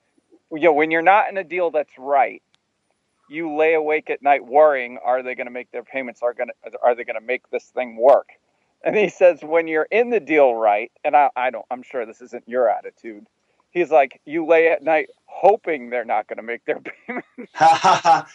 you 0.53 0.61
know, 0.61 0.73
when 0.73 0.89
you're 0.89 1.01
not 1.01 1.29
in 1.29 1.37
a 1.37 1.43
deal 1.43 1.69
that's 1.69 1.97
right, 1.97 2.41
you 3.29 3.57
lay 3.57 3.73
awake 3.73 4.09
at 4.09 4.23
night 4.23 4.45
worrying, 4.45 4.99
are 5.03 5.21
they 5.21 5.35
going 5.35 5.47
to 5.47 5.51
make 5.51 5.69
their 5.71 5.83
payments? 5.83 6.21
Are 6.21 6.33
going 6.33 6.49
to 6.49 6.71
are 6.81 6.95
they 6.95 7.03
going 7.03 7.19
to 7.19 7.25
make 7.25 7.49
this 7.49 7.65
thing 7.65 7.97
work? 7.97 8.29
And 8.83 8.95
he 8.95 9.09
says, 9.09 9.39
when 9.41 9.67
you're 9.67 9.87
in 9.91 10.09
the 10.09 10.19
deal 10.19 10.55
right, 10.55 10.91
and 11.03 11.15
I, 11.15 11.29
I 11.35 11.49
don't, 11.49 11.65
I'm 11.69 11.83
sure 11.83 12.05
this 12.05 12.21
isn't 12.21 12.47
your 12.47 12.69
attitude. 12.69 13.27
He's 13.71 13.91
like, 13.91 14.21
you 14.25 14.45
lay 14.45 14.69
at 14.69 14.83
night 14.83 15.09
hoping 15.25 15.89
they're 15.89 16.05
not 16.05 16.27
going 16.27 16.37
to 16.37 16.43
make 16.43 16.65
their 16.65 16.79
payment. 17.07 17.25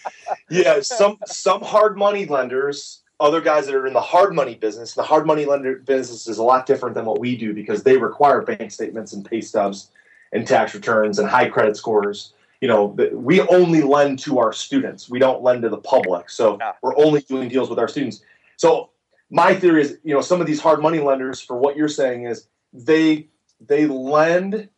yeah, 0.50 0.80
some 0.80 1.18
some 1.26 1.60
hard 1.62 1.96
money 1.96 2.24
lenders, 2.26 3.02
other 3.20 3.40
guys 3.40 3.66
that 3.66 3.74
are 3.74 3.86
in 3.86 3.92
the 3.92 4.00
hard 4.00 4.34
money 4.34 4.54
business, 4.54 4.94
the 4.94 5.02
hard 5.02 5.26
money 5.26 5.44
lender 5.44 5.76
business 5.76 6.28
is 6.28 6.38
a 6.38 6.42
lot 6.42 6.66
different 6.66 6.94
than 6.94 7.04
what 7.04 7.18
we 7.18 7.36
do 7.36 7.52
because 7.52 7.82
they 7.82 7.96
require 7.96 8.42
bank 8.42 8.70
statements 8.70 9.12
and 9.12 9.24
pay 9.24 9.40
stubs 9.40 9.90
and 10.32 10.46
tax 10.46 10.74
returns 10.74 11.18
and 11.18 11.28
high 11.28 11.48
credit 11.48 11.76
scores. 11.76 12.32
You 12.60 12.68
know, 12.68 12.96
we 13.12 13.40
only 13.42 13.82
lend 13.82 14.20
to 14.20 14.38
our 14.38 14.52
students. 14.52 15.10
We 15.10 15.18
don't 15.18 15.42
lend 15.42 15.62
to 15.62 15.68
the 15.68 15.78
public. 15.78 16.30
So 16.30 16.58
Yeah. 16.60 16.72
we're 16.82 16.96
only 16.96 17.20
doing 17.22 17.48
deals 17.48 17.68
with 17.68 17.78
our 17.78 17.88
students. 17.88 18.22
So 18.56 18.90
my 19.30 19.54
theory 19.54 19.82
is, 19.82 19.98
you 20.04 20.14
know, 20.14 20.20
some 20.20 20.40
of 20.40 20.46
these 20.46 20.60
hard 20.60 20.80
money 20.80 21.00
lenders, 21.00 21.40
for 21.40 21.56
what 21.56 21.76
you're 21.76 21.88
saying, 21.88 22.26
is 22.26 22.46
they 22.72 23.28
they 23.60 23.86
lend 23.86 24.68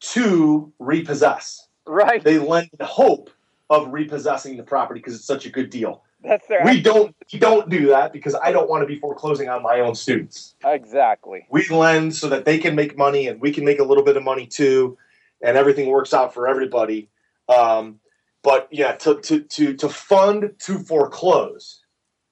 to 0.00 0.72
repossess. 0.78 1.68
Right. 1.86 2.22
They 2.22 2.38
lend 2.38 2.70
in 2.78 2.86
hope 2.86 3.30
of 3.68 3.92
repossessing 3.92 4.56
the 4.56 4.62
property 4.62 5.00
because 5.00 5.14
it's 5.14 5.24
such 5.24 5.46
a 5.46 5.50
good 5.50 5.70
deal. 5.70 6.02
That's 6.22 6.46
their 6.48 6.62
We 6.64 6.80
don't 6.80 7.14
we 7.32 7.38
don't 7.38 7.70
do 7.70 7.86
that 7.88 8.12
because 8.12 8.34
I 8.34 8.52
don't 8.52 8.68
want 8.68 8.82
to 8.82 8.86
be 8.86 8.98
foreclosing 8.98 9.48
on 9.48 9.62
my 9.62 9.80
own 9.80 9.94
students. 9.94 10.54
exactly. 10.64 11.46
We 11.50 11.66
lend 11.68 12.14
so 12.14 12.28
that 12.28 12.44
they 12.44 12.58
can 12.58 12.74
make 12.74 12.96
money 12.96 13.28
and 13.28 13.40
we 13.40 13.52
can 13.52 13.64
make 13.64 13.78
a 13.78 13.84
little 13.84 14.04
bit 14.04 14.16
of 14.16 14.22
money 14.22 14.46
too, 14.46 14.98
and 15.42 15.56
everything 15.56 15.88
works 15.88 16.12
out 16.12 16.34
for 16.34 16.46
everybody. 16.46 17.08
Um, 17.48 18.00
but 18.42 18.68
yeah, 18.70 18.92
to, 18.96 19.20
to 19.20 19.40
to 19.40 19.74
to 19.74 19.88
fund 19.88 20.52
to 20.60 20.78
foreclose 20.78 21.79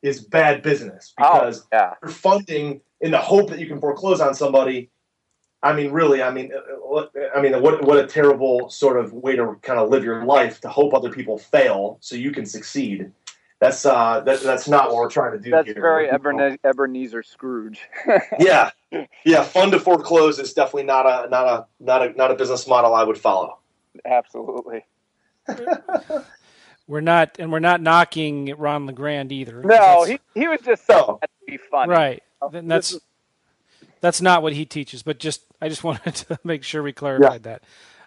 is 0.03 0.21
bad 0.21 0.63
business 0.63 1.13
because 1.17 1.63
oh, 1.63 1.67
yeah. 1.73 1.95
you're 2.03 2.11
funding 2.11 2.81
in 3.01 3.11
the 3.11 3.19
hope 3.19 3.51
that 3.51 3.59
you 3.59 3.67
can 3.67 3.81
foreclose 3.81 4.21
on 4.21 4.35
somebody. 4.35 4.91
I 5.63 5.73
mean, 5.73 5.91
really, 5.91 6.23
I 6.23 6.31
mean, 6.31 6.53
uh, 6.55 6.61
what- 6.77 7.13
I 7.35 7.41
mean, 7.41 7.61
what 7.61 7.83
what 7.85 7.99
a 7.99 8.07
terrible 8.07 8.71
sort 8.71 8.97
of 8.97 9.13
way 9.13 9.35
to 9.37 9.59
kind 9.63 9.79
of 9.81 9.91
live 9.91 10.05
your 10.05 10.25
life 10.25 10.61
to 10.61 10.69
hope 10.69 10.95
other 10.95 11.11
people 11.11 11.37
fail 11.39 11.99
so 12.01 12.15
you 12.17 12.31
can 12.31 12.47
succeed. 12.47 13.11
That's 13.61 13.85
uh, 13.85 14.21
that, 14.21 14.41
that's 14.43 14.69
not 14.69 14.89
what 14.89 14.97
we're 14.97 15.11
trying 15.11 15.33
to 15.33 15.39
do 15.39 15.51
That's 15.51 15.67
here. 15.67 15.75
very 15.81 16.09
We're- 16.09 16.59
Ebenezer 16.65 17.25
Scrooge. 17.25 17.81
Yeah, 18.39 18.71
yeah. 19.25 19.43
Fund 19.43 19.73
to 19.73 19.81
foreclose 19.81 20.39
is 20.39 20.53
definitely 20.55 20.85
not 20.85 21.07
a 21.07 21.29
not 21.29 21.47
a 21.47 21.67
not 21.81 22.07
a 22.07 22.13
not 22.17 22.31
a 22.31 22.35
business 22.37 22.69
model 22.69 22.95
I 22.95 23.03
would 23.03 23.19
follow. 23.19 23.59
Absolutely. 24.05 24.85
We're 26.89 27.01
not, 27.01 27.37
and 27.39 27.53
we're 27.53 27.59
not 27.61 27.81
knocking 27.83 28.55
Ron 28.57 28.87
LeGrand 28.87 29.31
either. 29.31 29.63
No, 29.63 30.05
he, 30.05 30.19
he 30.35 30.49
was 30.49 30.61
just 30.63 30.89
No. 30.89 30.97
so 30.99 31.19
to 31.23 31.29
be 31.47 31.59
funny. 31.71 31.93
right. 31.93 32.23
Oh, 32.43 32.49
Then 32.49 32.67
that's 32.67 32.93
is- 32.93 33.01
that's 34.01 34.21
not 34.23 34.43
what 34.43 34.53
he 34.55 34.65
teaches. 34.65 35.03
But 35.03 35.19
just, 35.19 35.43
I 35.61 35.69
just 35.69 35.85
wanted 35.85 36.15
to 36.17 36.39
make 36.45 36.63
sure 36.65 36.83
we 36.83 36.93
clarified 36.93 37.43
that. 37.45 37.63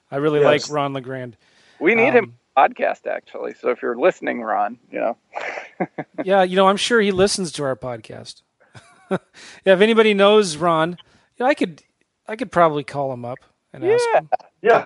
I 0.09 0.17
really 0.17 0.39
Yes. 0.41 0.67
like 0.67 0.75
Ron 0.75 0.93
LeGrand. 0.93 1.38
We 1.79 1.95
need 1.95 2.13
him 2.13 2.34
Um, 2.57 2.69
podcast 2.69 3.07
actually. 3.07 3.53
So 3.53 3.69
if 3.69 3.82
you're 3.82 3.97
listening, 3.97 4.41
Ron, 4.41 4.77
you 4.91 4.99
know. 4.99 5.17
Yeah, 6.23 6.43
you 6.43 6.55
know, 6.55 6.67
I'm 6.67 6.77
sure 6.77 6.99
he 7.01 7.11
listens 7.11 7.51
to 7.53 7.63
our 7.63 7.75
podcast. 7.75 8.41
yeah, 9.11 9.17
if 9.65 9.82
anybody 9.82 10.13
knows 10.13 10.55
Ron, 10.57 10.91
you 10.91 10.97
know, 11.39 11.45
I 11.47 11.53
could, 11.55 11.82
I 12.27 12.36
could 12.36 12.51
probably 12.51 12.84
call 12.84 13.11
him 13.13 13.25
up 13.25 13.39
and 13.73 13.84
ask 13.84 14.03
Yeah. 14.13 14.19
him. 14.19 14.29
Yeah, 14.61 14.86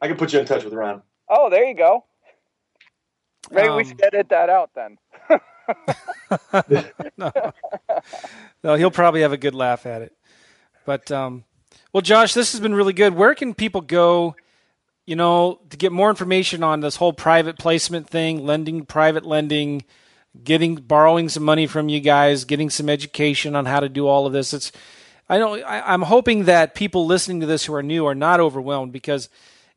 I 0.00 0.08
can 0.08 0.16
put 0.16 0.32
you 0.32 0.40
in 0.40 0.46
touch 0.46 0.64
with 0.64 0.72
Ron. 0.72 1.02
Oh, 1.28 1.50
there 1.50 1.64
you 1.64 1.74
go. 1.74 2.04
Maybe 3.50 3.68
we 3.68 3.82
Um, 3.82 3.88
should 3.88 4.04
edit 4.04 4.28
that 4.30 4.50
out 4.50 4.70
then. 4.74 4.98
no. 7.16 7.32
no, 8.62 8.74
he'll 8.74 8.90
probably 8.90 9.22
have 9.22 9.32
a 9.32 9.36
good 9.36 9.54
laugh 9.54 9.86
at 9.86 10.02
it. 10.02 10.12
But 10.84 11.10
um, 11.10 11.44
Well, 11.92 12.00
Josh, 12.02 12.34
this 12.34 12.52
has 12.52 12.60
been 12.60 12.74
really 12.74 12.92
good. 12.92 13.14
Where 13.14 13.34
can 13.34 13.54
people 13.54 13.80
go, 13.80 14.36
you 15.06 15.16
know, 15.16 15.60
to 15.70 15.76
get 15.76 15.92
more 15.92 16.10
information 16.10 16.62
on 16.62 16.80
this 16.80 16.96
whole 16.96 17.12
private 17.12 17.58
placement 17.58 18.08
thing, 18.08 18.44
lending, 18.44 18.84
private 18.84 19.24
lending, 19.24 19.84
getting 20.42 20.74
borrowing 20.74 21.28
some 21.28 21.44
money 21.44 21.66
from 21.66 21.88
you 21.88 22.00
guys, 22.00 22.44
getting 22.44 22.70
some 22.70 22.88
education 22.88 23.54
on 23.56 23.66
how 23.66 23.80
to 23.80 23.88
do 23.88 24.06
all 24.06 24.26
of 24.26 24.32
this? 24.32 24.52
It's 24.52 24.72
I 25.28 25.38
know 25.38 25.56
I, 25.56 25.94
am 25.94 26.02
hoping 26.02 26.44
that 26.44 26.74
people 26.74 27.06
listening 27.06 27.40
to 27.40 27.46
this 27.46 27.64
who 27.64 27.74
are 27.74 27.82
new 27.82 28.06
are 28.06 28.14
not 28.14 28.40
overwhelmed 28.40 28.92
because 28.92 29.28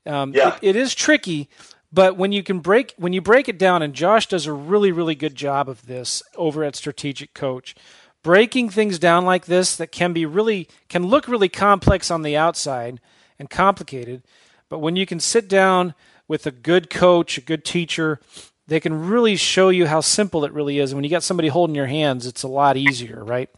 um, 0.05 0.33
yeah. 0.33 0.55
it, 0.55 0.69
it 0.69 0.75
is 0.75 0.93
tricky. 0.93 1.49
But 1.91 2.17
when 2.17 2.31
you 2.31 2.43
can 2.43 2.59
break 2.59 2.93
when 2.97 3.13
you 3.13 3.21
break 3.21 3.47
it 3.47 3.57
down, 3.57 3.81
and 3.81 3.93
Josh 3.93 4.27
does 4.27 4.45
a 4.45 4.53
really 4.53 4.91
really 4.91 5.15
good 5.15 5.35
job 5.35 5.69
of 5.69 5.85
this 5.85 6.21
over 6.35 6.63
at 6.63 6.75
Strategic 6.75 7.33
Coach, 7.33 7.75
breaking 8.23 8.69
things 8.69 8.99
down 8.99 9.25
like 9.25 9.45
this 9.45 9.75
that 9.77 9.91
can 9.91 10.13
be 10.13 10.25
really 10.25 10.67
can 10.89 11.07
look 11.07 11.27
really 11.27 11.49
complex 11.49 12.11
on 12.11 12.23
the 12.23 12.35
outside 12.35 12.99
and 13.39 13.49
complicated, 13.49 14.23
but 14.69 14.79
when 14.79 14.95
you 14.95 15.05
can 15.05 15.19
sit 15.19 15.47
down 15.47 15.93
with 16.27 16.45
a 16.45 16.51
good 16.51 16.89
coach, 16.89 17.37
a 17.37 17.41
good 17.41 17.63
teacher, 17.63 18.19
they 18.67 18.79
can 18.79 19.07
really 19.07 19.35
show 19.37 19.69
you 19.69 19.87
how 19.87 20.01
simple 20.01 20.43
it 20.43 20.51
really 20.51 20.79
is. 20.79 20.91
And 20.91 20.97
when 20.97 21.03
you 21.03 21.09
got 21.09 21.23
somebody 21.23 21.47
holding 21.47 21.75
your 21.75 21.85
hands, 21.85 22.25
it's 22.25 22.43
a 22.43 22.49
lot 22.49 22.75
easier, 22.75 23.23
right? 23.23 23.49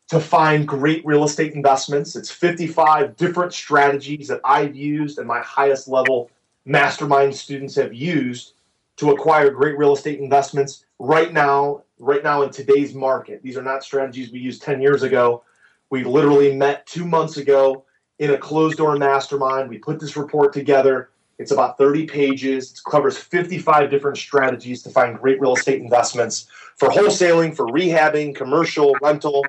to 0.07 0.19
find 0.19 0.67
great 0.67 1.05
real 1.05 1.23
estate 1.23 1.53
investments. 1.53 2.15
It's 2.15 2.31
55 2.31 3.15
different 3.15 3.53
strategies 3.53 4.27
that 4.29 4.41
I've 4.43 4.75
used 4.75 5.19
and 5.19 5.27
my 5.27 5.41
highest 5.41 5.87
level 5.87 6.31
mastermind 6.69 7.35
students 7.35 7.75
have 7.75 7.93
used 7.93 8.53
to 8.97 9.11
acquire 9.11 9.49
great 9.49 9.77
real 9.77 9.93
estate 9.93 10.19
investments 10.19 10.85
right 10.99 11.33
now, 11.33 11.83
right 11.97 12.23
now 12.23 12.43
in 12.43 12.51
today's 12.51 12.93
market. 12.93 13.41
These 13.41 13.57
are 13.57 13.63
not 13.63 13.83
strategies 13.83 14.31
we 14.31 14.39
used 14.39 14.61
10 14.61 14.81
years 14.81 15.03
ago. 15.03 15.43
We 15.89 16.03
literally 16.03 16.55
met 16.55 16.85
two 16.85 17.05
months 17.05 17.37
ago 17.37 17.85
in 18.19 18.31
a 18.31 18.37
closed 18.37 18.77
door 18.77 18.97
mastermind. 18.97 19.69
We 19.69 19.79
put 19.79 19.99
this 19.99 20.15
report 20.15 20.53
together. 20.53 21.09
It's 21.39 21.51
about 21.51 21.77
30 21.77 22.05
pages. 22.05 22.71
It 22.71 22.79
covers 22.89 23.17
55 23.17 23.89
different 23.89 24.17
strategies 24.17 24.83
to 24.83 24.89
find 24.89 25.17
great 25.17 25.39
real 25.41 25.55
estate 25.55 25.81
investments 25.81 26.47
for 26.75 26.89
wholesaling, 26.89 27.55
for 27.55 27.65
rehabbing, 27.67 28.35
commercial, 28.35 28.95
rental, 29.01 29.43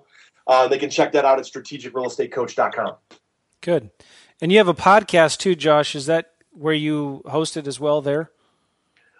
uh, 0.46 0.66
they 0.66 0.78
can 0.78 0.90
check 0.90 1.12
that 1.12 1.24
out 1.24 1.38
at 1.38 1.44
strategicrealestatecoach.com. 1.44 2.94
Good. 3.60 3.90
And 4.40 4.50
you 4.50 4.58
have 4.58 4.68
a 4.68 4.74
podcast 4.74 5.38
too, 5.38 5.54
Josh. 5.54 5.94
Is 5.94 6.06
that 6.06 6.29
where 6.52 6.74
you 6.74 7.22
hosted 7.26 7.66
as 7.66 7.80
well 7.80 8.00
there? 8.00 8.30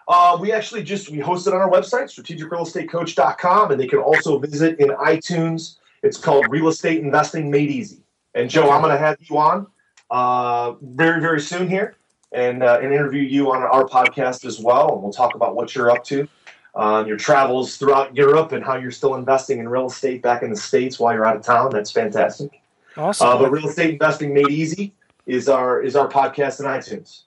Uh, 0.07 0.37
we 0.39 0.51
actually 0.51 0.83
just 0.83 1.09
we 1.09 1.19
host 1.19 1.47
it 1.47 1.53
on 1.53 1.61
our 1.61 1.69
website, 1.69 2.09
strategicrealestatecoach.com, 2.11 3.71
and 3.71 3.79
they 3.79 3.87
can 3.87 3.99
also 3.99 4.37
visit 4.39 4.79
in 4.79 4.89
iTunes. 4.89 5.77
It's 6.03 6.17
called 6.17 6.47
Real 6.49 6.67
Estate 6.67 7.01
Investing 7.01 7.49
Made 7.49 7.69
Easy. 7.69 7.99
And 8.33 8.49
Joe, 8.49 8.71
I'm 8.71 8.81
going 8.81 8.93
to 8.93 8.97
have 8.97 9.17
you 9.21 9.37
on 9.37 9.67
uh, 10.09 10.73
very 10.81 11.21
very 11.21 11.39
soon 11.39 11.69
here, 11.69 11.95
and 12.31 12.63
uh, 12.63 12.79
and 12.81 12.91
interview 12.91 13.21
you 13.21 13.51
on 13.51 13.61
our 13.61 13.85
podcast 13.85 14.45
as 14.45 14.59
well, 14.59 14.93
and 14.93 15.03
we'll 15.03 15.13
talk 15.13 15.35
about 15.35 15.55
what 15.55 15.75
you're 15.75 15.91
up 15.91 16.03
to 16.05 16.27
on 16.73 17.07
your 17.07 17.17
travels 17.17 17.77
throughout 17.77 18.15
Europe 18.15 18.53
and 18.53 18.63
how 18.63 18.77
you're 18.77 18.91
still 18.91 19.15
investing 19.15 19.59
in 19.59 19.67
real 19.67 19.87
estate 19.87 20.21
back 20.21 20.41
in 20.41 20.49
the 20.49 20.55
States 20.55 20.99
while 20.99 21.13
you're 21.13 21.25
out 21.25 21.35
of 21.35 21.43
town. 21.43 21.69
That's 21.69 21.91
fantastic. 21.91 22.61
Awesome. 22.95 23.27
Uh, 23.27 23.37
but 23.37 23.51
Real 23.51 23.67
Estate 23.67 23.91
Investing 23.91 24.33
Made 24.33 24.49
Easy 24.49 24.93
is 25.25 25.49
our 25.49 25.81
is 25.81 25.95
our 25.95 26.07
podcast 26.07 26.59
in 26.59 26.65
iTunes. 26.65 27.21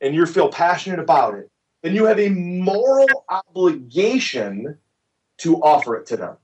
and 0.00 0.14
you 0.14 0.26
feel 0.26 0.48
passionate 0.48 0.98
about 0.98 1.34
it, 1.34 1.50
then 1.84 1.94
you 1.94 2.06
have 2.06 2.18
a 2.18 2.30
moral 2.30 3.26
obligation 3.28 4.78
to 5.36 5.56
offer 5.56 5.96
it 5.96 6.06
to 6.06 6.16
them. 6.16 6.36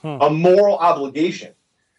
Hmm. 0.00 0.18
A 0.20 0.30
moral 0.30 0.76
obligation. 0.78 1.54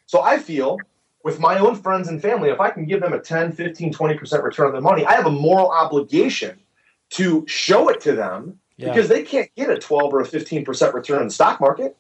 So 0.06 0.22
I 0.22 0.38
feel 0.38 0.78
with 1.26 1.42
my 1.42 1.58
own 1.58 1.76
friends 1.76 2.08
and 2.08 2.22
family, 2.22 2.50
if 2.50 2.62
I 2.62 2.70
can 2.70 2.86
give 2.86 3.02
them 3.02 3.12
a 3.12 3.20
10, 3.20 3.52
15, 3.52 3.94
20% 3.94 4.42
return 4.42 4.68
on 4.68 4.72
their 4.72 4.82
money, 4.82 5.06
I 5.06 5.16
have 5.16 5.26
a 5.26 5.32
moral 5.32 5.70
obligation 5.70 6.58
to 7.12 7.44
show 7.46 7.90
it 7.90 8.00
to 8.02 8.14
them 8.14 8.58
yeah. 8.78 8.88
because 8.88 9.10
they 9.10 9.24
can't 9.24 9.54
get 9.58 9.70
a 9.70 9.78
12 9.78 10.14
or 10.14 10.22
a 10.22 10.26
15% 10.26 10.94
return 10.94 11.20
in 11.20 11.28
the 11.28 11.34
stock 11.34 11.60
market 11.60 11.98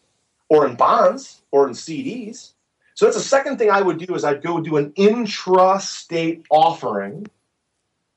or 0.47 0.65
in 0.65 0.77
bonds 0.77 1.41
or 1.51 1.67
in 1.67 1.73
CDs. 1.73 2.53
So 2.95 3.05
that's 3.05 3.17
the 3.17 3.23
second 3.23 3.57
thing 3.57 3.69
I 3.69 3.81
would 3.81 3.97
do 3.97 4.15
is 4.15 4.23
I'd 4.23 4.41
go 4.41 4.61
do 4.61 4.77
an 4.77 4.93
intra-state 4.95 6.45
offering 6.49 7.27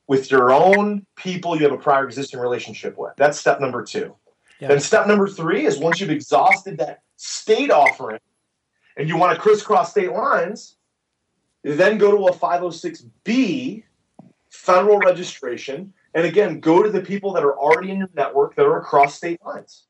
with 0.07 0.31
your 0.31 0.51
own 0.51 1.05
people 1.15 1.55
you 1.55 1.63
have 1.63 1.73
a 1.73 1.77
prior 1.77 2.05
existing 2.05 2.39
relationship 2.39 2.97
with. 2.97 3.13
That's 3.17 3.39
step 3.39 3.59
number 3.59 3.83
two. 3.83 4.15
Yeah. 4.59 4.69
Then 4.69 4.79
step 4.79 5.07
number 5.07 5.27
three 5.27 5.65
is 5.65 5.77
once 5.77 5.99
you've 5.99 6.09
exhausted 6.09 6.77
that 6.79 7.01
state 7.17 7.69
offering 7.69 8.19
and 8.95 9.07
you 9.07 9.17
want 9.17 9.35
to 9.35 9.41
crisscross 9.41 9.91
state 9.91 10.11
lines, 10.11 10.77
then 11.63 11.97
go 11.97 12.11
to 12.11 12.27
a 12.27 12.33
506B 12.33 13.83
federal 14.49 14.99
registration. 14.99 15.93
And 16.13 16.25
again, 16.25 16.59
go 16.59 16.81
to 16.81 16.89
the 16.89 17.01
people 17.01 17.33
that 17.33 17.43
are 17.43 17.57
already 17.57 17.91
in 17.91 17.99
your 17.99 18.09
network 18.15 18.55
that 18.55 18.65
are 18.65 18.79
across 18.79 19.15
state 19.15 19.39
lines. 19.45 19.83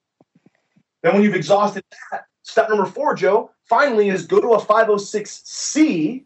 Then, 1.02 1.14
when 1.14 1.22
you've 1.22 1.36
exhausted 1.36 1.84
that, 2.12 2.26
step 2.42 2.70
number 2.70 2.86
four, 2.86 3.14
Joe, 3.14 3.52
finally 3.64 4.10
is 4.10 4.26
go 4.26 4.42
to 4.42 4.54
a 4.54 4.60
506C 4.60 6.26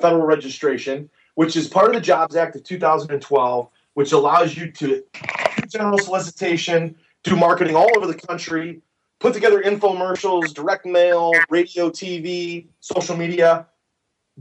federal 0.00 0.24
registration, 0.24 1.10
which 1.34 1.56
is 1.56 1.68
part 1.68 1.88
of 1.88 1.94
the 1.94 2.00
Jobs 2.00 2.36
Act 2.36 2.56
of 2.56 2.64
2012, 2.64 3.68
which 3.94 4.12
allows 4.12 4.56
you 4.56 4.70
to 4.72 4.86
do 4.86 5.66
general 5.68 5.98
solicitation, 5.98 6.96
do 7.22 7.36
marketing 7.36 7.76
all 7.76 7.88
over 7.96 8.06
the 8.06 8.14
country, 8.14 8.82
put 9.20 9.34
together 9.34 9.62
infomercials, 9.62 10.52
direct 10.52 10.84
mail, 10.84 11.32
radio, 11.48 11.90
TV, 11.90 12.66
social 12.80 13.16
media. 13.16 13.66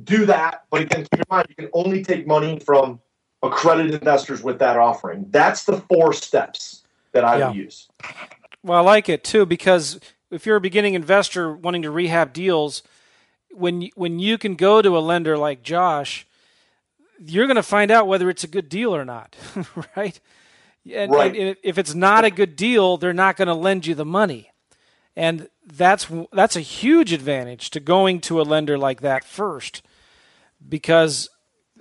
Do 0.04 0.26
that. 0.26 0.64
But 0.70 0.82
again, 0.82 1.02
keep 1.02 1.20
in 1.20 1.24
mind, 1.30 1.48
you 1.50 1.56
can 1.56 1.70
only 1.74 2.04
take 2.04 2.26
money 2.26 2.60
from 2.60 3.00
accredited 3.44 3.94
investors 3.94 4.42
with 4.42 4.60
that 4.60 4.78
offering. 4.78 5.26
That's 5.30 5.66
the 5.66 5.78
four 5.78 6.14
steps 6.14 6.84
that 7.12 7.26
I 7.26 7.40
yeah. 7.40 7.52
use. 7.52 7.90
Well, 8.64 8.78
I 8.78 8.82
like 8.82 9.10
it 9.10 9.24
too 9.24 9.46
because 9.46 10.00
if 10.30 10.46
you're 10.46 10.56
a 10.56 10.62
beginning 10.62 10.94
investor 10.94 11.54
wanting 11.54 11.82
to 11.82 11.92
rehab 11.92 12.34
deals, 12.34 12.84
when 13.52 13.90
when 13.96 14.20
you 14.20 14.38
can 14.38 14.56
go 14.56 14.82
to 14.82 14.98
a 14.98 15.00
lender 15.00 15.38
like 15.38 15.62
Josh, 15.62 16.26
you're 17.26 17.48
going 17.48 17.56
to 17.56 17.64
find 17.64 17.92
out 17.92 18.08
whether 18.08 18.30
it's 18.30 18.44
a 18.44 18.48
good 18.48 18.70
deal 18.70 18.96
or 18.96 19.06
not, 19.06 19.36
right? 19.96 20.20
And, 20.92 21.12
right. 21.12 21.36
and 21.36 21.56
if 21.64 21.78
it's 21.78 21.94
not 21.94 22.26
a 22.26 22.32
good 22.32 22.56
deal, 22.56 22.98
they're 22.98 23.14
not 23.14 23.38
going 23.38 23.48
to 23.48 23.54
lend 23.54 23.86
you 23.86 23.94
the 23.94 24.06
money, 24.06 24.52
and 25.16 25.48
that's 25.64 26.08
that's 26.34 26.56
a 26.56 26.62
huge 26.62 27.14
advantage 27.14 27.70
to 27.72 27.80
going 27.80 28.20
to 28.22 28.42
a 28.42 28.44
lender 28.44 28.78
like 28.78 29.02
that 29.02 29.24
first, 29.24 29.84
because 30.68 31.30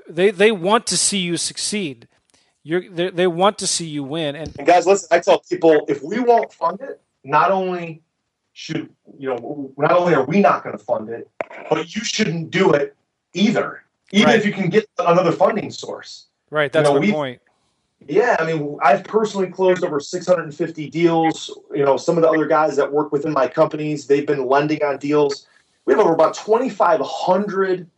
they 0.07 0.31
they 0.31 0.53
want 0.53 0.87
to 0.89 0.99
see 0.99 1.19
you 1.19 1.39
succeed. 1.39 2.09
You're, 2.63 2.91
they, 2.91 3.09
they 3.09 3.27
want 3.27 3.57
to 3.59 3.67
see 3.67 3.87
you 3.87 4.05
win. 4.05 4.37
And, 4.37 4.55
and 4.59 4.67
guys, 4.67 4.87
listen, 4.87 5.09
I 5.11 5.21
tell 5.21 5.41
people 5.41 5.87
if 5.89 6.03
we 6.03 6.21
won't 6.21 6.53
fund 6.53 6.79
it, 6.83 7.01
not 7.25 7.51
only 7.51 8.03
should 8.53 8.91
you 9.19 9.31
know 9.31 9.73
not 9.79 9.93
only 9.93 10.15
are 10.15 10.25
we 10.25 10.41
not 10.41 10.63
going 10.63 10.77
to 10.77 10.85
fund 10.85 11.09
it, 11.09 11.31
but 11.71 11.95
you 11.95 12.05
shouldn't 12.05 12.51
do 12.51 12.73
it 12.75 12.95
either. 13.33 13.85
Even 14.13 14.27
right. 14.27 14.39
if 14.39 14.45
you 14.45 14.53
can 14.53 14.69
get 14.69 14.89
another 14.99 15.33
funding 15.33 15.71
source. 15.71 16.27
Right, 16.51 16.73
that's 16.73 16.89
you 16.89 16.95
know, 16.95 17.01
my 17.01 17.11
point. 17.13 17.41
Yeah, 18.09 18.37
I 18.39 18.45
mean, 18.45 18.79
I've 18.83 19.05
personally 19.05 19.49
closed 19.49 19.85
over 19.85 20.01
650 20.01 20.91
deals. 20.91 21.57
You 21.73 21.85
know, 21.85 21.97
some 21.97 22.17
of 22.17 22.23
the 22.23 22.29
other 22.29 22.47
guys 22.47 22.77
that 22.77 22.93
work 22.93 23.13
within 23.13 23.33
my 23.33 23.47
companies, 23.47 24.07
they've 24.07 24.27
been 24.27 24.47
lending 24.47 24.83
on 24.83 24.99
deals. 24.99 25.47
We 25.85 25.93
have 25.93 26.01
over 26.01 26.15
about 26.15 26.35
2,500 26.35 27.89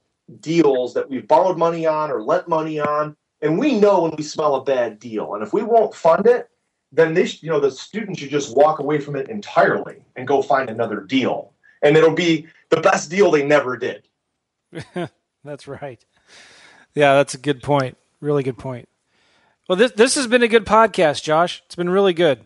deals 0.40 0.94
that 0.94 1.08
we've 1.08 1.26
borrowed 1.26 1.56
money 1.56 1.86
on 1.86 2.10
or 2.10 2.22
lent 2.22 2.48
money 2.48 2.80
on, 2.80 3.16
and 3.40 3.58
we 3.58 3.78
know 3.78 4.02
when 4.02 4.14
we 4.16 4.22
smell 4.22 4.56
a 4.56 4.64
bad 4.64 4.98
deal. 4.98 5.34
And 5.34 5.42
if 5.42 5.52
we 5.52 5.62
won't 5.62 5.94
fund 5.94 6.26
it, 6.26 6.48
then 6.90 7.14
they, 7.14 7.24
you 7.24 7.48
know, 7.48 7.60
the 7.60 7.70
student 7.70 8.18
should 8.18 8.30
just 8.30 8.54
walk 8.56 8.78
away 8.78 8.98
from 8.98 9.16
it 9.16 9.28
entirely 9.28 10.04
and 10.16 10.28
go 10.28 10.42
find 10.42 10.68
another 10.68 11.00
deal, 11.00 11.52
and 11.82 11.96
it'll 11.96 12.14
be 12.14 12.46
the 12.70 12.80
best 12.80 13.10
deal 13.10 13.30
they 13.30 13.44
never 13.44 13.76
did. 13.76 14.08
that's 15.44 15.68
right. 15.68 16.02
Yeah, 16.94 17.14
that's 17.14 17.34
a 17.34 17.38
good 17.38 17.62
point. 17.62 17.96
Really 18.20 18.42
good 18.42 18.58
point. 18.58 18.88
Well, 19.68 19.76
this 19.76 19.92
this 19.92 20.14
has 20.16 20.26
been 20.26 20.42
a 20.42 20.48
good 20.48 20.66
podcast, 20.66 21.22
Josh. 21.22 21.62
It's 21.66 21.74
been 21.74 21.90
really 21.90 22.12
good. 22.12 22.40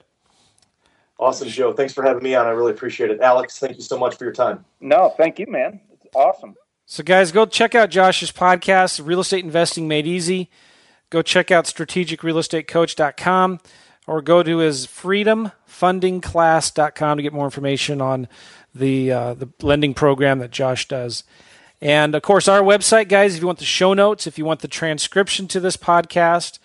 Awesome, 1.18 1.48
Joe. 1.48 1.72
Thanks 1.72 1.94
for 1.94 2.02
having 2.02 2.22
me 2.22 2.34
on. 2.34 2.46
I 2.46 2.50
really 2.50 2.72
appreciate 2.72 3.10
it. 3.10 3.20
Alex, 3.20 3.58
thank 3.58 3.76
you 3.76 3.82
so 3.82 3.98
much 3.98 4.16
for 4.16 4.24
your 4.24 4.34
time. 4.34 4.64
No, 4.80 5.14
thank 5.16 5.38
you, 5.38 5.46
man. 5.46 5.80
It's 5.92 6.06
awesome. 6.14 6.54
So, 6.84 7.02
guys, 7.02 7.32
go 7.32 7.46
check 7.46 7.74
out 7.74 7.90
Josh's 7.90 8.30
podcast, 8.30 9.04
Real 9.04 9.20
Estate 9.20 9.44
Investing 9.44 9.88
Made 9.88 10.06
Easy. 10.06 10.50
Go 11.10 11.22
check 11.22 11.50
out 11.50 11.64
strategicrealestatecoach.com 11.64 13.60
or 14.06 14.22
go 14.22 14.42
to 14.42 14.58
his 14.58 14.86
freedomfundingclass.com 14.86 17.16
to 17.16 17.22
get 17.22 17.32
more 17.32 17.46
information 17.46 18.00
on 18.00 18.28
the 18.74 19.10
uh, 19.10 19.34
the 19.34 19.48
lending 19.62 19.94
program 19.94 20.38
that 20.40 20.50
Josh 20.50 20.86
does. 20.86 21.24
And 21.80 22.14
of 22.14 22.22
course, 22.22 22.48
our 22.48 22.62
website, 22.62 23.08
guys, 23.08 23.34
if 23.34 23.40
you 23.40 23.46
want 23.46 23.58
the 23.58 23.64
show 23.64 23.94
notes, 23.94 24.26
if 24.26 24.38
you 24.38 24.44
want 24.44 24.60
the 24.60 24.68
transcription 24.68 25.46
to 25.48 25.60
this 25.60 25.76
podcast, 25.76 26.58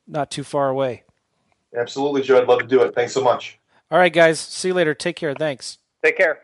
not 0.07 0.31
too 0.31 0.45
far 0.45 0.69
away. 0.69 1.05
Absolutely, 1.75 2.23
Joe. 2.23 2.41
I'd 2.41 2.49
love 2.49 2.61
to 2.61 2.67
do 2.67 2.83
it. 2.83 2.95
Thanks 2.95 3.13
so 3.13 3.23
much. 3.23 3.59
All 3.91 3.99
right, 3.99 4.13
guys. 4.13 4.39
See 4.39 4.69
you 4.69 4.75
later. 4.75 4.95
Take 4.95 5.17
care. 5.17 5.35
Thanks. 5.35 5.79
Take 6.03 6.17
care. 6.17 6.41